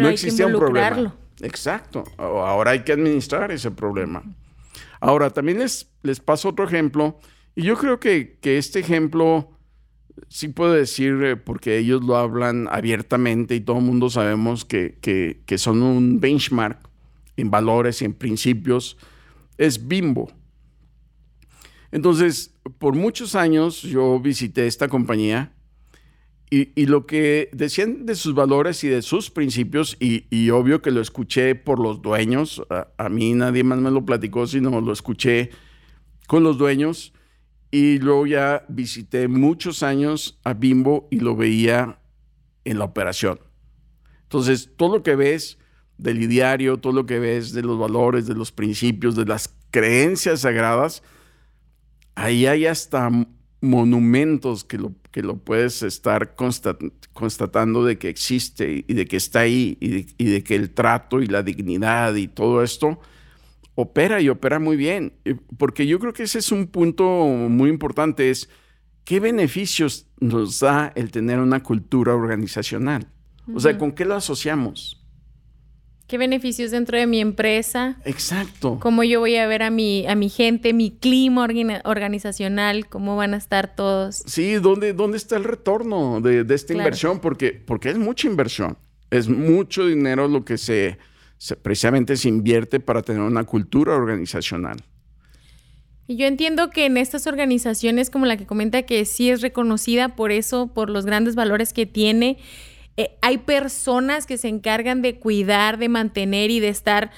no 0.00 0.08
existía 0.08 0.46
un 0.46 0.58
problema. 0.58 1.14
Exacto. 1.40 2.04
Ahora 2.16 2.72
hay 2.72 2.80
que 2.80 2.92
administrar 2.92 3.50
ese 3.52 3.70
problema. 3.70 4.22
Ahora, 5.00 5.30
también 5.30 5.58
les, 5.58 5.90
les 6.02 6.20
paso 6.20 6.50
otro 6.50 6.64
ejemplo. 6.64 7.18
Y 7.54 7.62
yo 7.62 7.76
creo 7.76 8.00
que, 8.00 8.38
este 8.42 8.80
ejemplo 8.80 9.50
sí 10.28 10.48
puedo 10.48 10.72
decir, 10.72 11.22
eh, 11.22 11.36
porque 11.36 11.78
ellos 11.78 12.04
lo 12.04 12.16
hablan 12.16 12.68
abiertamente 12.70 13.54
y 13.54 13.60
todo 13.60 13.78
el 13.78 13.84
mundo 13.84 14.10
sabemos 14.10 14.64
que, 14.64 14.98
que, 15.00 15.58
son 15.58 15.82
un 15.82 16.20
benchmark 16.20 16.78
en 17.36 17.50
valores 17.50 18.02
y 18.02 18.06
en 18.06 18.14
principios, 18.14 18.96
es 19.58 19.88
Bimbo. 19.88 20.30
Entonces, 21.92 22.54
por 22.78 22.94
muchos 22.94 23.34
años 23.34 23.82
yo 23.82 24.18
visité 24.20 24.66
esta 24.66 24.88
compañía 24.88 25.52
y, 26.48 26.86
lo 26.86 27.06
que 27.06 27.50
decían 27.52 28.06
de 28.06 28.14
sus 28.14 28.32
valores 28.32 28.84
y 28.84 28.88
de 28.88 29.02
sus 29.02 29.30
principios, 29.30 29.96
y, 29.98 30.50
obvio 30.50 30.80
que 30.80 30.92
lo 30.92 31.00
escuché 31.00 31.56
por 31.56 31.80
los 31.80 32.02
dueños, 32.02 32.62
a, 32.70 33.08
mí 33.08 33.34
nadie 33.34 33.64
más 33.64 33.80
me 33.80 33.90
lo 33.90 34.04
platicó, 34.04 34.46
sino 34.46 34.80
lo 34.80 34.92
escuché 34.92 35.50
con 36.28 36.44
los 36.44 36.56
dueños, 36.56 37.12
y 37.70 37.98
luego 37.98 38.26
ya 38.26 38.64
visité 38.68 39.28
muchos 39.28 39.82
años 39.82 40.38
a 40.44 40.54
Bimbo 40.54 41.08
y 41.10 41.20
lo 41.20 41.36
veía 41.36 42.00
en 42.64 42.78
la 42.78 42.84
operación. 42.84 43.40
Entonces, 44.22 44.70
todo 44.76 44.98
lo 44.98 45.02
que 45.02 45.16
ves 45.16 45.58
del 45.98 46.22
ideario, 46.22 46.78
todo 46.78 46.92
lo 46.92 47.06
que 47.06 47.18
ves 47.18 47.52
de 47.52 47.62
los 47.62 47.78
valores, 47.78 48.26
de 48.26 48.34
los 48.34 48.52
principios, 48.52 49.16
de 49.16 49.24
las 49.24 49.54
creencias 49.70 50.40
sagradas, 50.40 51.02
ahí 52.14 52.46
hay 52.46 52.66
hasta 52.66 53.10
monumentos 53.60 54.64
que 54.64 54.78
lo, 54.78 54.92
que 55.10 55.22
lo 55.22 55.38
puedes 55.38 55.82
estar 55.82 56.34
constatando 56.34 57.84
de 57.84 57.98
que 57.98 58.08
existe 58.08 58.84
y 58.86 58.94
de 58.94 59.06
que 59.06 59.16
está 59.16 59.40
ahí 59.40 59.76
y 59.80 60.24
de, 60.24 60.44
que 60.44 60.54
el 60.54 60.72
trato 60.72 61.22
y 61.22 61.26
la 61.26 61.42
dignidad 61.42 62.14
y 62.14 62.28
todo 62.28 62.62
esto 62.62 62.98
opera 63.76 64.20
y 64.20 64.28
opera 64.28 64.58
muy 64.58 64.76
bien. 64.76 65.12
Porque 65.56 65.86
yo 65.86 66.00
creo 66.00 66.12
que 66.12 66.24
ese 66.24 66.40
es 66.40 66.50
un 66.50 66.66
punto 66.66 67.04
muy 67.04 67.70
importante, 67.70 68.30
es 68.30 68.48
qué 69.04 69.20
beneficios 69.20 70.08
nos 70.18 70.58
da 70.58 70.92
el 70.96 71.12
tener 71.12 71.38
una 71.38 71.62
cultura 71.62 72.12
organizacional. 72.14 73.06
O 73.54 73.60
sea, 73.60 73.78
¿con 73.78 73.92
qué 73.92 74.04
lo 74.04 74.16
asociamos? 74.16 75.06
qué 76.06 76.18
beneficios 76.18 76.70
dentro 76.70 76.98
de 76.98 77.06
mi 77.06 77.20
empresa. 77.20 77.96
Exacto. 78.04 78.78
Cómo 78.80 79.02
yo 79.02 79.20
voy 79.20 79.36
a 79.36 79.46
ver 79.46 79.62
a 79.62 79.70
mi, 79.70 80.06
a 80.06 80.14
mi 80.14 80.28
gente, 80.28 80.72
mi 80.72 80.90
clima 80.90 81.46
organizacional, 81.84 82.88
cómo 82.88 83.16
van 83.16 83.34
a 83.34 83.36
estar 83.36 83.74
todos. 83.74 84.22
Sí, 84.26 84.54
¿dónde, 84.54 84.92
dónde 84.92 85.16
está 85.16 85.36
el 85.36 85.44
retorno 85.44 86.20
de, 86.20 86.46
esta 86.54 86.72
inversión? 86.72 87.20
Porque, 87.20 87.52
porque 87.52 87.90
es 87.90 87.98
mucha 87.98 88.28
inversión. 88.28 88.78
Es 89.10 89.28
mucho 89.28 89.86
dinero 89.86 90.28
lo 90.28 90.44
que 90.44 90.58
se, 90.58 90.98
precisamente 91.62 92.16
se 92.16 92.28
invierte 92.28 92.80
para 92.80 93.02
tener 93.02 93.22
una 93.22 93.44
cultura 93.44 93.94
organizacional. 93.94 94.76
Y 96.08 96.16
yo 96.16 96.26
entiendo 96.26 96.70
que 96.70 96.86
en 96.86 96.96
estas 96.96 97.26
organizaciones 97.26 98.10
como 98.10 98.26
la 98.26 98.36
que 98.36 98.46
comenta 98.46 98.82
que 98.82 99.04
sí 99.04 99.30
es 99.30 99.42
reconocida 99.42 100.14
por 100.14 100.30
eso, 100.30 100.68
por 100.68 100.88
los 100.88 101.04
grandes 101.04 101.34
valores 101.34 101.72
que 101.72 101.84
tiene, 101.84 102.38
eh, 102.96 103.16
hay 103.20 103.38
personas 103.38 104.26
que 104.26 104.38
se 104.38 104.48
encargan 104.48 105.02
de 105.02 105.18
cuidar, 105.18 105.78
de 105.78 105.88
mantener 105.88 106.50
y 106.50 106.60
de 106.60 106.68
estar 106.68 107.10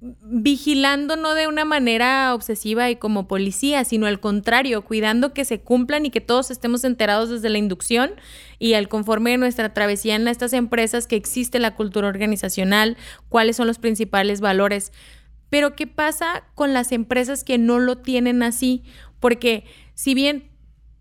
vigilando 0.00 1.16
no 1.16 1.34
de 1.34 1.46
una 1.46 1.66
manera 1.66 2.34
obsesiva 2.34 2.88
y 2.88 2.96
como 2.96 3.28
policía, 3.28 3.84
sino 3.84 4.06
al 4.06 4.18
contrario, 4.18 4.82
cuidando 4.82 5.34
que 5.34 5.44
se 5.44 5.60
cumplan 5.60 6.06
y 6.06 6.10
que 6.10 6.22
todos 6.22 6.50
estemos 6.50 6.84
enterados 6.84 7.28
desde 7.28 7.50
la 7.50 7.58
inducción 7.58 8.12
y 8.58 8.72
al 8.74 8.88
conforme 8.88 9.32
de 9.32 9.38
nuestra 9.38 9.74
travesía 9.74 10.16
en 10.16 10.26
estas 10.26 10.54
empresas 10.54 11.06
que 11.06 11.16
existe 11.16 11.58
la 11.58 11.74
cultura 11.74 12.08
organizacional, 12.08 12.96
cuáles 13.28 13.56
son 13.56 13.66
los 13.66 13.78
principales 13.78 14.40
valores. 14.40 14.92
Pero 15.50 15.76
¿qué 15.76 15.86
pasa 15.86 16.44
con 16.54 16.72
las 16.72 16.92
empresas 16.92 17.44
que 17.44 17.58
no 17.58 17.78
lo 17.78 17.98
tienen 17.98 18.42
así? 18.42 18.84
Porque 19.18 19.64
si 19.94 20.14
bien 20.14 20.50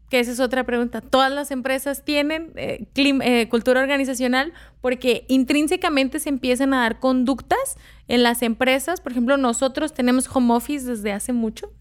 que 0.10 0.20
esa 0.20 0.32
es 0.32 0.40
otra 0.40 0.66
pregunta. 0.66 1.02
Todas 1.02 1.32
las 1.32 1.52
empresas 1.52 2.04
tienen 2.04 2.52
eh, 2.56 2.88
eh, 2.96 3.48
cultura 3.48 3.82
organizacional 3.82 4.54
porque 4.82 5.26
intrínsecamente 5.28 6.20
se 6.20 6.30
empiezan 6.30 6.74
a 6.74 6.82
dar 6.82 7.00
conductas 7.00 7.78
en 8.10 8.24
las 8.24 8.42
empresas. 8.42 9.00
Por 9.00 9.14
ejemplo, 9.14 9.38
nosotros 9.38 9.94
tenemos 9.94 10.28
home 10.34 10.54
office 10.54 10.86
desde 10.86 11.14
hace 11.14 11.32
mucho 11.32 11.72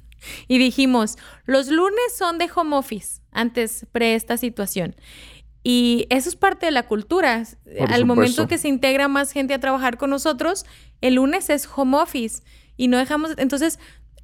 y 0.47 0.59
dijimos, 0.59 1.17
los 1.47 1.69
lunes 1.69 2.17
son 2.17 2.39
de 2.39 2.49
home 2.55 2.77
office, 2.77 3.21
antes 3.33 3.87
pre 3.91 4.15
esta 4.15 4.37
situación. 4.37 4.95
Y 5.65 6.07
eso 6.11 6.29
es 6.29 6.37
parte 6.37 6.67
de 6.67 6.73
la 6.73 6.87
cultura. 6.87 7.43
Al 7.89 8.05
momento 8.05 8.47
que 8.47 8.59
se 8.59 8.69
integra 8.69 9.09
más 9.09 9.33
gente 9.33 9.55
a 9.55 9.61
trabajar 9.61 9.99
con 9.99 10.11
nosotros, 10.11 10.65
el 11.01 11.15
lunes 11.15 11.51
es 11.51 11.69
home 11.75 11.99
office 11.99 12.43
y 12.77 12.89
no 12.89 12.97
dejamos, 12.97 13.33
entonces 13.39 13.79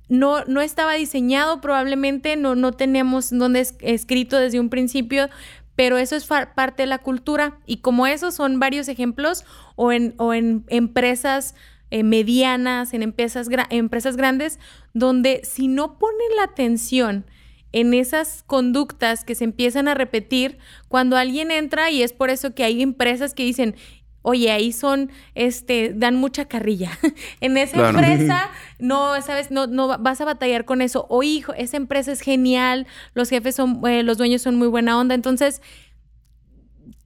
no, 0.09 0.45
no 0.45 0.61
estaba 0.61 0.95
diseñado 0.95 1.61
probablemente, 1.61 2.37
no, 2.37 2.55
no 2.55 2.73
teníamos 2.73 3.31
donde 3.31 3.61
es, 3.61 3.75
escrito 3.81 4.39
desde 4.39 4.61
un 4.61 4.71
principio, 4.71 5.29
pero 5.77 5.99
eso 5.99 6.15
es 6.15 6.27
parte 6.27 6.85
de 6.85 6.87
la 6.87 6.99
cultura 6.99 7.59
y 7.67 7.79
como 7.79 8.07
esos 8.07 8.35
son 8.35 8.61
varios 8.61 8.89
ejemplos 8.89 9.45
o 9.77 9.91
en, 9.93 10.15
o 10.19 10.33
en 10.33 10.65
empresas 10.69 11.55
eh, 11.95 12.03
medianas, 12.03 12.93
en 12.93 13.05
empresas, 13.05 13.47
empresas 13.71 14.17
grandes, 14.17 14.59
donde 14.95 15.43
si 15.45 15.69
no 15.69 15.97
ponen 15.97 16.35
la 16.35 16.43
atención 16.43 17.25
en 17.71 17.95
esas 17.95 18.43
conductas 18.49 19.25
que 19.25 19.37
se 19.37 19.45
empiezan 19.45 19.87
a 19.87 19.95
repetir 19.95 20.59
cuando 20.89 21.17
alguien 21.17 21.53
entra 21.53 21.93
y 21.93 22.03
es 22.03 22.13
por 22.13 22.31
eso 22.31 22.53
que 22.53 22.65
hay 22.65 22.83
empresas 22.83 23.33
que 23.33 23.45
dicen, 23.45 23.77
oye, 24.23 24.51
ahí 24.51 24.73
son, 24.73 25.13
este, 25.37 25.93
dan 25.95 26.17
mucha 26.17 26.47
carrilla. 26.47 26.91
en 27.41 27.57
esa 27.59 27.91
empresa, 27.91 28.51
no, 28.81 29.23
sabes, 29.23 29.53
no, 29.53 29.69
no 29.69 29.97
vas 29.97 30.21
a 30.21 30.25
batallar 30.25 30.65
con 30.65 30.83
eso. 30.83 31.07
O 31.09 31.23
hijo, 31.23 31.55
esa 31.55 31.77
empresa 31.77 32.11
es 32.11 32.23
genial, 32.23 32.89
los 33.13 33.31
jefes 33.31 33.55
son, 33.55 33.87
eh, 33.87 34.03
los 34.03 34.19
dueños 34.19 34.43
son 34.43 34.57
muy 34.57 34.67
buena 34.67 34.99
onda. 34.99 35.15
Entonces, 35.15 35.63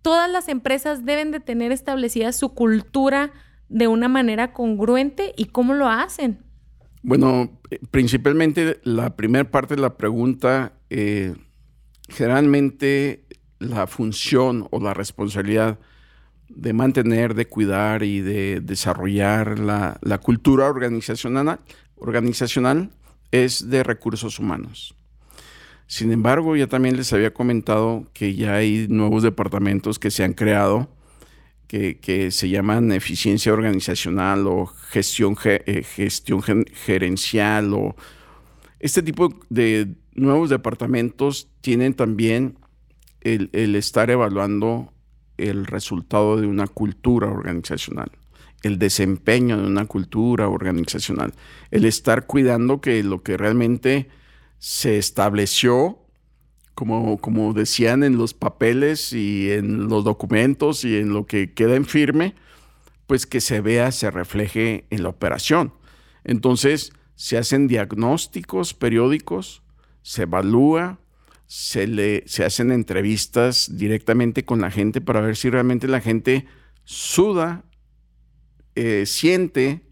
todas 0.01 0.31
las 0.31 0.48
empresas 0.48 1.05
deben 1.05 1.31
de 1.31 1.40
tener 1.40 1.72
establecida 1.72 2.33
su 2.33 2.55
cultura 2.55 3.35
de 3.68 3.88
una 3.88 4.09
manera 4.09 4.52
congruente 4.52 5.35
y 5.37 5.46
cómo 5.46 5.74
lo 5.74 5.88
hacen. 5.88 6.38
Bueno, 7.02 7.61
principalmente 7.90 8.81
la 8.83 9.16
primera 9.16 9.50
parte 9.50 9.76
de 9.76 9.83
la 9.83 9.96
pregunta, 9.96 10.72
eh, 10.90 11.35
generalmente 12.09 13.24
la 13.59 13.87
función 13.87 14.66
o 14.70 14.81
la 14.81 14.94
responsabilidad 14.94 15.78
de 16.48 16.72
mantener, 16.72 17.35
de 17.35 17.46
cuidar 17.46 18.02
y 18.02 18.20
de 18.20 18.61
desarrollar 18.61 19.59
la, 19.59 20.18
cultura 20.22 20.66
organizacional, 20.66 21.61
organizacional 21.97 22.90
es 23.30 23.68
de 23.68 23.82
recursos 23.82 24.38
humanos. 24.38 24.95
Sin 25.86 26.12
embargo, 26.12 26.57
ya 26.57 26.66
también 26.66 26.97
les 26.97 27.12
había 27.12 27.32
comentado 27.32 28.07
que 28.12 28.34
ya 28.34 28.57
hay 28.57 28.86
nuevos 28.88 29.22
departamentos 29.22 29.99
que 29.99 30.11
se 30.11 30.24
han 30.24 30.34
creado 30.34 30.88
que, 31.68 32.30
se 32.30 32.48
llaman 32.48 32.90
eficiencia 32.92 33.52
organizacional 33.52 34.46
o 34.46 34.66
gestión, 34.66 35.36
eh, 35.44 35.82
gestión 35.84 36.42
gerencial 36.42 37.74
o 37.74 37.94
este 38.80 39.02
tipo 39.02 39.28
de 39.50 39.94
nuevos 40.14 40.50
departamentos 40.50 41.48
tienen 41.60 41.94
también 41.94 42.58
el, 43.20 43.50
el 43.52 43.76
estar 43.76 44.10
evaluando 44.10 44.92
el 45.36 45.66
resultado 45.66 46.36
de 46.36 46.46
una 46.46 46.66
cultura 46.66 47.28
organizacional, 47.28 48.10
el 48.62 48.78
desempeño 48.78 49.58
de 49.58 49.66
una 49.66 49.84
cultura 49.84 50.48
organizacional, 50.48 51.34
el 51.70 51.84
estar 51.84 52.26
cuidando 52.26 52.80
que 52.80 53.02
lo 53.02 53.22
que 53.22 53.36
realmente 53.36 54.08
se 54.58 54.98
estableció, 54.98 55.98
como, 56.79 57.18
como 57.18 57.55
decían 57.55 58.05
en 58.05 58.18
los 58.18 58.35
papeles 58.35 59.12
y 59.12 59.51
en 59.51 59.89
los 59.89 60.05
documentos 60.05 60.85
y 60.85 60.99
en 60.99 61.12
lo 61.12 61.26
que 61.26 61.53
queda 61.53 61.74
en 61.74 61.85
firme, 61.85 62.37
pues 63.09 63.26
que 63.26 63.41
se 63.41 63.61
vea, 63.61 63.91
se 63.91 64.12
refleje 64.12 64.87
en 64.91 65.03
la 65.03 65.09
operación. 65.09 65.72
Entonces, 66.22 66.93
se 67.16 67.37
hacen 67.37 67.66
diagnósticos 67.66 68.74
periódicos, 68.74 69.64
se 70.03 70.22
evalúa, 70.22 71.01
se, 71.49 71.89
le, 71.89 72.22
se 72.29 72.45
hacen 72.45 72.70
entrevistas 72.70 73.76
directamente 73.76 74.45
con 74.45 74.61
la 74.61 74.70
gente 74.70 75.01
para 75.01 75.20
ver 75.20 75.37
si 75.37 75.51
realmente 75.51 75.89
la 75.89 76.01
gente 76.01 76.47
suda, 76.85 77.64
eh, 78.76 79.03
siente 79.05 79.83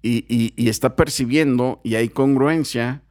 y, 0.00 0.54
está 0.70 0.96
percibiendo 0.96 1.82
y 1.84 1.96
hay 1.96 2.08
congruencia 2.08 3.02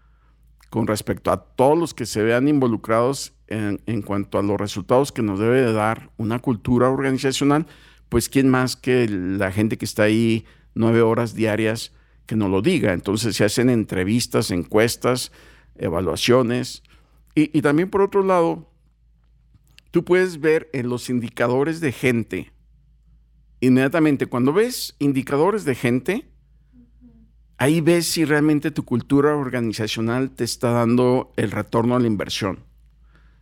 con 0.72 0.88
respecto 0.88 1.32
a 1.32 1.44
todos 1.44 1.78
los 1.78 1.94
que 1.94 2.06
se 2.06 2.24
vean 2.24 2.48
involucrados 2.48 3.34
en, 3.48 4.02
cuanto 4.04 4.40
a 4.40 4.42
los 4.42 4.58
resultados 4.58 5.12
que 5.12 5.22
nos 5.22 5.38
debe 5.38 5.62
de 5.62 5.74
dar 5.74 6.12
una 6.16 6.40
cultura 6.40 6.90
organizacional, 6.90 7.68
pues 8.08 8.30
quién 8.30 8.48
más 8.48 8.78
que 8.78 9.06
la 9.10 9.52
gente 9.52 9.78
que 9.78 9.84
está 9.84 10.04
ahí 10.04 10.46
nueve 10.74 11.02
horas 11.02 11.36
diarias 11.36 11.92
que 12.26 12.38
nos 12.38 12.50
lo 12.50 12.62
diga. 12.62 12.94
Entonces 12.94 13.36
se 13.36 13.44
hacen 13.44 13.70
entrevistas, 13.70 14.50
encuestas, 14.50 15.34
evaluaciones. 15.76 16.84
Y, 17.36 17.62
también 17.62 17.90
por 17.90 18.02
otro 18.02 18.24
lado, 18.24 18.72
tú 19.92 20.06
puedes 20.06 20.40
ver 20.40 20.70
en 20.72 20.88
los 20.88 21.10
indicadores 21.10 21.82
de 21.82 21.92
gente, 21.92 22.54
inmediatamente 23.60 24.26
cuando 24.26 24.54
ves 24.54 24.96
indicadores 25.00 25.66
de 25.66 25.76
gente, 25.76 26.31
ahí 27.62 27.80
ves 27.80 28.08
si 28.08 28.26
realmente 28.26 28.72
tu 28.72 28.84
cultura 28.84 29.36
organizacional 29.36 30.32
te 30.32 30.44
está 30.44 30.72
dando 30.72 31.32
el 31.38 31.52
retorno 31.52 31.96
a 31.96 32.00
la 32.00 32.08
inversión. 32.08 32.62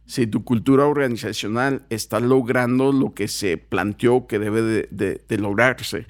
Si 0.08 0.28
tu 0.28 0.44
cultura 0.44 0.88
organizacional 0.88 1.86
está 1.90 2.20
logrando 2.20 2.92
lo 2.92 3.14
que 3.14 3.30
se 3.30 3.56
planteó 3.58 4.28
que 4.28 4.38
debe 4.38 4.88
de, 4.92 5.38
lograrse. 5.38 6.06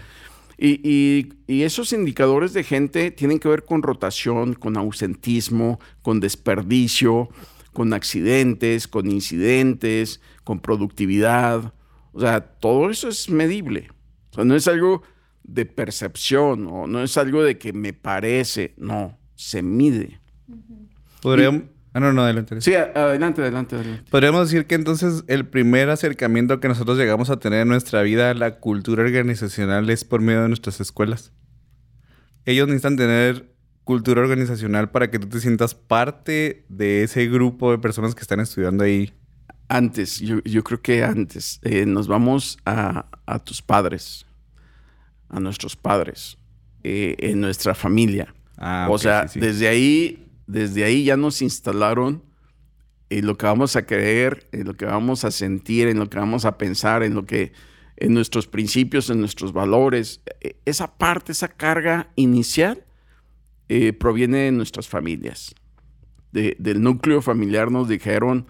Y, 0.58 1.30
y, 1.46 1.62
esos 1.62 1.94
indicadores 1.94 2.54
de 2.54 2.64
gente 2.64 3.12
tienen 3.12 3.38
que 3.38 3.48
ver 3.48 3.64
con 3.64 3.84
rotación, 3.84 4.56
con 4.56 4.76
ausentismo, 4.76 5.80
con 6.02 6.20
desperdicio, 6.20 7.30
con 7.74 7.94
accidentes, 7.94 8.88
con 8.88 9.12
incidentes, 9.12 10.20
con 10.44 10.62
productividad. 10.62 11.76
O 12.14 12.22
sea, 12.22 12.42
todo 12.42 12.90
eso 12.90 13.08
es 13.08 13.30
medible. 13.30 13.92
O 14.32 14.34
sea, 14.34 14.46
no 14.46 14.56
es 14.56 14.68
algo 14.68 15.04
de 15.54 15.66
percepción 15.66 16.68
o 16.68 16.88
no 16.88 17.04
es 17.04 17.18
algo 17.18 17.44
de 17.44 17.58
que 17.58 17.74
me 17.74 17.94
parece, 17.94 18.74
no, 18.78 19.18
se 19.36 19.62
mide. 19.62 20.20
Podríamos... 21.22 21.64
Ah, 21.92 22.00
no, 22.00 22.14
no, 22.14 22.22
adelante. 22.22 22.62
Sí, 22.62 22.76
adelante, 22.76 23.42
adelante, 23.42 23.76
adelante. 23.76 24.04
Podríamos 24.12 24.50
decir 24.50 24.68
que 24.68 24.76
entonces 24.76 25.24
el 25.28 25.48
primer 25.48 25.90
acercamiento 25.90 26.60
que 26.60 26.68
nosotros 26.68 27.00
llegamos 27.00 27.32
a 27.32 27.40
tener 27.40 27.62
en 27.62 27.68
nuestra 27.68 28.04
vida 28.04 28.30
a 28.30 28.34
la 28.36 28.60
cultura 28.60 29.04
organizacional 29.04 29.90
es 29.90 30.06
por 30.06 30.22
medio 30.22 30.44
de 30.44 30.50
nuestras 30.50 30.80
escuelas. 30.82 31.34
Ellos 32.46 32.68
necesitan 32.68 32.96
tener 32.96 33.50
cultura 33.90 34.22
organizacional 34.22 34.92
para 34.92 35.10
que 35.10 35.18
tú 35.18 35.28
te 35.28 35.40
sientas 35.40 35.74
parte 35.74 36.64
de 36.70 37.02
ese 37.02 37.26
grupo 37.26 37.72
de 37.72 37.80
personas 37.80 38.14
que 38.14 38.22
están 38.22 38.40
estudiando 38.40 38.84
ahí? 38.84 39.12
Antes, 39.68 40.20
yo, 40.20 40.64
creo 40.64 40.80
que 40.80 41.04
antes. 41.04 41.60
Eh, 41.64 41.88
nos 41.88 42.08
vamos 42.08 42.60
a, 42.68 43.10
tus 43.44 43.64
padres, 43.64 44.28
a 45.30 45.40
nuestros 45.40 45.76
padres, 45.76 46.38
eh, 46.84 47.16
en 47.20 47.42
nuestra 47.42 47.76
familia. 47.76 48.34
Ah, 48.58 48.88
o 48.90 48.98
sea, 48.98 49.26
desde 49.34 49.68
ahí, 49.68 50.28
desde 50.48 50.84
ahí 50.84 51.06
ya 51.06 51.16
nos 51.16 51.42
instalaron 51.42 52.24
en 53.10 53.26
lo 53.26 53.38
que 53.38 53.46
vamos 53.46 53.76
a 53.76 53.86
creer, 53.86 54.48
en 54.52 54.66
lo 54.66 54.76
que 54.76 54.86
vamos 54.86 55.24
a 55.24 55.32
sentir, 55.32 55.88
en 55.88 55.98
lo 55.98 56.10
que 56.10 56.20
vamos 56.20 56.46
a 56.46 56.58
pensar, 56.58 57.04
en 57.04 57.16
lo 57.16 57.26
que, 57.26 57.54
en 57.98 58.14
nuestros 58.14 58.48
principios, 58.48 59.10
en 59.10 59.20
nuestros 59.20 59.54
valores. 59.54 60.22
E, 60.42 60.58
esa 60.66 60.98
parte, 60.98 61.32
esa 61.32 61.48
carga 61.48 62.12
inicial 62.16 62.86
eh, 63.68 63.94
proviene 63.94 64.40
de 64.40 64.52
nuestras 64.52 64.88
familias. 64.88 65.56
del 66.32 66.82
núcleo 66.82 67.22
familiar 67.22 67.72
nos 67.72 67.88
dijeron 67.88 68.46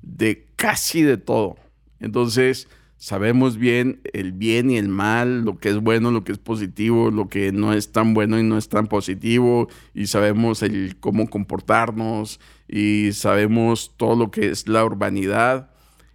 de 0.00 0.46
casi 0.54 1.02
de 1.02 1.16
todo. 1.16 1.56
Entonces, 1.98 2.68
sabemos 2.96 3.56
bien 3.56 4.00
el 4.12 4.32
bien 4.32 4.70
y 4.70 4.78
el 4.78 4.88
mal, 4.88 5.44
lo 5.44 5.58
que 5.58 5.70
es 5.70 5.78
bueno, 5.78 6.10
lo 6.10 6.24
que 6.24 6.32
es 6.32 6.38
positivo, 6.38 7.10
lo 7.10 7.28
que 7.28 7.52
no 7.52 7.72
es 7.72 7.92
tan 7.92 8.14
bueno 8.14 8.38
y 8.38 8.42
no 8.42 8.58
es 8.58 8.68
tan 8.68 8.86
positivo, 8.86 9.68
y 9.94 10.06
sabemos 10.06 10.62
el 10.62 10.96
cómo 11.00 11.28
comportarnos, 11.28 12.40
y 12.68 13.12
sabemos 13.12 13.94
todo 13.96 14.16
lo 14.16 14.30
que 14.30 14.48
es 14.50 14.68
la 14.68 14.84
urbanidad. 14.84 15.70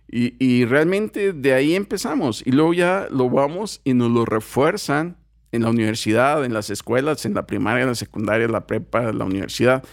Y, 0.10 0.36
y 0.44 0.66
realmente 0.66 1.32
de 1.32 1.54
ahí 1.54 1.76
empezamos. 1.76 2.46
Y 2.46 2.52
luego 2.52 2.74
ya 2.74 3.08
lo 3.10 3.30
vamos 3.30 3.80
y 3.86 3.94
nos 3.94 4.12
lo 4.12 4.26
refuerzan 4.26 5.16
en 5.52 5.64
la 5.64 5.70
universidad, 5.70 6.44
en 6.46 6.54
las 6.54 6.70
escuelas, 6.70 7.26
en 7.26 7.34
la 7.34 7.46
primaria, 7.46 7.84
en 7.84 7.90
la 7.90 7.96
secundaria, 7.96 8.48
la 8.48 8.68
prepa, 8.68 9.12
la 9.12 9.26
universidad. 9.26 9.84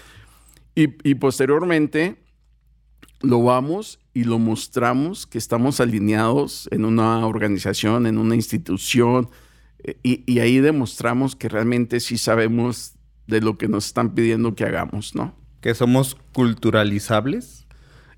Y, 0.75 1.15
posteriormente 1.17 2.23
lo 3.21 3.43
vamos 3.43 3.99
y 4.19 4.25
lo 4.25 4.41
mostramos 4.41 5.29
que 5.29 5.39
estamos 5.39 5.79
alineados 5.79 6.69
en 6.73 6.85
una 6.85 7.25
organización, 7.25 8.05
en 8.05 8.19
una 8.19 8.35
institución, 8.35 9.31
eh, 9.85 9.97
y, 10.03 10.41
ahí 10.41 10.59
demostramos 10.59 11.37
que 11.37 11.49
realmente 11.49 12.01
sí 12.01 12.19
sabemos 12.19 12.95
de 13.29 13.41
lo 13.41 13.57
que 13.57 13.69
nos 13.69 13.87
están 13.87 14.17
pidiendo 14.17 14.57
que 14.57 14.65
hagamos, 14.65 15.15
¿no? 15.15 15.37
Que 15.61 15.73
somos 15.73 16.17
culturalizables. 16.33 17.69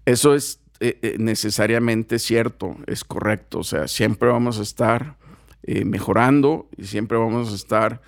Eso 0.07 0.35
es 0.35 0.61
eh, 0.81 0.99
eh, 1.03 1.17
necesariamente 1.19 2.19
cierto, 2.19 2.79
es 2.87 3.05
correcto, 3.05 3.59
o 3.59 3.65
sea, 3.65 3.87
siempre 3.87 4.31
vamos 4.31 4.59
a 4.59 4.63
estar 4.63 5.19
eh, 5.65 5.85
mejorando 5.85 6.71
y 6.79 6.85
siempre 6.85 7.19
vamos 7.19 7.53
a 7.53 7.57
estar 7.57 8.01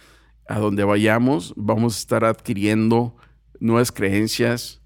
a 0.49 0.59
donde 0.59 0.85
vayamos, 0.85 1.53
vamos 1.59 1.97
a 1.97 1.99
estar 1.99 2.25
adquiriendo 2.25 3.15
nuevas 3.61 3.93
creencias 3.93 4.82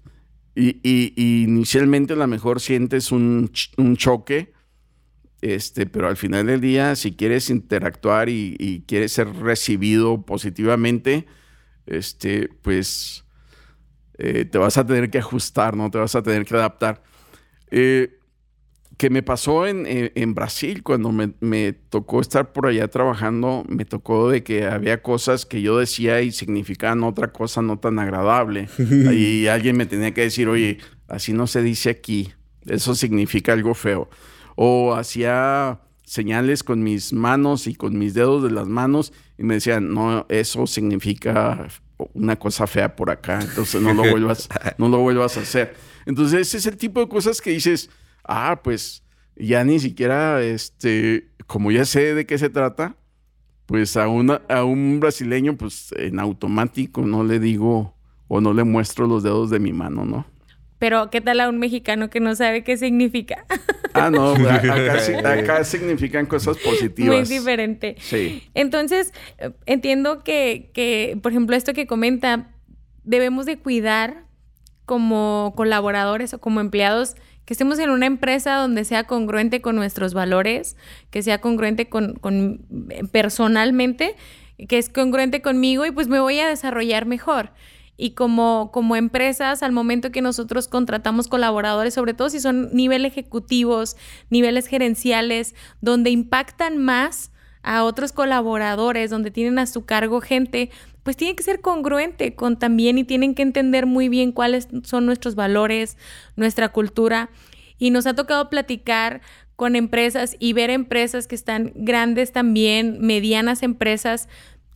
y, 0.57 1.43
inicialmente 1.43 2.13
a 2.13 2.15
lo 2.15 2.27
mejor 2.27 2.59
sientes 2.59 3.11
un, 3.11 3.51
choque, 3.95 4.53
este, 5.41 5.85
pero 5.85 6.07
al 6.07 6.17
final 6.17 6.47
del 6.47 6.61
día, 6.61 6.95
si 6.95 7.15
quieres 7.15 7.49
interactuar 7.49 8.29
y, 8.29 8.83
quieres 8.87 9.11
ser 9.11 9.33
recibido 9.35 10.25
positivamente, 10.25 11.27
este, 11.85 12.49
pues 12.61 13.23
eh, 14.17 14.45
te 14.45 14.57
vas 14.57 14.77
a 14.77 14.85
tener 14.85 15.11
que 15.11 15.19
ajustar, 15.19 15.75
¿no? 15.75 15.91
Te 15.91 15.99
vas 15.99 16.15
a 16.15 16.23
tener 16.23 16.43
que 16.43 16.55
adaptar. 16.55 17.03
Eh, 17.69 18.16
que 18.97 19.11
me 19.11 19.21
pasó 19.21 19.67
en, 19.67 20.33
Brasil 20.33 20.81
cuando 20.81 21.11
me, 21.11 21.73
tocó 21.73 22.19
estar 22.19 22.51
por 22.51 22.65
allá 22.65 22.87
trabajando, 22.87 23.63
me 23.69 23.85
tocó 23.85 24.29
de 24.29 24.43
que 24.43 24.65
había 24.65 25.03
cosas 25.03 25.45
que 25.45 25.61
yo 25.61 25.77
decía 25.77 26.21
y 26.21 26.31
significaban 26.31 27.03
otra 27.03 27.31
cosa 27.31 27.61
no 27.61 27.77
tan 27.77 27.99
agradable. 27.99 28.67
y 29.13 29.47
alguien 29.47 29.77
me 29.77 29.85
tenía 29.85 30.13
que 30.15 30.21
decir, 30.21 30.49
oye, 30.49 30.79
así 31.07 31.31
no 31.31 31.45
se 31.45 31.61
dice 31.61 31.91
aquí, 31.91 32.33
eso 32.65 32.95
significa 32.95 33.53
algo 33.53 33.75
feo. 33.75 34.09
O 34.55 34.95
hacía 34.95 35.79
señales 36.03 36.63
con 36.63 36.81
mis 36.81 37.13
manos 37.13 37.67
y 37.67 37.75
con 37.75 37.99
mis 37.99 38.15
dedos 38.15 38.41
de 38.41 38.49
las 38.49 38.67
manos 38.67 39.13
y 39.37 39.43
me 39.43 39.55
decían, 39.55 39.93
no, 39.93 40.25
eso 40.29 40.65
significa 40.65 41.67
una 42.13 42.37
cosa 42.37 42.65
fea 42.65 42.95
por 42.95 43.11
acá, 43.11 43.39
entonces 43.41 43.81
no 43.81 43.93
lo 43.93 44.09
vuelvas, 44.09 44.49
no 44.79 44.89
lo 44.89 44.99
vuelvas 44.99 45.37
a 45.37 45.41
hacer. 45.41 45.75
Entonces 46.05 46.47
ese 46.47 46.57
es 46.57 46.65
el 46.65 46.77
tipo 46.77 46.99
de 46.99 47.07
cosas 47.07 47.41
que 47.41 47.51
dices, 47.51 47.89
ah, 48.27 48.61
pues 48.63 49.03
ya 49.35 49.63
ni 49.63 49.79
siquiera, 49.79 50.41
este, 50.41 51.29
como 51.45 51.71
ya 51.71 51.85
sé 51.85 52.13
de 52.13 52.25
qué 52.25 52.37
se 52.37 52.49
trata, 52.49 52.95
pues 53.65 53.97
a, 53.97 54.07
una, 54.07 54.41
a 54.49 54.63
un 54.63 54.99
brasileño, 54.99 55.57
pues 55.57 55.93
en 55.97 56.19
automático 56.19 57.01
no 57.01 57.23
le 57.23 57.39
digo 57.39 57.95
o 58.27 58.41
no 58.41 58.53
le 58.53 58.63
muestro 58.63 59.07
los 59.07 59.23
dedos 59.23 59.49
de 59.49 59.59
mi 59.59 59.73
mano, 59.73 60.05
¿no? 60.05 60.25
Pero, 60.79 61.09
¿qué 61.09 61.21
tal 61.21 61.39
a 61.39 61.49
un 61.49 61.57
mexicano 61.57 62.09
que 62.09 62.19
no 62.19 62.35
sabe 62.35 62.63
qué 62.63 62.77
significa? 62.77 63.45
Ah, 63.93 64.11
no, 64.11 64.33
acá, 65.25 65.63
significan 65.63 66.27
cosas 66.27 66.57
positivas. 66.57 67.27
Muy 67.27 67.37
diferente. 67.37 67.95
Sí. 67.99 68.43
Entonces, 68.53 69.11
entiendo 69.65 70.23
que, 70.23 70.69
que, 70.73 71.17
por 71.21 71.31
ejemplo, 71.31 71.55
esto 71.55 71.73
que 71.73 71.87
comenta, 71.87 72.51
debemos 73.03 73.47
de 73.47 73.57
cuidar 73.57 74.25
como 74.85 75.53
colaboradores 75.57 76.33
o 76.33 76.39
como 76.39 76.61
empleados 76.61 77.15
que 77.47 77.53
estemos 77.53 77.79
en 77.79 77.89
una 77.91 78.07
empresa 78.07 78.55
donde 78.55 78.83
sea 78.83 79.05
congruente 79.05 79.61
con 79.61 79.77
nuestros 79.77 80.13
valores, 80.13 80.75
que 81.11 81.23
sea 81.23 81.39
congruente 81.39 81.87
con, 81.87 82.19
personalmente, 83.13 84.17
que 84.67 84.77
es 84.77 84.89
congruente 84.89 85.41
conmigo 85.41 85.85
y 85.85 85.91
pues 85.91 86.09
me 86.09 86.19
voy 86.19 86.41
a 86.41 86.49
desarrollar 86.49 87.05
mejor. 87.05 87.53
Y 87.95 88.11
como, 88.11 88.69
como 88.73 88.97
empresas, 88.97 89.63
al 89.63 89.71
momento 89.71 90.11
que 90.11 90.21
nosotros 90.21 90.67
contratamos 90.67 91.29
colaboradores, 91.29 91.93
sobre 91.93 92.13
todo 92.13 92.29
si 92.29 92.41
son 92.41 92.69
niveles 92.75 93.13
ejecutivos, 93.13 93.95
niveles 94.29 94.67
gerenciales, 94.67 95.55
donde 95.79 96.09
impactan 96.09 96.77
más 96.77 97.31
a 97.63 97.85
otros 97.85 98.11
colaboradores, 98.11 99.09
donde 99.09 99.31
tienen 99.31 99.57
a 99.57 99.67
su 99.67 99.85
cargo 99.85 100.19
gente, 100.19 100.69
pues 101.07 101.15
tiene 101.15 101.37
que 101.37 101.43
ser 101.43 101.61
congruente 101.61 102.35
con 102.35 102.59
también 102.59 102.97
y 102.97 103.05
tienen 103.05 103.33
que 103.33 103.41
entender 103.41 103.85
muy 103.85 104.09
bien 104.09 104.33
cuáles 104.33 104.67
son 104.83 105.05
nuestros 105.05 105.35
valores, 105.35 105.95
nuestra 106.35 106.67
cultura. 106.73 107.29
Y 107.77 107.91
nos 107.91 108.05
ha 108.07 108.13
tocado 108.13 108.49
platicar 108.49 109.21
con 109.55 109.77
empresas 109.77 110.35
y 110.37 110.51
ver 110.51 110.69
empresas 110.69 111.25
que 111.25 111.35
están 111.35 111.71
grandes 111.75 112.33
también, 112.33 112.97
medianas 112.99 113.63
empresas, 113.63 114.27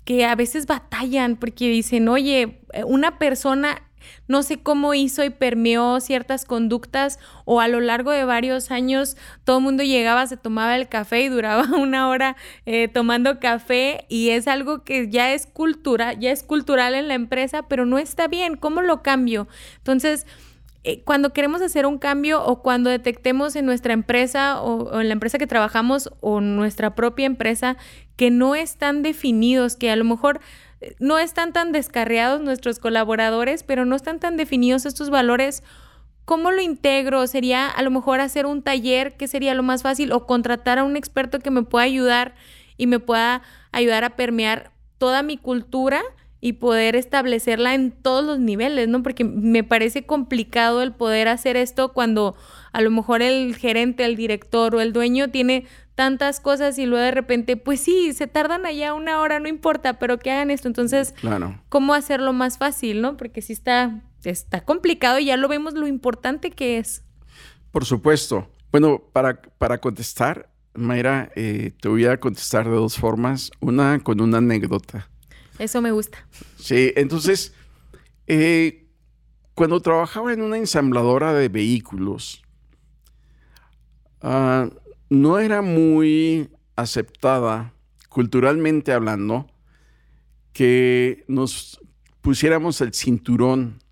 que 0.06 0.24
a 0.24 0.34
veces 0.36 0.68
batallan 0.68 1.36
porque 1.36 1.68
dicen, 1.68 2.08
oye, 2.08 2.62
una 2.86 3.20
persona 3.20 3.91
no 4.28 4.44
sé 4.44 4.62
cómo 4.62 4.94
hizo 4.94 5.24
y 5.24 5.30
permeó 5.30 6.00
ciertas 6.00 6.46
conductas 6.46 7.20
o 7.46 7.62
a 7.62 7.68
lo 7.68 7.80
largo 7.80 8.12
de 8.12 8.26
varios 8.26 8.72
años 8.72 9.18
todo 9.44 9.58
el 9.58 9.64
mundo 9.64 9.84
llegaba, 9.84 10.28
se 10.28 10.38
tomaba 10.38 10.76
el 10.76 10.88
café 10.88 11.22
y 11.22 11.30
duraba 11.30 11.64
una 11.78 12.10
hora 12.10 12.36
eh, 12.66 12.88
tomando 12.88 13.40
café 13.40 14.06
y 14.10 14.30
es 14.30 14.48
algo 14.48 14.84
que 14.84 15.10
ya 15.10 15.34
es 15.34 15.48
cultura, 15.48 16.14
ya 16.14 16.32
es 16.32 16.44
cultural 16.44 16.96
en 16.96 17.08
la 17.08 17.14
empresa, 17.14 17.64
pero 17.64 17.86
no 17.86 17.98
está 17.98 18.28
bien. 18.28 18.56
¿Cómo 18.56 18.82
lo 18.82 19.02
cambio? 19.02 19.48
Entonces, 19.78 20.26
eh, 20.84 21.04
cuando 21.04 21.32
queremos 21.32 21.62
hacer 21.62 21.86
un 21.86 22.00
cambio 22.00 22.44
o 22.44 22.64
cuando 22.64 22.90
detectemos 22.90 23.56
en 23.56 23.66
nuestra 23.68 23.94
empresa 23.94 24.62
o, 24.62 25.00
en 25.00 25.08
la 25.10 25.14
empresa 25.14 25.38
que 25.38 25.46
trabajamos 25.46 26.10
o 26.22 26.42
nuestra 26.42 26.96
propia 26.96 27.28
empresa 27.28 27.78
que 28.16 28.32
no 28.32 28.56
están 28.56 29.04
definidos, 29.04 29.76
que 29.76 29.92
a 29.92 29.96
lo 29.96 30.06
mejor 30.06 30.42
no 31.00 31.20
están 31.20 31.54
tan 31.54 31.72
descarriados 31.72 32.42
nuestros 32.42 32.80
colaboradores, 32.80 33.64
pero 33.64 33.86
no 33.86 33.96
están 33.96 34.20
tan 34.20 34.38
definidos 34.38 34.86
estos 34.86 35.10
valores, 35.10 35.64
¿cómo 36.26 36.52
lo 36.52 36.62
integro? 36.62 37.28
¿Sería 37.28 37.68
a 37.68 37.82
lo 37.82 37.92
mejor 37.92 38.20
hacer 38.20 38.46
un 38.46 38.62
taller 38.62 39.18
que 39.18 39.28
sería 39.28 39.54
lo 39.54 39.64
más 39.64 39.84
fácil 39.84 40.12
o 40.12 40.26
contratar 40.26 40.80
a 40.80 40.84
un 40.84 40.96
experto 40.96 41.40
que 41.40 41.52
me 41.52 41.64
pueda 41.64 41.86
ayudar 41.86 42.36
y 42.78 42.88
me 42.88 43.00
pueda 43.00 43.42
ayudar 43.72 44.04
a 44.04 44.16
permear 44.16 44.72
toda 44.98 45.24
mi 45.24 45.38
cultura? 45.38 46.02
y 46.44 46.54
poder 46.54 46.96
establecerla 46.96 47.76
en 47.76 47.92
todos 47.92 48.26
los 48.26 48.40
niveles, 48.40 48.88
¿no? 48.88 49.04
Porque 49.04 49.24
me 49.24 49.64
parece 49.64 50.08
complicado 50.08 50.82
el 50.82 50.92
poder 50.92 51.28
hacer 51.28 51.56
esto 51.56 51.94
cuando 51.94 52.36
a 52.74 52.82
lo 52.82 52.90
mejor 52.90 53.22
el 53.22 53.56
gerente, 53.56 54.06
el 54.06 54.16
director 54.16 54.74
o 54.74 54.82
el 54.82 54.92
dueño 54.92 55.30
tiene 55.30 55.68
tantas 56.02 56.40
cosas 56.40 56.80
y 56.80 56.88
luego 56.88 57.06
de 57.06 57.12
repente, 57.12 57.58
pues 57.58 57.80
sí, 57.80 58.12
se 58.14 58.26
tardan 58.26 58.66
allá 58.66 58.96
una 58.96 59.22
hora, 59.22 59.40
no 59.40 59.48
importa, 59.48 60.00
pero 60.00 60.18
que 60.18 60.32
hagan 60.32 60.50
esto. 60.50 60.68
Entonces, 60.68 61.14
claro. 61.22 61.62
¿cómo 61.70 61.94
hacerlo 61.94 62.34
más 62.34 62.58
fácil, 62.58 63.04
no? 63.04 63.18
Porque 63.18 63.44
sí 63.44 63.54
está, 63.54 64.02
está 64.24 64.66
complicado 64.66 65.20
y 65.20 65.26
ya 65.26 65.38
lo 65.38 65.48
vemos 65.48 65.76
lo 65.76 65.86
importante 65.86 66.50
que 66.50 66.80
es. 66.80 67.04
Por 67.70 67.86
supuesto. 67.86 68.50
Bueno, 68.72 69.04
para, 69.14 69.44
para 69.60 69.78
contestar, 69.78 70.50
Mayra, 70.74 71.32
eh, 71.36 71.72
te 71.80 71.88
voy 71.88 72.08
a 72.08 72.20
contestar 72.20 72.66
de 72.68 72.76
dos 72.76 72.98
formas. 72.98 73.52
Una 73.60 74.00
con 74.00 74.22
una 74.22 74.40
anécdota. 74.40 75.08
Eso 75.60 75.84
me 75.84 75.92
gusta. 75.92 76.26
Sí, 76.58 76.94
entonces, 76.96 77.54
eh, 78.26 78.88
cuando 79.54 79.80
trabajaba 79.82 80.34
en 80.34 80.42
una 80.42 80.58
ensambladora 80.58 81.32
de 81.34 81.48
vehículos, 81.48 82.42
ah, 84.24 84.68
no 85.12 85.38
era 85.38 85.62
muy 85.62 86.50
aceptada, 86.76 87.76
culturalmente 88.10 88.92
hablando, 88.92 89.46
que 90.54 91.24
nos 91.28 91.80
pusiéramos 92.22 92.82
el 92.82 92.96
cinturón 92.96 93.84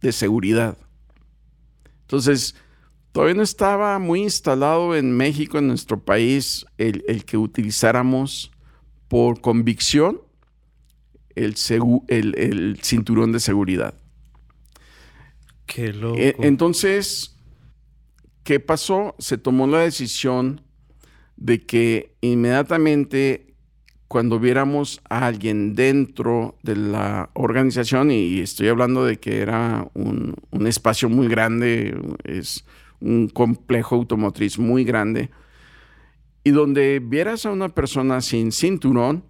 de 0.00 0.12
seguridad. 0.12 0.78
Entonces, 2.02 2.54
todavía 3.10 3.34
no 3.34 3.42
estaba 3.42 3.98
muy 3.98 4.22
instalado 4.22 4.94
en 4.94 5.16
México, 5.16 5.58
en 5.58 5.66
nuestro 5.66 5.98
país, 6.04 6.64
el 6.76 7.24
que 7.24 7.36
utilizáramos 7.36 8.52
por 9.08 9.40
convicción 9.40 10.20
el, 11.38 11.54
el, 12.08 12.78
cinturón 12.82 13.32
de 13.32 13.40
seguridad. 13.40 13.94
Qué 15.66 15.92
loco. 15.92 16.18
E, 16.18 16.34
entonces, 16.40 17.36
¿qué 18.48 18.60
pasó? 18.60 19.14
Se 19.18 19.36
tomó 19.36 19.66
la 19.66 19.80
decisión 19.80 20.62
de 21.36 21.66
que 21.66 22.16
inmediatamente 22.22 23.54
cuando 24.08 24.40
viéramos 24.40 25.02
a 25.10 25.26
alguien 25.26 25.74
dentro 25.74 26.56
de 26.62 26.74
la 26.74 27.28
organización, 27.34 28.10
y 28.10 28.40
estoy 28.40 28.68
hablando 28.68 29.04
de 29.04 29.18
que 29.18 29.42
era 29.42 29.86
un, 29.92 30.34
un 30.50 30.66
espacio 30.66 31.10
muy 31.10 31.28
grande, 31.28 31.94
es 32.24 32.64
un 33.00 33.28
complejo 33.28 33.96
automotriz 33.96 34.58
muy 34.58 34.82
grande, 34.82 35.28
y 36.42 36.50
donde 36.50 37.02
vieras 37.04 37.44
a 37.44 37.50
una 37.50 37.68
persona 37.68 38.22
sin 38.22 38.50
cinturón, 38.50 39.24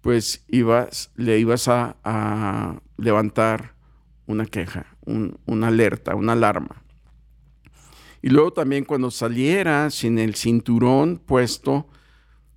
pues 0.00 0.46
ibas, 0.48 1.12
le 1.14 1.38
ibas 1.38 1.68
a, 1.68 2.80
levantar 2.96 3.74
una 4.26 4.46
queja, 4.46 4.96
una 5.04 5.66
alerta, 5.68 6.14
una 6.14 6.32
alarma. 6.32 6.85
Y 8.26 8.30
luego 8.30 8.52
también 8.52 8.84
cuando 8.84 9.12
saliera 9.12 9.88
sin 9.88 10.18
el 10.18 10.34
cinturón 10.34 11.22
puesto, 11.24 11.86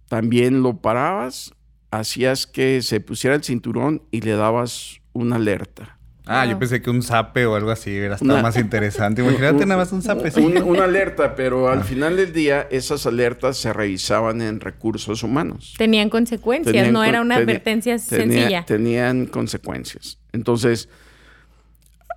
también 0.08 0.64
lo 0.64 0.82
parabas, 0.82 1.54
hacías 1.92 2.48
que 2.48 2.82
se 2.82 3.02
pusiera 3.02 3.36
el 3.36 3.44
cinturón 3.44 4.02
y 4.10 4.22
le 4.22 4.32
dabas 4.32 5.00
una 5.14 5.36
alerta. 5.36 6.00
Ah, 6.26 6.48
yo 6.48 6.58
pensé 6.58 6.82
que 6.82 6.90
un 6.90 7.04
zape 7.04 7.46
o 7.46 7.54
algo 7.54 7.70
así 7.70 7.96
era 7.96 8.16
hasta 8.16 8.42
más 8.42 8.58
interesante. 8.58 9.22
Imagínate 9.22 9.64
nada 9.68 9.82
más 9.82 9.92
un 9.92 10.02
zape. 10.02 10.32
una 10.42 10.86
alerta, 10.86 11.36
pero 11.36 11.70
al 11.70 11.82
ah. 11.82 11.84
final 11.84 12.18
del 12.18 12.34
día 12.34 12.68
esas 12.72 13.06
alertas 13.06 13.58
se 13.58 13.72
revisaban 13.72 14.42
en 14.42 14.62
recursos 14.62 15.22
humanos. 15.22 15.76
Tenían 15.78 16.10
consecuencias, 16.10 16.92
no 16.92 17.04
era 17.04 17.22
una 17.22 17.36
advertencia 17.36 18.00
sencilla. 18.00 18.66
Tenían 18.66 19.28
consecuencias. 19.28 20.18
Entonces, 20.32 20.90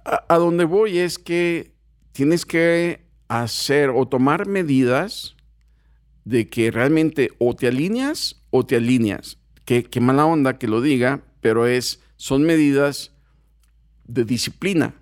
a, 0.07 0.25
a 0.27 0.39
donde 0.39 0.65
voy 0.65 1.01
es 1.01 1.19
que 1.19 1.75
tienes 2.13 2.47
que 2.47 3.02
hacer 3.41 3.91
o 3.91 4.07
tomar 4.07 4.47
medidas 4.47 5.37
de 6.25 6.49
que 6.49 6.71
realmente 6.71 7.31
o 7.39 7.55
te 7.55 7.69
alineas 7.69 8.43
o 8.51 8.67
te 8.67 8.77
alineas. 8.77 9.39
Qué, 9.65 9.85
qué 9.85 10.01
mala 10.01 10.27
onda 10.27 10.59
que 10.59 10.69
lo 10.69 10.81
diga, 10.81 11.25
pero 11.41 11.67
es, 11.67 12.01
son 12.17 12.43
medidas 12.43 13.13
de 14.05 14.25
disciplina. 14.25 14.95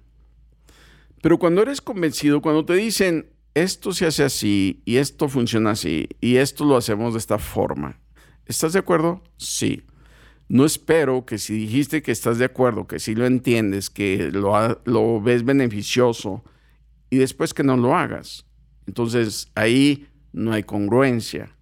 Pero 1.22 1.38
cuando 1.38 1.62
eres 1.62 1.80
convencido, 1.80 2.40
cuando 2.40 2.64
te 2.64 2.74
dicen, 2.74 3.30
esto 3.54 3.92
se 3.92 4.06
hace 4.06 4.22
así 4.22 4.82
y 4.84 4.96
esto 4.96 5.28
funciona 5.28 5.72
así 5.72 6.08
y 6.20 6.36
esto 6.36 6.64
lo 6.64 6.76
hacemos 6.76 7.14
de 7.14 7.18
esta 7.18 7.38
forma, 7.38 8.00
¿estás 8.46 8.72
de 8.72 8.78
acuerdo? 8.78 9.22
Sí. 9.36 9.82
No 10.48 10.64
espero 10.64 11.26
que 11.26 11.38
si 11.38 11.54
dijiste 11.54 12.02
que 12.02 12.10
estás 12.10 12.38
de 12.38 12.44
acuerdo, 12.44 12.86
que 12.88 12.98
si 12.98 13.14
lo 13.14 13.24
entiendes, 13.24 13.88
que 13.88 14.30
lo, 14.32 14.80
lo 14.84 15.20
ves 15.20 15.44
beneficioso 15.44 16.42
y 17.10 17.18
después 17.18 17.52
que 17.52 17.64
no 17.64 17.76
lo 17.76 17.94
hagas. 17.94 18.46
Entonces 18.86 19.50
ahí 19.54 20.08
no 20.32 20.52
hay 20.52 20.62
congruencia. 20.62 21.56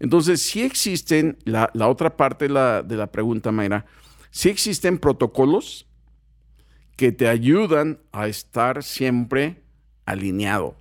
Entonces 0.00 0.42
sí 0.42 0.62
existen, 0.62 1.38
la, 1.44 1.70
otra 1.80 2.16
parte 2.16 2.46
de 2.46 2.54
la, 2.54 2.82
de 2.82 2.96
la 2.96 3.10
pregunta, 3.10 3.52
Mayra, 3.52 3.84
sí 4.30 4.48
existen 4.48 4.98
protocolos 4.98 5.86
que 6.96 7.12
te 7.12 7.28
ayudan 7.28 8.00
a 8.12 8.26
estar 8.26 8.82
siempre 8.82 9.62
alineado. 10.06 10.76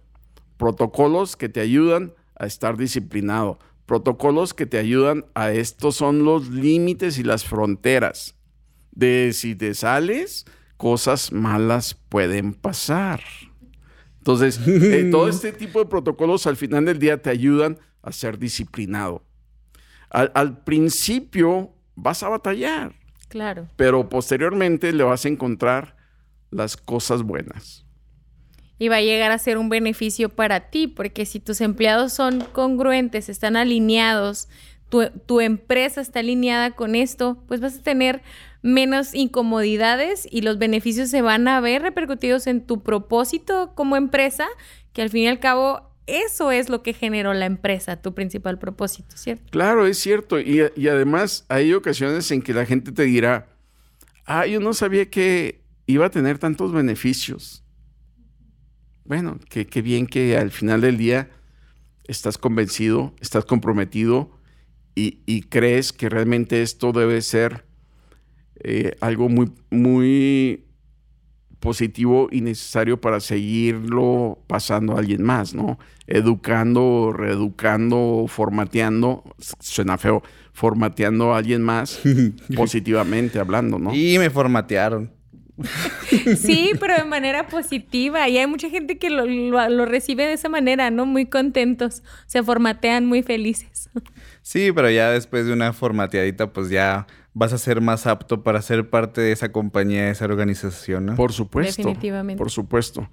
Protocolos 0.58 1.36
que 1.36 1.49
te 1.49 1.60
ayudan 1.60 2.14
a 2.39 2.45
estar 2.45 2.78
disciplinado. 2.78 3.60
Protocolos 3.86 4.53
que 4.53 4.66
te 4.66 4.78
ayudan 4.78 5.26
a 5.34 5.51
estos 5.51 5.95
son 5.95 6.26
los 6.26 6.49
límites 6.49 7.18
y 7.18 7.24
las 7.24 7.45
fronteras. 7.45 8.36
De 8.91 9.32
si 9.34 9.55
te 9.55 9.74
sales, 9.74 10.45
cosas 10.78 11.32
malas 11.32 11.93
pueden 11.93 12.53
pasar. 12.53 13.22
Entonces, 14.28 14.60
eh, 14.68 15.08
todo 15.10 15.30
este 15.30 15.54
tipo 15.54 15.80
de 15.80 15.86
protocolos 15.86 16.48
al 16.48 16.58
final 16.58 16.84
del 16.84 17.00
día 17.00 17.22
te 17.22 17.30
ayudan 17.30 17.78
a 18.02 18.12
ser 18.12 18.38
disciplinado. 18.38 19.24
Al, 20.10 20.32
al 20.36 20.64
principio 20.64 21.74
vas 21.96 22.24
a 22.24 22.30
batallar. 22.30 22.94
Claro. 23.30 23.68
Pero 23.78 24.10
posteriormente 24.10 24.92
le 24.92 25.04
vas 25.04 25.24
a 25.26 25.30
encontrar 25.30 25.96
las 26.52 26.76
cosas 26.76 27.24
buenas. 27.24 27.86
Y 28.80 28.90
va 28.90 28.98
a 28.98 29.02
llegar 29.02 29.32
a 29.32 29.38
ser 29.38 29.58
un 29.58 29.70
beneficio 29.70 30.30
para 30.30 30.70
ti, 30.70 30.88
porque 30.88 31.26
si 31.26 31.40
tus 31.40 31.62
empleados 31.62 32.14
son 32.14 32.42
congruentes, 32.54 33.30
están 33.30 33.56
alineados, 33.56 34.50
tu, 34.90 35.42
empresa 35.42 36.02
está 36.02 36.20
alineada 36.20 36.72
con 36.72 36.96
esto, 36.96 37.44
pues 37.48 37.60
vas 37.60 37.78
a 37.78 37.84
tener 37.84 38.22
menos 38.68 39.13
incomodidades 39.13 40.28
y 40.30 40.41
los 40.41 40.57
beneficios 40.57 41.09
se 41.09 41.22
van 41.22 41.47
a 41.47 41.59
ver 41.59 41.82
repercutidos 41.82 42.47
en 42.47 42.65
tu 42.65 42.84
propósito 42.84 43.74
como 43.76 43.95
empresa, 43.95 44.47
que 44.93 45.01
al 45.01 45.09
fin 45.09 45.24
y 45.24 45.28
al 45.28 45.39
cabo 45.39 45.91
eso 46.05 46.51
es 46.51 46.70
lo 46.70 46.84
que 46.84 46.93
generó 46.93 47.34
la 47.34 47.45
empresa, 47.45 48.01
tu 48.01 48.13
principal 48.13 48.59
propósito, 48.59 49.18
¿cierto? 49.18 49.45
Claro, 49.49 49.86
es 49.86 49.97
cierto. 49.97 50.39
Y, 50.39 50.61
y 50.76 50.88
además 50.88 51.45
hay 51.49 51.74
ocasiones 51.74 52.30
en 52.32 52.41
que 52.41 52.53
la 52.53 52.65
gente 52.65 52.91
te 52.91 53.03
dirá, 53.03 53.47
ah, 54.26 54.45
yo 54.45 54.59
no 54.59 54.74
sabía 54.74 55.09
que 55.09 55.61
iba 55.86 56.05
a 56.05 56.09
tener 56.09 56.38
tantos 56.38 56.72
beneficios. 56.72 57.63
Bueno, 59.03 59.39
qué 59.49 59.82
bien 59.82 60.05
que 60.05 60.38
al 60.38 60.51
final 60.51 60.82
del 60.82 60.97
día 60.97 61.30
estás 62.07 62.38
convencido, 62.38 63.13
estás 63.22 63.45
comprometido 63.45 64.38
y, 64.99 65.43
crees 65.43 65.93
que 65.93 66.09
realmente 66.09 66.63
esto 66.63 66.91
debe 66.91 67.22
ser 67.22 67.66
eh, 68.64 68.95
algo 69.01 69.30
muy, 69.30 69.51
muy 69.70 70.64
positivo 71.60 72.30
y 72.32 72.41
necesario 72.41 73.01
para 73.01 73.20
seguirlo 73.20 74.39
pasando 74.47 74.95
a 74.95 74.99
alguien 74.99 75.24
más, 75.24 75.53
¿no? 75.53 75.80
Educando, 76.05 77.12
reeducando, 77.14 78.26
formateando, 78.28 79.24
suena 79.60 79.97
feo, 79.97 80.24
formateando 80.53 81.34
a 81.34 81.39
alguien 81.39 81.62
más 81.62 81.99
positivamente 82.55 83.39
hablando, 83.39 83.80
¿no? 83.80 83.93
Y 83.93 84.18
me 84.20 84.30
formatearon. 84.30 85.12
Sí, 86.38 86.72
pero 86.80 86.95
de 86.95 87.03
manera 87.03 87.47
positiva. 87.47 88.30
Y 88.30 88.38
hay 88.38 88.47
mucha 88.47 88.70
gente 88.70 88.97
que 88.97 89.10
lo, 89.10 89.86
recibe 89.86 90.26
de 90.26 90.34
esa 90.34 90.49
manera, 90.49 90.89
¿no? 90.91 91.05
Muy 91.05 91.26
contentos. 91.26 92.03
Se 92.28 92.43
formatean 92.43 93.05
muy 93.05 93.24
felices. 93.24 93.89
Sí, 94.41 94.72
pero 94.72 94.89
ya 94.89 95.10
después 95.12 95.45
de 95.45 95.53
una 95.53 95.74
formateadita, 95.74 96.53
pues 96.53 96.70
ya 96.70 97.08
vas 97.38 97.54
a 97.54 97.60
ser 97.60 97.82
más 97.82 98.08
apto 98.08 98.42
para 98.42 98.64
ser 98.64 98.90
parte 98.90 99.22
de 99.22 99.32
esa 99.32 99.52
compañía, 99.52 100.06
de 100.06 100.12
esa 100.12 100.26
organización, 100.26 101.06
¿no? 101.06 101.16
Por 101.16 101.34
supuesto. 101.34 101.84
Definitivamente. 101.84 102.40
Por 102.40 102.50
supuesto. 102.50 103.08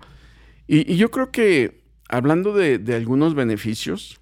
Y, 0.66 0.97
yo 0.97 1.11
creo 1.11 1.31
que 1.31 1.85
hablando 2.09 2.55
de, 2.55 2.81
algunos 2.95 3.35
beneficios, 3.35 4.18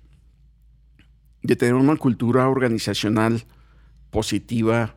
de 1.42 1.54
tener 1.54 1.74
una 1.74 1.96
cultura 1.96 2.48
organizacional 2.48 3.44
positiva, 4.10 4.96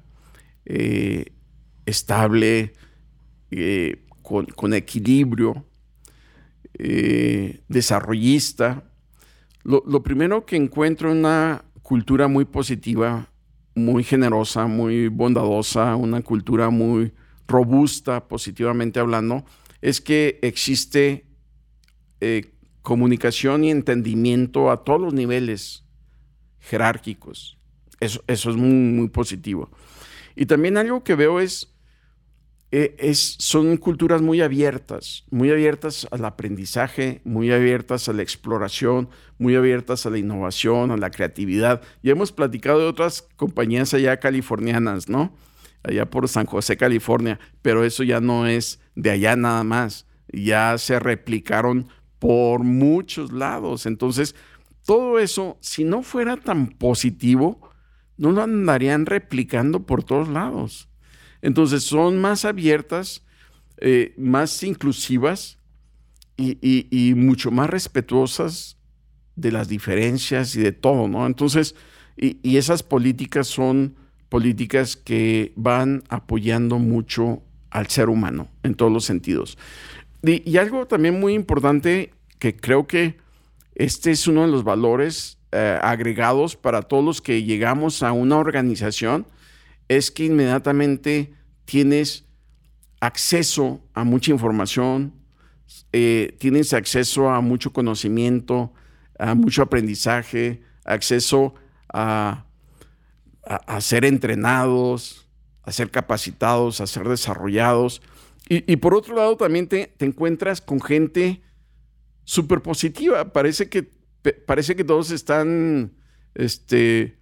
eh, 0.66 1.34
estable, 1.86 2.74
eh, 3.52 4.06
con, 4.24 4.74
equilibrio, 4.74 5.68
eh, 6.80 7.62
desarrollista. 7.68 8.92
Lo, 9.64 10.02
primero 10.02 10.48
que 10.48 10.56
encuentro 10.56 11.12
en 11.12 11.20
una 11.20 11.64
cultura 11.84 12.28
muy 12.28 12.46
positiva, 12.46 13.30
muy 13.76 14.04
generosa, 14.04 14.68
muy 14.68 15.10
bondadosa, 15.10 15.96
una 15.96 16.22
cultura 16.22 16.70
muy 16.70 17.14
robusta, 17.48 18.28
positivamente 18.28 19.00
hablando, 19.00 19.46
es 19.82 20.02
que 20.02 20.40
existe 20.42 21.26
eh, 22.22 22.54
comunicación 22.82 23.64
y 23.64 23.72
entendimiento 23.72 24.72
a 24.72 24.84
todos 24.84 25.02
los 25.02 25.14
niveles 25.14 25.84
jerárquicos. 26.60 27.58
Eso, 28.00 28.24
eso 28.28 28.50
es 28.50 28.56
muy, 28.56 28.70
muy 28.70 29.10
positivo. 29.10 29.70
Y 30.36 30.46
también 30.46 30.78
algo 30.78 31.04
que 31.04 31.16
veo 31.16 31.40
es 31.40 31.75
eh, 32.78 33.14
son 33.14 33.78
culturas 33.78 34.22
muy 34.22 34.42
abiertas, 34.42 35.24
muy 35.30 35.50
abiertas 35.50 36.08
al 36.12 36.26
aprendizaje, 36.26 37.22
muy 37.24 37.52
abiertas 37.52 38.10
a 38.10 38.14
la 38.14 38.22
exploración, 38.22 39.08
muy 39.38 39.56
abiertas 39.56 40.06
a 40.06 40.10
la 40.10 40.18
innovación, 40.18 40.92
a 40.92 40.98
la 40.98 41.10
creatividad. 41.10 41.82
Ya 42.04 42.12
hemos 42.12 42.34
platicado 42.34 42.80
de 42.80 42.88
otras 42.88 43.28
compañías 43.38 43.94
allá 43.94 44.20
californianas, 44.20 45.08
¿no? 45.08 45.34
Allá 45.84 46.10
por 46.10 46.28
San 46.28 46.48
José, 46.48 46.76
California, 46.76 47.40
pero 47.62 47.86
eso 47.86 48.04
ya 48.04 48.20
no 48.20 48.46
es 48.46 48.82
de 48.96 49.12
allá 49.12 49.38
nada 49.38 49.64
más, 49.64 50.06
ya 50.34 50.78
se 50.78 51.00
replicaron 51.00 51.88
por 52.20 52.64
muchos 52.64 53.32
lados. 53.32 53.86
Entonces, 53.86 54.36
todo 54.86 55.20
eso, 55.20 55.58
si 55.62 55.86
no 55.86 56.04
fuera 56.04 56.36
tan 56.36 56.68
positivo, 56.68 57.70
no 58.18 58.32
lo 58.32 58.42
andarían 58.42 59.06
replicando 59.06 59.86
por 59.86 60.04
todos 60.04 60.28
lados. 60.28 60.90
Entonces 61.46 61.84
son 61.84 62.20
más 62.20 62.44
abiertas, 62.44 63.22
eh, 63.78 64.16
más 64.18 64.64
inclusivas 64.64 65.60
y, 66.38 67.14
mucho 67.16 67.52
más 67.52 67.70
respetuosas 67.70 68.78
de 69.36 69.52
las 69.52 69.68
diferencias 69.68 70.56
y 70.56 70.62
de 70.62 70.72
todo, 70.72 71.08
¿no? 71.08 71.28
Entonces, 71.28 71.76
y, 72.18 72.58
esas 72.58 72.82
políticas 72.82 73.46
son 73.46 73.96
políticas 74.28 74.96
que 74.96 75.54
van 75.56 76.02
apoyando 76.10 76.80
mucho 76.80 77.44
al 77.70 77.90
ser 77.90 78.10
humano 78.10 78.48
en 78.64 78.74
todos 78.74 78.92
los 78.92 79.06
sentidos. 79.06 79.60
Y, 80.24 80.58
algo 80.58 80.88
también 80.88 81.20
muy 81.20 81.36
importante 81.36 82.12
que 82.40 82.56
creo 82.56 82.88
que 82.88 83.18
este 83.76 84.10
es 84.10 84.28
uno 84.28 84.42
de 84.42 84.48
los 84.48 84.64
valores 84.64 85.38
eh, 85.52 85.78
agregados 85.80 86.56
para 86.56 86.82
todos 86.82 87.06
los 87.06 87.22
que 87.22 87.44
llegamos 87.44 88.02
a 88.02 88.14
una 88.14 88.38
organización, 88.38 89.28
es 89.88 90.12
que 90.12 90.26
inmediatamente 90.26 91.34
tienes 91.66 92.26
acceso 93.00 93.82
a 93.94 94.04
mucha 94.04 94.32
información, 94.32 95.14
eh, 95.92 96.36
tienes 96.40 96.74
acceso 96.74 97.30
a 97.30 97.42
mucho 97.42 97.72
conocimiento, 97.72 98.74
a 99.18 99.36
mucho 99.36 99.62
aprendizaje, 99.62 100.62
acceso 100.84 101.56
a, 101.94 102.46
ser 103.80 104.06
entrenados, 104.06 105.30
a 105.64 105.72
ser 105.72 105.92
capacitados, 105.92 106.82
a 106.82 106.88
ser 106.88 107.08
desarrollados. 107.08 108.02
Y, 108.48 108.76
por 108.76 108.94
otro 108.94 109.16
lado, 109.16 109.38
también 109.38 109.68
te, 109.68 109.88
te 109.98 110.06
encuentras 110.06 110.62
con 110.62 110.80
gente 110.80 111.42
súper 112.26 112.62
positiva. 112.62 113.34
Parece 113.34 113.70
que, 113.70 113.90
parece 114.46 114.76
que 114.76 114.84
todos 114.84 115.10
están 115.10 115.94
este, 116.36 117.18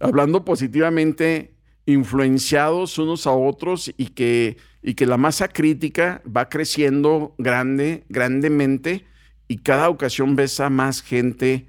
hablando 0.00 0.44
positivamente 0.44 1.55
influenciados 1.86 2.98
unos 2.98 3.26
a 3.26 3.32
otros 3.32 3.92
y 3.96 4.08
que, 4.08 4.56
y 4.82 4.94
que 4.94 5.06
la 5.06 5.16
masa 5.16 5.48
crítica 5.48 6.20
va 6.24 6.48
creciendo 6.48 7.34
grande, 7.38 8.04
grandemente 8.08 9.06
y 9.48 9.58
cada 9.58 9.88
ocasión 9.88 10.36
ves 10.36 10.60
a 10.60 10.68
más 10.68 11.00
gente 11.02 11.68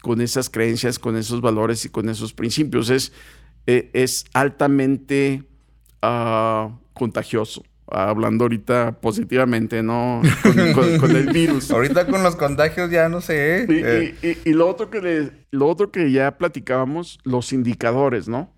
con 0.00 0.20
esas 0.20 0.48
creencias, 0.48 0.98
con 0.98 1.16
esos 1.16 1.40
valores 1.40 1.84
y 1.84 1.88
con 1.88 2.08
esos 2.08 2.32
principios. 2.32 2.90
Es, 2.90 3.12
eh, 3.66 3.90
es 3.92 4.24
altamente 4.32 5.42
ah, 6.00 6.78
contagioso 6.92 7.64
hablando 7.88 8.44
ahorita 8.44 8.98
positivamente, 9.00 9.82
¿no? 9.82 10.20
Con, 10.74 11.16
el 11.16 11.32
virus. 11.32 11.70
ahorita 11.70 12.06
con 12.06 12.22
los 12.22 12.36
contagios 12.36 12.90
ya 12.90 13.08
no 13.08 13.20
sé. 13.20 13.64
¿eh? 13.68 14.38
Y, 14.44 14.52
lo, 14.52 14.68
otro 14.68 14.90
que 14.90 15.30
lo 15.50 15.68
otro 15.68 15.92
que 15.92 16.10
ya 16.10 16.36
platicábamos, 16.36 17.18
los 17.24 17.52
indicadores, 17.52 18.28
¿no? 18.28 18.52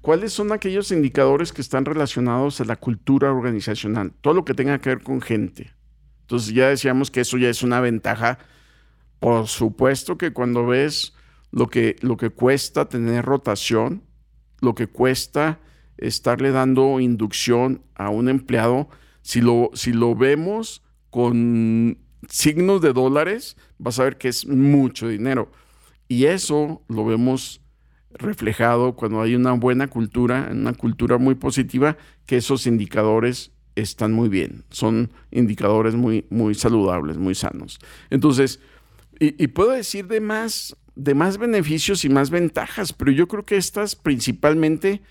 ¿Cuáles 0.00 0.32
son 0.32 0.52
aquellos 0.52 0.90
indicadores 0.92 1.52
que 1.52 1.60
están 1.60 1.84
relacionados 1.84 2.60
a 2.60 2.64
la 2.64 2.76
cultura 2.76 3.30
organizacional? 3.32 4.12
Todo 4.20 4.34
lo 4.34 4.44
que 4.44 4.54
tenga 4.54 4.78
que 4.78 4.90
ver 4.90 5.02
con 5.02 5.20
gente. 5.20 5.72
Entonces 6.22 6.54
ya 6.54 6.68
decíamos 6.68 7.10
que 7.10 7.20
eso 7.20 7.36
ya 7.36 7.50
es 7.50 7.62
una 7.62 7.80
ventaja. 7.80 8.38
Por 9.18 9.46
supuesto 9.46 10.16
que 10.16 10.32
cuando 10.32 10.66
ves 10.66 11.12
lo 11.50 11.66
que, 11.68 11.96
lo 12.00 12.16
que 12.16 12.30
cuesta 12.30 12.88
tener 12.88 13.24
rotación, 13.24 14.04
lo 14.60 14.74
que 14.74 14.86
cuesta 14.86 15.58
estarle 16.00 16.50
dando 16.50 17.00
inducción 17.00 17.82
a 17.94 18.10
un 18.10 18.28
empleado, 18.28 18.88
si 19.22 19.40
lo, 19.40 19.70
si 19.74 19.92
lo 19.92 20.14
vemos 20.14 20.82
con 21.10 21.98
signos 22.28 22.80
de 22.80 22.92
dólares, 22.92 23.56
vas 23.78 23.98
a 23.98 24.04
ver 24.04 24.18
que 24.18 24.28
es 24.28 24.46
mucho 24.46 25.08
dinero. 25.08 25.50
Y 26.08 26.24
eso 26.24 26.82
lo 26.88 27.04
vemos 27.04 27.60
reflejado 28.12 28.96
cuando 28.96 29.20
hay 29.22 29.34
una 29.34 29.52
buena 29.52 29.88
cultura, 29.88 30.48
una 30.50 30.72
cultura 30.72 31.18
muy 31.18 31.34
positiva, 31.34 31.96
que 32.26 32.38
esos 32.38 32.66
indicadores 32.66 33.52
están 33.76 34.12
muy 34.12 34.28
bien. 34.28 34.64
Son 34.70 35.12
indicadores 35.30 35.94
muy, 35.94 36.26
muy 36.30 36.54
saludables, 36.54 37.16
muy 37.18 37.34
sanos. 37.34 37.78
Entonces, 38.10 38.60
y, 39.18 39.48
puedo 39.48 39.72
decir 39.72 40.06
de 40.06 40.20
más, 40.20 40.76
de 40.94 41.14
más 41.14 41.36
beneficios 41.36 42.06
y 42.06 42.08
más 42.08 42.30
ventajas, 42.30 42.94
pero 42.94 43.12
yo 43.12 43.28
creo 43.28 43.44
que 43.44 43.58
estas 43.58 43.94
principalmente 43.94 45.02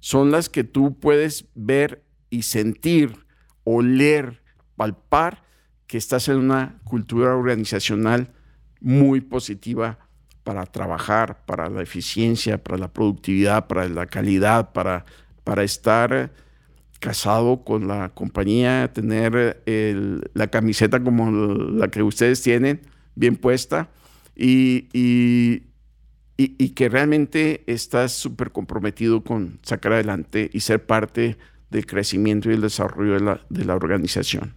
son 0.00 0.30
las 0.30 0.48
que 0.48 0.64
tú 0.64 0.98
puedes 0.98 1.46
ver 1.54 2.04
y 2.30 2.42
sentir, 2.42 3.26
oler, 3.64 4.42
palpar 4.76 5.42
que 5.86 5.98
estás 5.98 6.28
en 6.28 6.36
una 6.36 6.78
cultura 6.84 7.34
organizacional 7.34 8.32
muy 8.80 9.20
positiva 9.20 9.98
para 10.44 10.64
trabajar, 10.66 11.44
para 11.46 11.68
la 11.68 11.82
eficiencia, 11.82 12.62
para 12.62 12.78
la 12.78 12.92
productividad, 12.92 13.66
para 13.66 13.88
la 13.88 14.06
calidad, 14.06 14.72
para, 14.72 15.04
para 15.44 15.62
estar 15.62 16.32
casado 17.00 17.64
con 17.64 17.88
la 17.88 18.10
compañía, 18.10 18.90
tener 18.92 19.62
la 20.34 20.46
camiseta 20.48 21.02
como 21.02 21.30
la 21.30 21.88
que 21.88 22.02
ustedes 22.02 22.42
tienen, 22.42 22.80
bien 23.14 23.36
puesta, 23.36 23.90
y, 24.34 25.67
que 26.46 26.88
realmente 26.88 27.64
estás 27.66 28.12
súper 28.12 28.52
comprometido 28.52 29.24
con 29.24 29.58
sacar 29.62 29.92
adelante 29.92 30.48
y 30.52 30.60
ser 30.60 30.86
parte 30.86 31.36
del 31.70 31.84
crecimiento 31.84 32.50
y 32.50 32.54
el 32.54 32.60
desarrollo 32.60 33.14
de 33.14 33.20
la, 33.20 33.40
de 33.48 33.64
la 33.64 33.74
organización. 33.74 34.54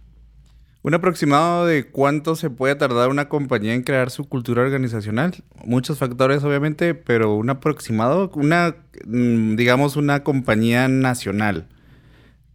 ¿Un 0.82 0.94
aproximado 0.94 1.66
de 1.66 1.84
cuánto 1.84 2.34
se 2.34 2.50
puede 2.50 2.74
tardar 2.74 3.08
una 3.08 3.28
compañía 3.28 3.74
en 3.74 3.82
crear 3.82 4.10
su 4.10 4.28
cultura 4.28 4.62
organizacional? 4.62 5.44
Muchos 5.64 5.98
factores, 5.98 6.42
obviamente, 6.42 6.94
pero 6.94 7.34
un 7.34 7.50
aproximado, 7.50 8.30
una, 8.34 8.76
mm, 9.06 9.54
digamos, 9.54 9.96
una 9.96 10.24
compañía 10.24 10.88
nacional 10.88 11.68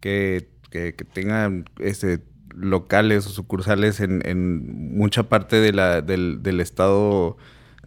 que, 0.02 0.50
que, 0.72 0.92
tenga 0.92 1.52
este, 1.80 2.22
locales 2.54 3.28
o 3.28 3.30
sucursales 3.30 4.02
en, 4.02 4.22
en 4.26 4.98
mucha 4.98 5.24
parte 5.24 5.58
de 5.58 5.72
la, 5.72 6.02
del, 6.02 6.44
del 6.44 6.60
estado 6.60 7.38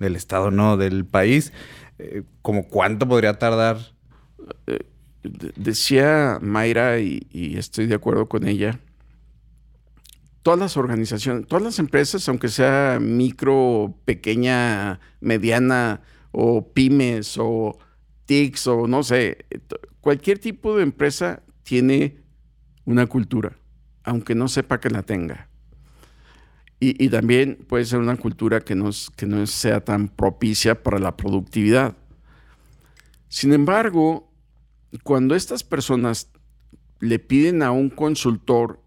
del 0.01 0.17
estado, 0.17 0.51
no, 0.51 0.77
del 0.77 1.05
país, 1.05 1.53
eh, 1.99 2.25
¿como 2.43 2.67
cuánto 2.67 3.07
podría 3.07 3.39
tardar? 3.39 3.79
Eh, 4.67 4.81
decía 5.23 6.39
Mayra, 6.41 6.99
y, 6.99 7.55
estoy 7.57 7.87
de 7.87 7.95
acuerdo 7.95 8.29
con 8.29 8.49
ella, 8.49 8.81
todas 10.43 10.59
las 10.59 10.77
organizaciones, 10.77 11.47
todas 11.47 11.63
las 11.63 11.79
empresas, 11.79 12.27
aunque 12.29 12.49
sea 12.49 12.99
micro, 13.01 13.95
pequeña, 14.07 14.99
mediana 15.21 16.01
o 16.33 16.73
pymes 16.73 17.37
o 17.39 17.79
TICs 18.25 18.67
o 18.67 18.87
no 18.89 19.03
sé, 19.03 19.45
cualquier 20.01 20.39
tipo 20.39 20.77
de 20.77 20.83
empresa 20.83 21.43
tiene 21.63 22.17
una 22.87 23.07
cultura, 23.07 23.59
aunque 24.03 24.35
no 24.35 24.49
sepa 24.49 24.81
que 24.81 24.89
la 24.89 25.03
tenga. 25.03 25.50
Y, 26.83 27.11
también 27.11 27.59
puede 27.69 27.85
ser 27.85 27.99
una 27.99 28.17
cultura 28.17 28.63
que 28.63 28.75
no, 28.75 28.89
que 29.15 29.27
no 29.27 29.47
sea 29.47 29.85
tan 29.85 30.09
propicia 30.09 30.83
para 30.83 30.99
la 30.99 31.15
productividad. 31.15 31.95
Sin 33.29 33.53
embargo, 33.53 34.33
cuando 35.05 35.35
estas 35.35 35.63
personas 35.63 36.31
le 36.99 37.19
piden 37.19 37.63
a 37.63 37.71
un 37.71 37.91
consultor 37.91 38.81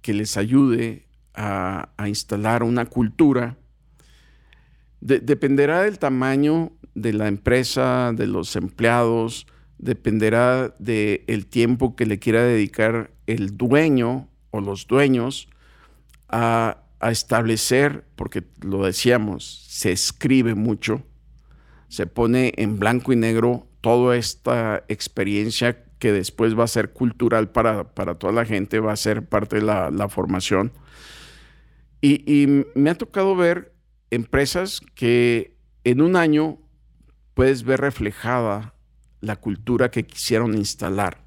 que 0.00 0.14
les 0.14 0.38
ayude 0.38 1.06
a, 1.34 1.90
instalar 2.06 2.62
una 2.62 2.86
cultura, 2.86 3.58
dependerá 5.00 5.82
del 5.82 5.98
tamaño 5.98 6.72
de 6.94 7.12
la 7.12 7.28
empresa, 7.28 8.12
de 8.14 8.26
los 8.26 8.56
empleados, 8.56 9.46
dependerá 9.76 10.74
del 10.78 11.46
tiempo 11.46 11.96
que 11.96 12.06
le 12.06 12.18
quiera 12.18 12.42
dedicar 12.42 13.12
el 13.26 13.58
dueño 13.58 14.30
o 14.50 14.62
los 14.62 14.86
dueños 14.86 15.48
a, 16.28 16.84
establecer, 17.00 18.04
porque 18.16 18.42
lo 18.60 18.84
decíamos, 18.84 19.64
se 19.68 19.92
escribe 19.92 20.56
mucho, 20.56 21.04
se 21.88 22.06
pone 22.06 22.52
en 22.56 22.80
blanco 22.80 23.12
y 23.12 23.16
negro 23.16 23.68
toda 23.80 24.16
esta 24.16 24.82
experiencia 24.88 25.84
que 26.00 26.12
después 26.12 26.58
va 26.58 26.64
a 26.64 26.68
ser 26.68 26.92
cultural 26.92 27.50
para, 27.50 27.84
toda 28.18 28.32
la 28.32 28.44
gente, 28.44 28.80
va 28.80 28.92
a 28.92 28.96
ser 28.96 29.28
parte 29.28 29.56
de 29.56 29.62
la, 29.62 30.08
formación. 30.08 30.72
Y, 32.00 32.64
me 32.74 32.90
ha 32.90 32.94
tocado 32.96 33.36
ver 33.36 33.72
empresas 34.10 34.80
que 34.96 35.56
en 35.84 36.00
un 36.00 36.16
año 36.16 36.58
puedes 37.34 37.62
ver 37.62 37.80
reflejada 37.80 38.74
la 39.20 39.36
cultura 39.36 39.90
que 39.90 40.04
quisieron 40.04 40.56
instalar. 40.56 41.24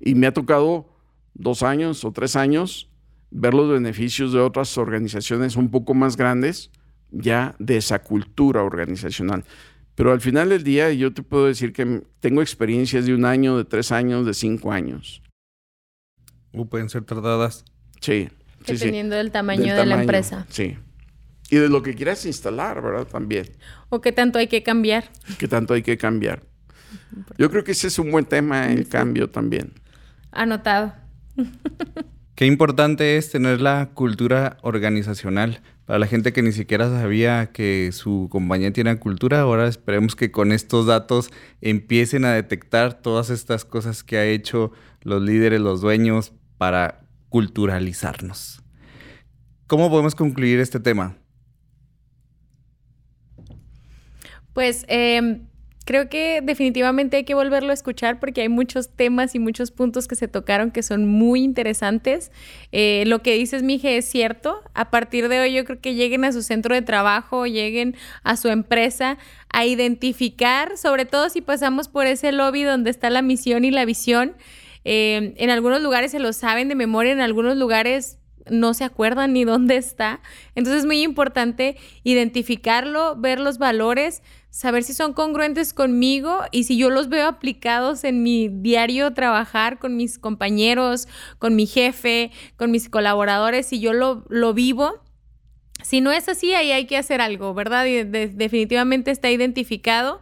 Y 0.00 0.16
me 0.16 0.26
ha 0.26 0.32
tocado 0.32 0.92
dos 1.34 1.62
años 1.62 2.04
o 2.04 2.12
tres 2.12 2.34
años 2.36 2.91
ver 3.32 3.54
los 3.54 3.70
beneficios 3.70 4.32
de 4.32 4.40
otras 4.40 4.76
organizaciones 4.78 5.56
un 5.56 5.70
poco 5.70 5.94
más 5.94 6.16
grandes 6.16 6.70
ya 7.10 7.54
de 7.58 7.78
esa 7.78 8.00
cultura 8.00 8.62
organizacional. 8.62 9.44
Pero 9.94 10.12
al 10.12 10.20
final 10.20 10.50
del 10.50 10.64
día 10.64 10.92
yo 10.92 11.12
te 11.12 11.22
puedo 11.22 11.46
decir 11.46 11.72
que 11.72 12.02
tengo 12.20 12.40
experiencias 12.40 13.06
de 13.06 13.14
un 13.14 13.24
año, 13.24 13.56
de 13.56 13.64
tres 13.64 13.92
años, 13.92 14.24
de 14.26 14.34
cinco 14.34 14.72
años. 14.72 15.22
¿O 16.52 16.62
uh, 16.62 16.68
pueden 16.68 16.88
ser 16.88 17.04
tardadas? 17.04 17.64
Sí. 18.00 18.28
Dependiendo 18.66 19.16
del 19.16 19.30
tamaño 19.30 19.74
de 19.74 19.86
la 19.86 20.00
empresa. 20.00 20.46
Sí. 20.48 20.78
Y 21.50 21.56
de 21.56 21.68
lo 21.68 21.82
que 21.82 21.94
quieras 21.94 22.24
instalar, 22.24 22.80
¿verdad? 22.80 23.06
También. 23.06 23.50
O 23.90 24.00
qué 24.00 24.12
tanto 24.12 24.38
hay 24.38 24.46
que 24.46 24.62
cambiar. 24.62 25.04
Qué 25.38 25.48
tanto 25.48 25.74
hay 25.74 25.82
que 25.82 25.98
cambiar. 25.98 26.42
Yo 27.36 27.50
creo 27.50 27.64
que 27.64 27.72
ese 27.72 27.88
es 27.88 27.98
un 27.98 28.10
buen 28.10 28.24
tema, 28.24 28.72
el 28.72 28.88
cambio 28.88 29.28
también. 29.28 29.72
Anotado. 30.30 30.94
Qué 32.34 32.46
importante 32.46 33.18
es 33.18 33.30
tener 33.30 33.60
la 33.60 33.90
cultura 33.92 34.56
organizacional. 34.62 35.60
Para 35.84 35.98
la 35.98 36.06
gente 36.06 36.32
que 36.32 36.42
ni 36.42 36.52
siquiera 36.52 36.88
sabía 36.88 37.52
que 37.52 37.90
su 37.92 38.28
compañía 38.30 38.72
tiene 38.72 38.98
cultura, 38.98 39.40
ahora 39.40 39.68
esperemos 39.68 40.16
que 40.16 40.30
con 40.30 40.50
estos 40.50 40.86
datos 40.86 41.30
empiecen 41.60 42.24
a 42.24 42.32
detectar 42.32 42.94
todas 43.02 43.28
estas 43.28 43.66
cosas 43.66 44.02
que 44.02 44.16
ha 44.16 44.24
hecho 44.24 44.72
los 45.02 45.20
líderes, 45.22 45.60
los 45.60 45.82
dueños 45.82 46.32
para 46.56 47.02
culturalizarnos. 47.28 48.62
¿Cómo 49.66 49.90
podemos 49.90 50.14
concluir 50.14 50.58
este 50.58 50.80
tema? 50.80 51.16
Pues 54.54 54.86
eh, 54.88 55.42
creo 55.84 56.08
que 56.08 56.40
definitivamente 56.42 57.16
hay 57.18 57.24
que 57.24 57.34
volverlo 57.34 57.70
a 57.70 57.74
escuchar 57.74 58.20
porque 58.20 58.42
hay 58.42 58.48
muchos 58.48 58.88
temas 58.88 59.34
y 59.34 59.38
muchos 59.38 59.70
puntos 59.70 60.08
que 60.08 60.14
se 60.14 60.28
tocaron 60.28 60.70
que 60.70 60.82
son 60.82 61.06
muy 61.06 61.42
interesantes. 61.42 62.30
Eh, 62.72 63.04
lo 63.06 63.22
que 63.22 63.34
dices, 63.34 63.62
Mije, 63.62 63.96
es 63.96 64.08
cierto. 64.08 64.62
A 64.74 64.90
partir 64.90 65.28
de 65.28 65.40
hoy 65.40 65.52
yo 65.54 65.64
creo 65.64 65.80
que 65.80 65.94
lleguen 65.94 66.24
a 66.24 66.32
su 66.32 66.42
centro 66.42 66.74
de 66.74 66.82
trabajo, 66.82 67.46
lleguen 67.46 67.96
a 68.22 68.36
su 68.36 68.48
empresa 68.48 69.18
a 69.48 69.66
identificar, 69.66 70.76
sobre 70.76 71.04
todo 71.04 71.28
si 71.28 71.40
pasamos 71.40 71.88
por 71.88 72.06
ese 72.06 72.32
lobby 72.32 72.62
donde 72.62 72.90
está 72.90 73.10
la 73.10 73.22
misión 73.22 73.64
y 73.64 73.70
la 73.70 73.84
visión. 73.84 74.34
Eh, 74.84 75.34
en 75.36 75.50
algunos 75.50 75.80
lugares 75.80 76.10
se 76.10 76.18
lo 76.18 76.32
saben 76.32 76.68
de 76.68 76.74
memoria, 76.74 77.12
en 77.12 77.20
algunos 77.20 77.56
lugares 77.56 78.18
no 78.50 78.74
se 78.74 78.84
acuerdan 78.84 79.32
ni 79.32 79.44
dónde 79.44 79.76
está. 79.76 80.20
Entonces 80.54 80.80
es 80.80 80.86
muy 80.86 81.02
importante 81.02 81.76
identificarlo, 82.04 83.16
ver 83.16 83.40
los 83.40 83.58
valores, 83.58 84.22
saber 84.50 84.82
si 84.82 84.92
son 84.92 85.12
congruentes 85.12 85.72
conmigo 85.72 86.40
y 86.50 86.64
si 86.64 86.76
yo 86.76 86.90
los 86.90 87.08
veo 87.08 87.26
aplicados 87.26 88.04
en 88.04 88.22
mi 88.22 88.48
diario 88.48 89.14
trabajar 89.14 89.78
con 89.78 89.96
mis 89.96 90.18
compañeros, 90.18 91.08
con 91.38 91.56
mi 91.56 91.66
jefe, 91.66 92.30
con 92.56 92.70
mis 92.70 92.88
colaboradores, 92.88 93.66
si 93.66 93.80
yo 93.80 93.92
lo, 93.92 94.24
lo 94.28 94.54
vivo. 94.54 95.02
Si 95.82 96.00
no 96.00 96.12
es 96.12 96.28
así, 96.28 96.54
ahí 96.54 96.70
hay 96.70 96.86
que 96.86 96.96
hacer 96.96 97.20
algo, 97.20 97.54
¿verdad? 97.54 97.86
Y 97.86 98.04
definitivamente 98.04 99.10
está 99.10 99.30
identificado 99.30 100.20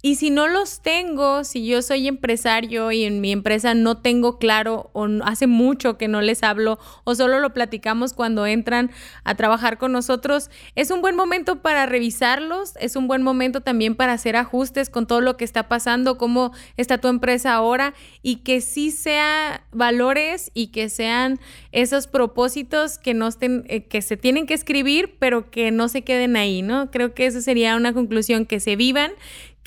y 0.00 0.14
si 0.14 0.30
no 0.30 0.46
los 0.46 0.80
tengo, 0.80 1.42
si 1.42 1.66
yo 1.66 1.82
soy 1.82 2.06
empresario 2.06 2.92
y 2.92 3.02
en 3.02 3.20
mi 3.20 3.32
empresa 3.32 3.74
no 3.74 3.96
tengo 3.96 4.38
claro 4.38 4.90
o 4.92 5.08
hace 5.24 5.48
mucho 5.48 5.98
que 5.98 6.06
no 6.06 6.20
les 6.20 6.44
hablo 6.44 6.78
o 7.02 7.16
solo 7.16 7.40
lo 7.40 7.52
platicamos 7.52 8.12
cuando 8.12 8.46
entran 8.46 8.92
a 9.24 9.34
trabajar 9.34 9.76
con 9.76 9.90
nosotros, 9.90 10.50
es 10.76 10.92
un 10.92 11.00
buen 11.00 11.16
momento 11.16 11.62
para 11.62 11.86
revisarlos, 11.86 12.74
es 12.80 12.94
un 12.94 13.08
buen 13.08 13.22
momento 13.22 13.60
también 13.60 13.96
para 13.96 14.12
hacer 14.12 14.36
ajustes 14.36 14.88
con 14.88 15.08
todo 15.08 15.20
lo 15.20 15.36
que 15.36 15.44
está 15.44 15.66
pasando, 15.66 16.16
cómo 16.16 16.52
está 16.76 16.98
tu 16.98 17.08
empresa 17.08 17.54
ahora 17.54 17.92
y 18.22 18.36
que 18.36 18.60
sí 18.60 18.92
sea 18.92 19.66
valores 19.72 20.52
y 20.54 20.68
que 20.68 20.90
sean 20.90 21.40
esos 21.72 22.06
propósitos 22.06 22.98
que 22.98 23.14
no 23.14 23.26
estén, 23.26 23.64
eh, 23.68 23.82
que 23.84 24.00
se 24.02 24.16
tienen 24.16 24.46
que 24.46 24.54
escribir, 24.54 25.16
pero 25.18 25.50
que 25.50 25.72
no 25.72 25.88
se 25.88 26.02
queden 26.02 26.36
ahí, 26.36 26.62
¿no? 26.62 26.90
Creo 26.92 27.14
que 27.14 27.26
esa 27.26 27.40
sería 27.40 27.74
una 27.74 27.92
conclusión, 27.92 28.46
que 28.46 28.60
se 28.60 28.76
vivan, 28.76 29.12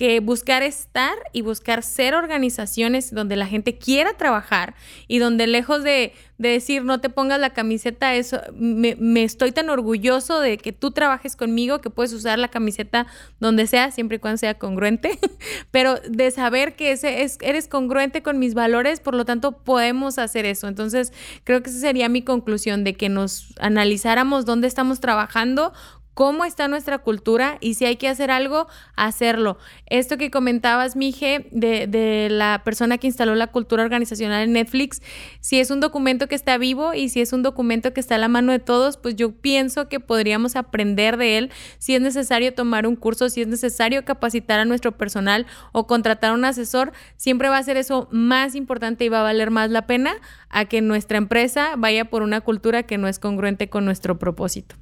que 0.02 0.20
buscar 0.20 0.64
estar 0.64 1.16
y 1.32 1.44
buscar 1.44 1.84
ser 1.84 2.16
organizaciones 2.16 3.14
donde 3.14 3.36
la 3.36 3.46
gente 3.46 3.78
quiera 3.78 4.18
trabajar 4.18 4.74
y 5.08 5.20
donde 5.20 5.46
lejos 5.46 5.84
de, 5.84 6.14
decir 6.40 6.84
no 6.84 7.00
te 7.00 7.10
pongas 7.10 7.40
la 7.40 7.52
camiseta, 7.52 8.16
eso 8.16 8.42
me, 8.52 8.96
estoy 9.22 9.52
tan 9.52 9.70
orgulloso 9.70 10.40
de 10.40 10.58
que 10.58 10.72
tú 10.72 10.90
trabajes 10.90 11.36
conmigo 11.36 11.82
que 11.82 11.92
puedes 11.92 12.14
usar 12.14 12.40
la 12.40 12.48
camiseta 12.48 13.06
donde 13.40 13.68
sea, 13.68 13.92
siempre 13.92 14.18
y 14.18 14.20
cuando 14.20 14.40
sea 14.40 14.56
congruente, 14.56 15.20
pero 15.70 16.00
de 16.10 16.32
saber 16.32 16.76
que 16.76 16.94
ese 16.94 17.22
es, 17.22 17.38
eres 17.40 17.68
congruente 17.68 18.24
con 18.24 18.40
mis 18.40 18.56
valores, 18.56 19.02
por 19.02 19.14
lo 19.14 19.24
tanto 19.24 19.52
podemos 19.52 20.18
hacer 20.18 20.48
eso. 20.48 20.68
Entonces 20.68 21.14
creo 21.44 21.62
que 21.62 21.70
esa 21.70 21.78
sería 21.78 22.10
mi 22.10 22.24
conclusión 22.24 22.84
de 22.84 22.96
que 22.96 23.08
nos 23.08 23.54
analizáramos 23.60 24.46
dónde 24.46 24.68
estamos 24.68 25.00
trabajando, 25.00 25.74
cómo 26.14 26.46
está 26.46 26.68
nuestra 26.68 27.00
cultura 27.00 27.58
y 27.62 27.76
si 27.76 27.86
hay 27.86 27.96
que 27.96 28.08
hacer 28.08 28.32
algo, 28.32 28.68
hacerlo. 28.96 29.58
Esto 29.88 30.18
que 30.18 30.32
comentabas, 30.32 30.96
Mije, 30.96 31.48
de, 31.52 31.88
de, 31.88 32.30
la 32.30 32.62
persona 32.64 32.98
que 32.98 33.08
instaló 33.08 33.36
la 33.36 33.48
cultura 33.48 33.84
organizacional 33.84 34.44
en 34.44 34.54
Netflix, 34.54 35.02
si 35.40 35.60
es 35.60 35.72
un 35.72 35.80
documento 35.80 36.28
que 36.28 36.36
está 36.36 36.58
vivo 36.58 36.94
y 36.94 37.10
si 37.10 37.22
es 37.22 37.34
un 37.34 37.44
documento 37.44 37.94
que 37.94 38.00
está 38.00 38.16
a 38.16 38.18
la 38.18 38.28
mano 38.28 38.52
de 38.52 38.60
todos, 38.60 38.98
pues 38.98 39.16
yo 39.16 39.32
pienso 39.32 39.88
que 39.88 40.00
podríamos 40.00 40.56
aprender 40.56 41.18
de 41.18 41.38
él 41.38 41.52
si 41.78 41.96
es 41.96 42.02
necesario 42.02 42.54
tomar 42.54 42.88
un 42.88 42.96
curso, 42.96 43.30
si 43.30 43.42
es 43.42 43.48
necesario 43.48 44.06
capacitar 44.06 44.60
a 44.60 44.66
nuestro 44.66 44.98
personal 44.98 45.46
o 45.72 45.88
contratar 45.88 46.32
a 46.32 46.34
un 46.34 46.46
asesor, 46.46 46.92
siempre 47.18 47.50
va 47.50 47.58
a 47.58 47.64
ser 47.64 47.78
eso 47.78 48.08
más 48.12 48.56
importante 48.56 49.06
y 49.06 49.10
va 49.10 49.22
a 49.22 49.24
valer 49.24 49.52
más 49.52 49.70
la 49.70 49.88
pena 49.88 50.14
a 50.50 50.66
que 50.66 50.82
nuestra 50.82 51.18
empresa 51.18 51.76
vaya 51.78 52.06
por 52.06 52.22
una 52.22 52.42
cultura 52.42 52.84
que 52.84 52.98
no 52.98 53.08
es 53.08 53.20
congruente 53.20 53.70
con 53.70 53.86
nuestro 53.86 54.20
propósito. 54.20 54.76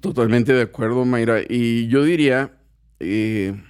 Totalmente 0.00 0.52
de 0.52 0.62
acuerdo, 0.62 1.04
Mayra. 1.04 1.42
Y 1.48 1.88
yo 1.88 2.04
diría, 2.04 2.56
eh, 3.00 3.60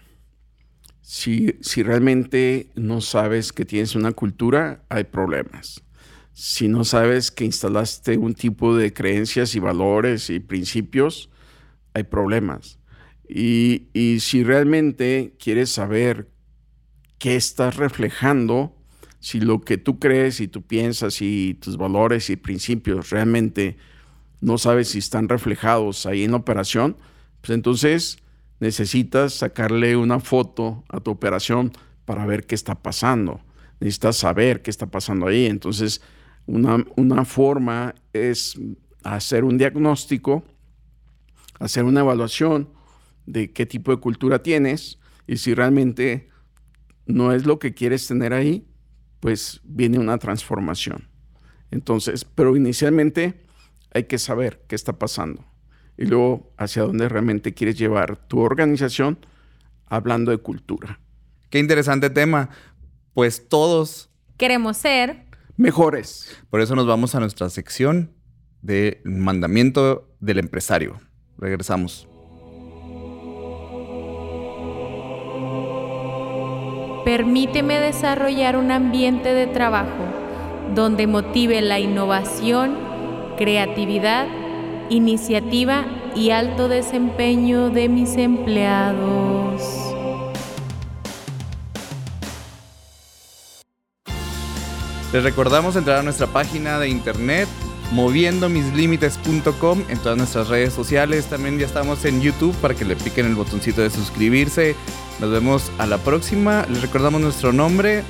si, 1.00 1.56
si 1.60 1.82
realmente 1.82 2.68
no 2.74 3.00
sabes 3.00 3.52
que 3.52 3.64
tienes 3.64 3.94
una 3.94 4.12
cultura, 4.12 4.84
hay 4.88 5.04
problemas. 5.04 5.82
Si 6.32 6.68
no 6.68 6.84
sabes 6.84 7.30
que 7.30 7.44
instalaste 7.44 8.16
un 8.16 8.34
tipo 8.34 8.76
de 8.76 8.92
creencias 8.92 9.54
y 9.54 9.60
valores 9.60 10.30
y 10.30 10.40
principios, 10.40 11.30
hay 11.94 12.04
problemas. 12.04 12.78
Y, 13.28 13.88
y 13.92 14.20
si 14.20 14.44
realmente 14.44 15.34
quieres 15.38 15.70
saber 15.70 16.28
qué 17.18 17.36
estás 17.36 17.76
reflejando, 17.76 18.76
si 19.20 19.40
lo 19.40 19.62
que 19.62 19.78
tú 19.78 19.98
crees 19.98 20.40
y 20.40 20.48
tú 20.48 20.62
piensas 20.62 21.22
y 21.22 21.54
tus 21.54 21.76
valores 21.76 22.28
y 22.30 22.36
principios 22.36 23.10
realmente 23.10 23.78
no 24.44 24.58
sabes 24.58 24.88
si 24.88 24.98
están 24.98 25.28
reflejados 25.28 26.04
ahí 26.04 26.24
en 26.24 26.32
la 26.32 26.36
operación, 26.36 26.96
pues 27.40 27.50
entonces 27.54 28.18
necesitas 28.60 29.32
sacarle 29.32 29.96
una 29.96 30.20
foto 30.20 30.84
a 30.88 31.00
tu 31.00 31.10
operación 31.10 31.72
para 32.04 32.26
ver 32.26 32.46
qué 32.46 32.54
está 32.54 32.74
pasando. 32.74 33.40
Necesitas 33.80 34.16
saber 34.16 34.60
qué 34.60 34.70
está 34.70 34.86
pasando 34.86 35.26
ahí. 35.26 35.46
Entonces 35.46 36.02
Una, 36.46 36.84
una 36.96 37.24
forma 37.24 37.94
es 38.12 38.60
hacer 39.02 39.44
un 39.44 39.56
diagnóstico, 39.56 40.44
hacer 41.58 41.84
una 41.84 42.00
evaluación 42.00 42.68
de 43.24 43.50
qué 43.50 43.64
tipo 43.64 43.92
de 43.92 43.96
cultura 43.96 44.42
tienes 44.42 44.98
y 45.26 45.38
si 45.38 45.54
realmente 45.54 46.28
no 47.06 47.32
es 47.32 47.46
lo 47.46 47.58
que 47.58 47.72
quieres 47.72 48.06
tener 48.06 48.34
ahí, 48.34 48.66
pues 49.20 49.62
viene 49.64 49.98
una 49.98 50.18
transformación. 50.18 51.08
Entonces, 51.70 52.26
pero 52.26 52.56
inicialmente 52.56 53.42
hay 53.94 54.04
que 54.04 54.18
saber 54.18 54.62
qué 54.68 54.74
está 54.74 54.98
pasando 54.98 55.44
y 55.96 56.06
luego 56.06 56.52
hacia 56.58 56.82
dónde 56.82 57.08
realmente 57.08 57.54
quieres 57.54 57.78
llevar 57.78 58.16
tu 58.16 58.40
organización 58.40 59.18
hablando 59.86 60.30
de 60.30 60.38
cultura. 60.38 61.00
Qué 61.50 61.58
interesante 61.60 62.10
tema. 62.10 62.50
Pues 63.14 63.48
todos 63.48 64.10
queremos 64.36 64.76
ser 64.76 65.24
mejores. 65.56 66.36
Por 66.50 66.60
eso 66.60 66.74
nos 66.74 66.86
vamos 66.86 67.14
a 67.14 67.20
nuestra 67.20 67.48
sección 67.48 68.12
de 68.60 69.00
mandamiento 69.04 70.10
del 70.18 70.40
empresario. 70.40 71.00
Regresamos. 71.38 72.08
Permíteme 77.04 77.78
desarrollar 77.78 78.56
un 78.56 78.70
ambiente 78.70 79.34
de 79.34 79.46
trabajo 79.46 80.04
donde 80.74 81.06
motive 81.06 81.60
la 81.60 81.78
innovación, 81.78 82.93
creatividad, 83.36 84.26
iniciativa 84.90 85.84
y 86.14 86.30
alto 86.30 86.68
desempeño 86.68 87.70
de 87.70 87.88
mis 87.88 88.16
empleados. 88.16 89.62
Les 95.12 95.22
recordamos 95.22 95.76
entrar 95.76 95.98
a 95.98 96.02
nuestra 96.02 96.26
página 96.26 96.80
de 96.80 96.88
internet 96.88 97.48
moviendomislimites.com 97.92 99.84
en 99.88 99.98
todas 99.98 100.18
nuestras 100.18 100.48
redes 100.48 100.72
sociales. 100.72 101.26
También 101.26 101.58
ya 101.58 101.66
estamos 101.66 102.04
en 102.04 102.20
YouTube 102.20 102.54
para 102.56 102.74
que 102.74 102.84
le 102.84 102.96
piquen 102.96 103.26
el 103.26 103.36
botoncito 103.36 103.82
de 103.82 103.90
suscribirse. 103.90 104.74
Nos 105.20 105.30
vemos 105.30 105.70
a 105.78 105.86
la 105.86 105.98
próxima. 105.98 106.66
Les 106.68 106.82
recordamos 106.82 107.20
nuestro 107.20 107.52
nombre, 107.52 108.02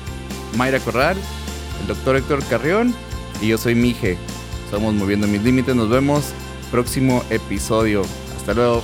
Mayra 0.57 0.79
Corral, 0.79 1.17
el 1.81 1.87
doctor 1.87 2.15
Héctor 2.15 2.43
Carrión 2.45 2.95
y 3.39 3.49
yo 3.49 3.59
soy 3.59 3.75
Mije. 3.75 4.17
Somos 4.75 4.93
Moviendo 4.93 5.25
Mis 5.25 5.41
Límites. 5.41 5.73
Nos 5.73 5.89
vemos 5.89 6.33
próximo 6.69 7.23
episodio. 7.29 8.01
Hasta 8.35 8.53
luego. 8.53 8.83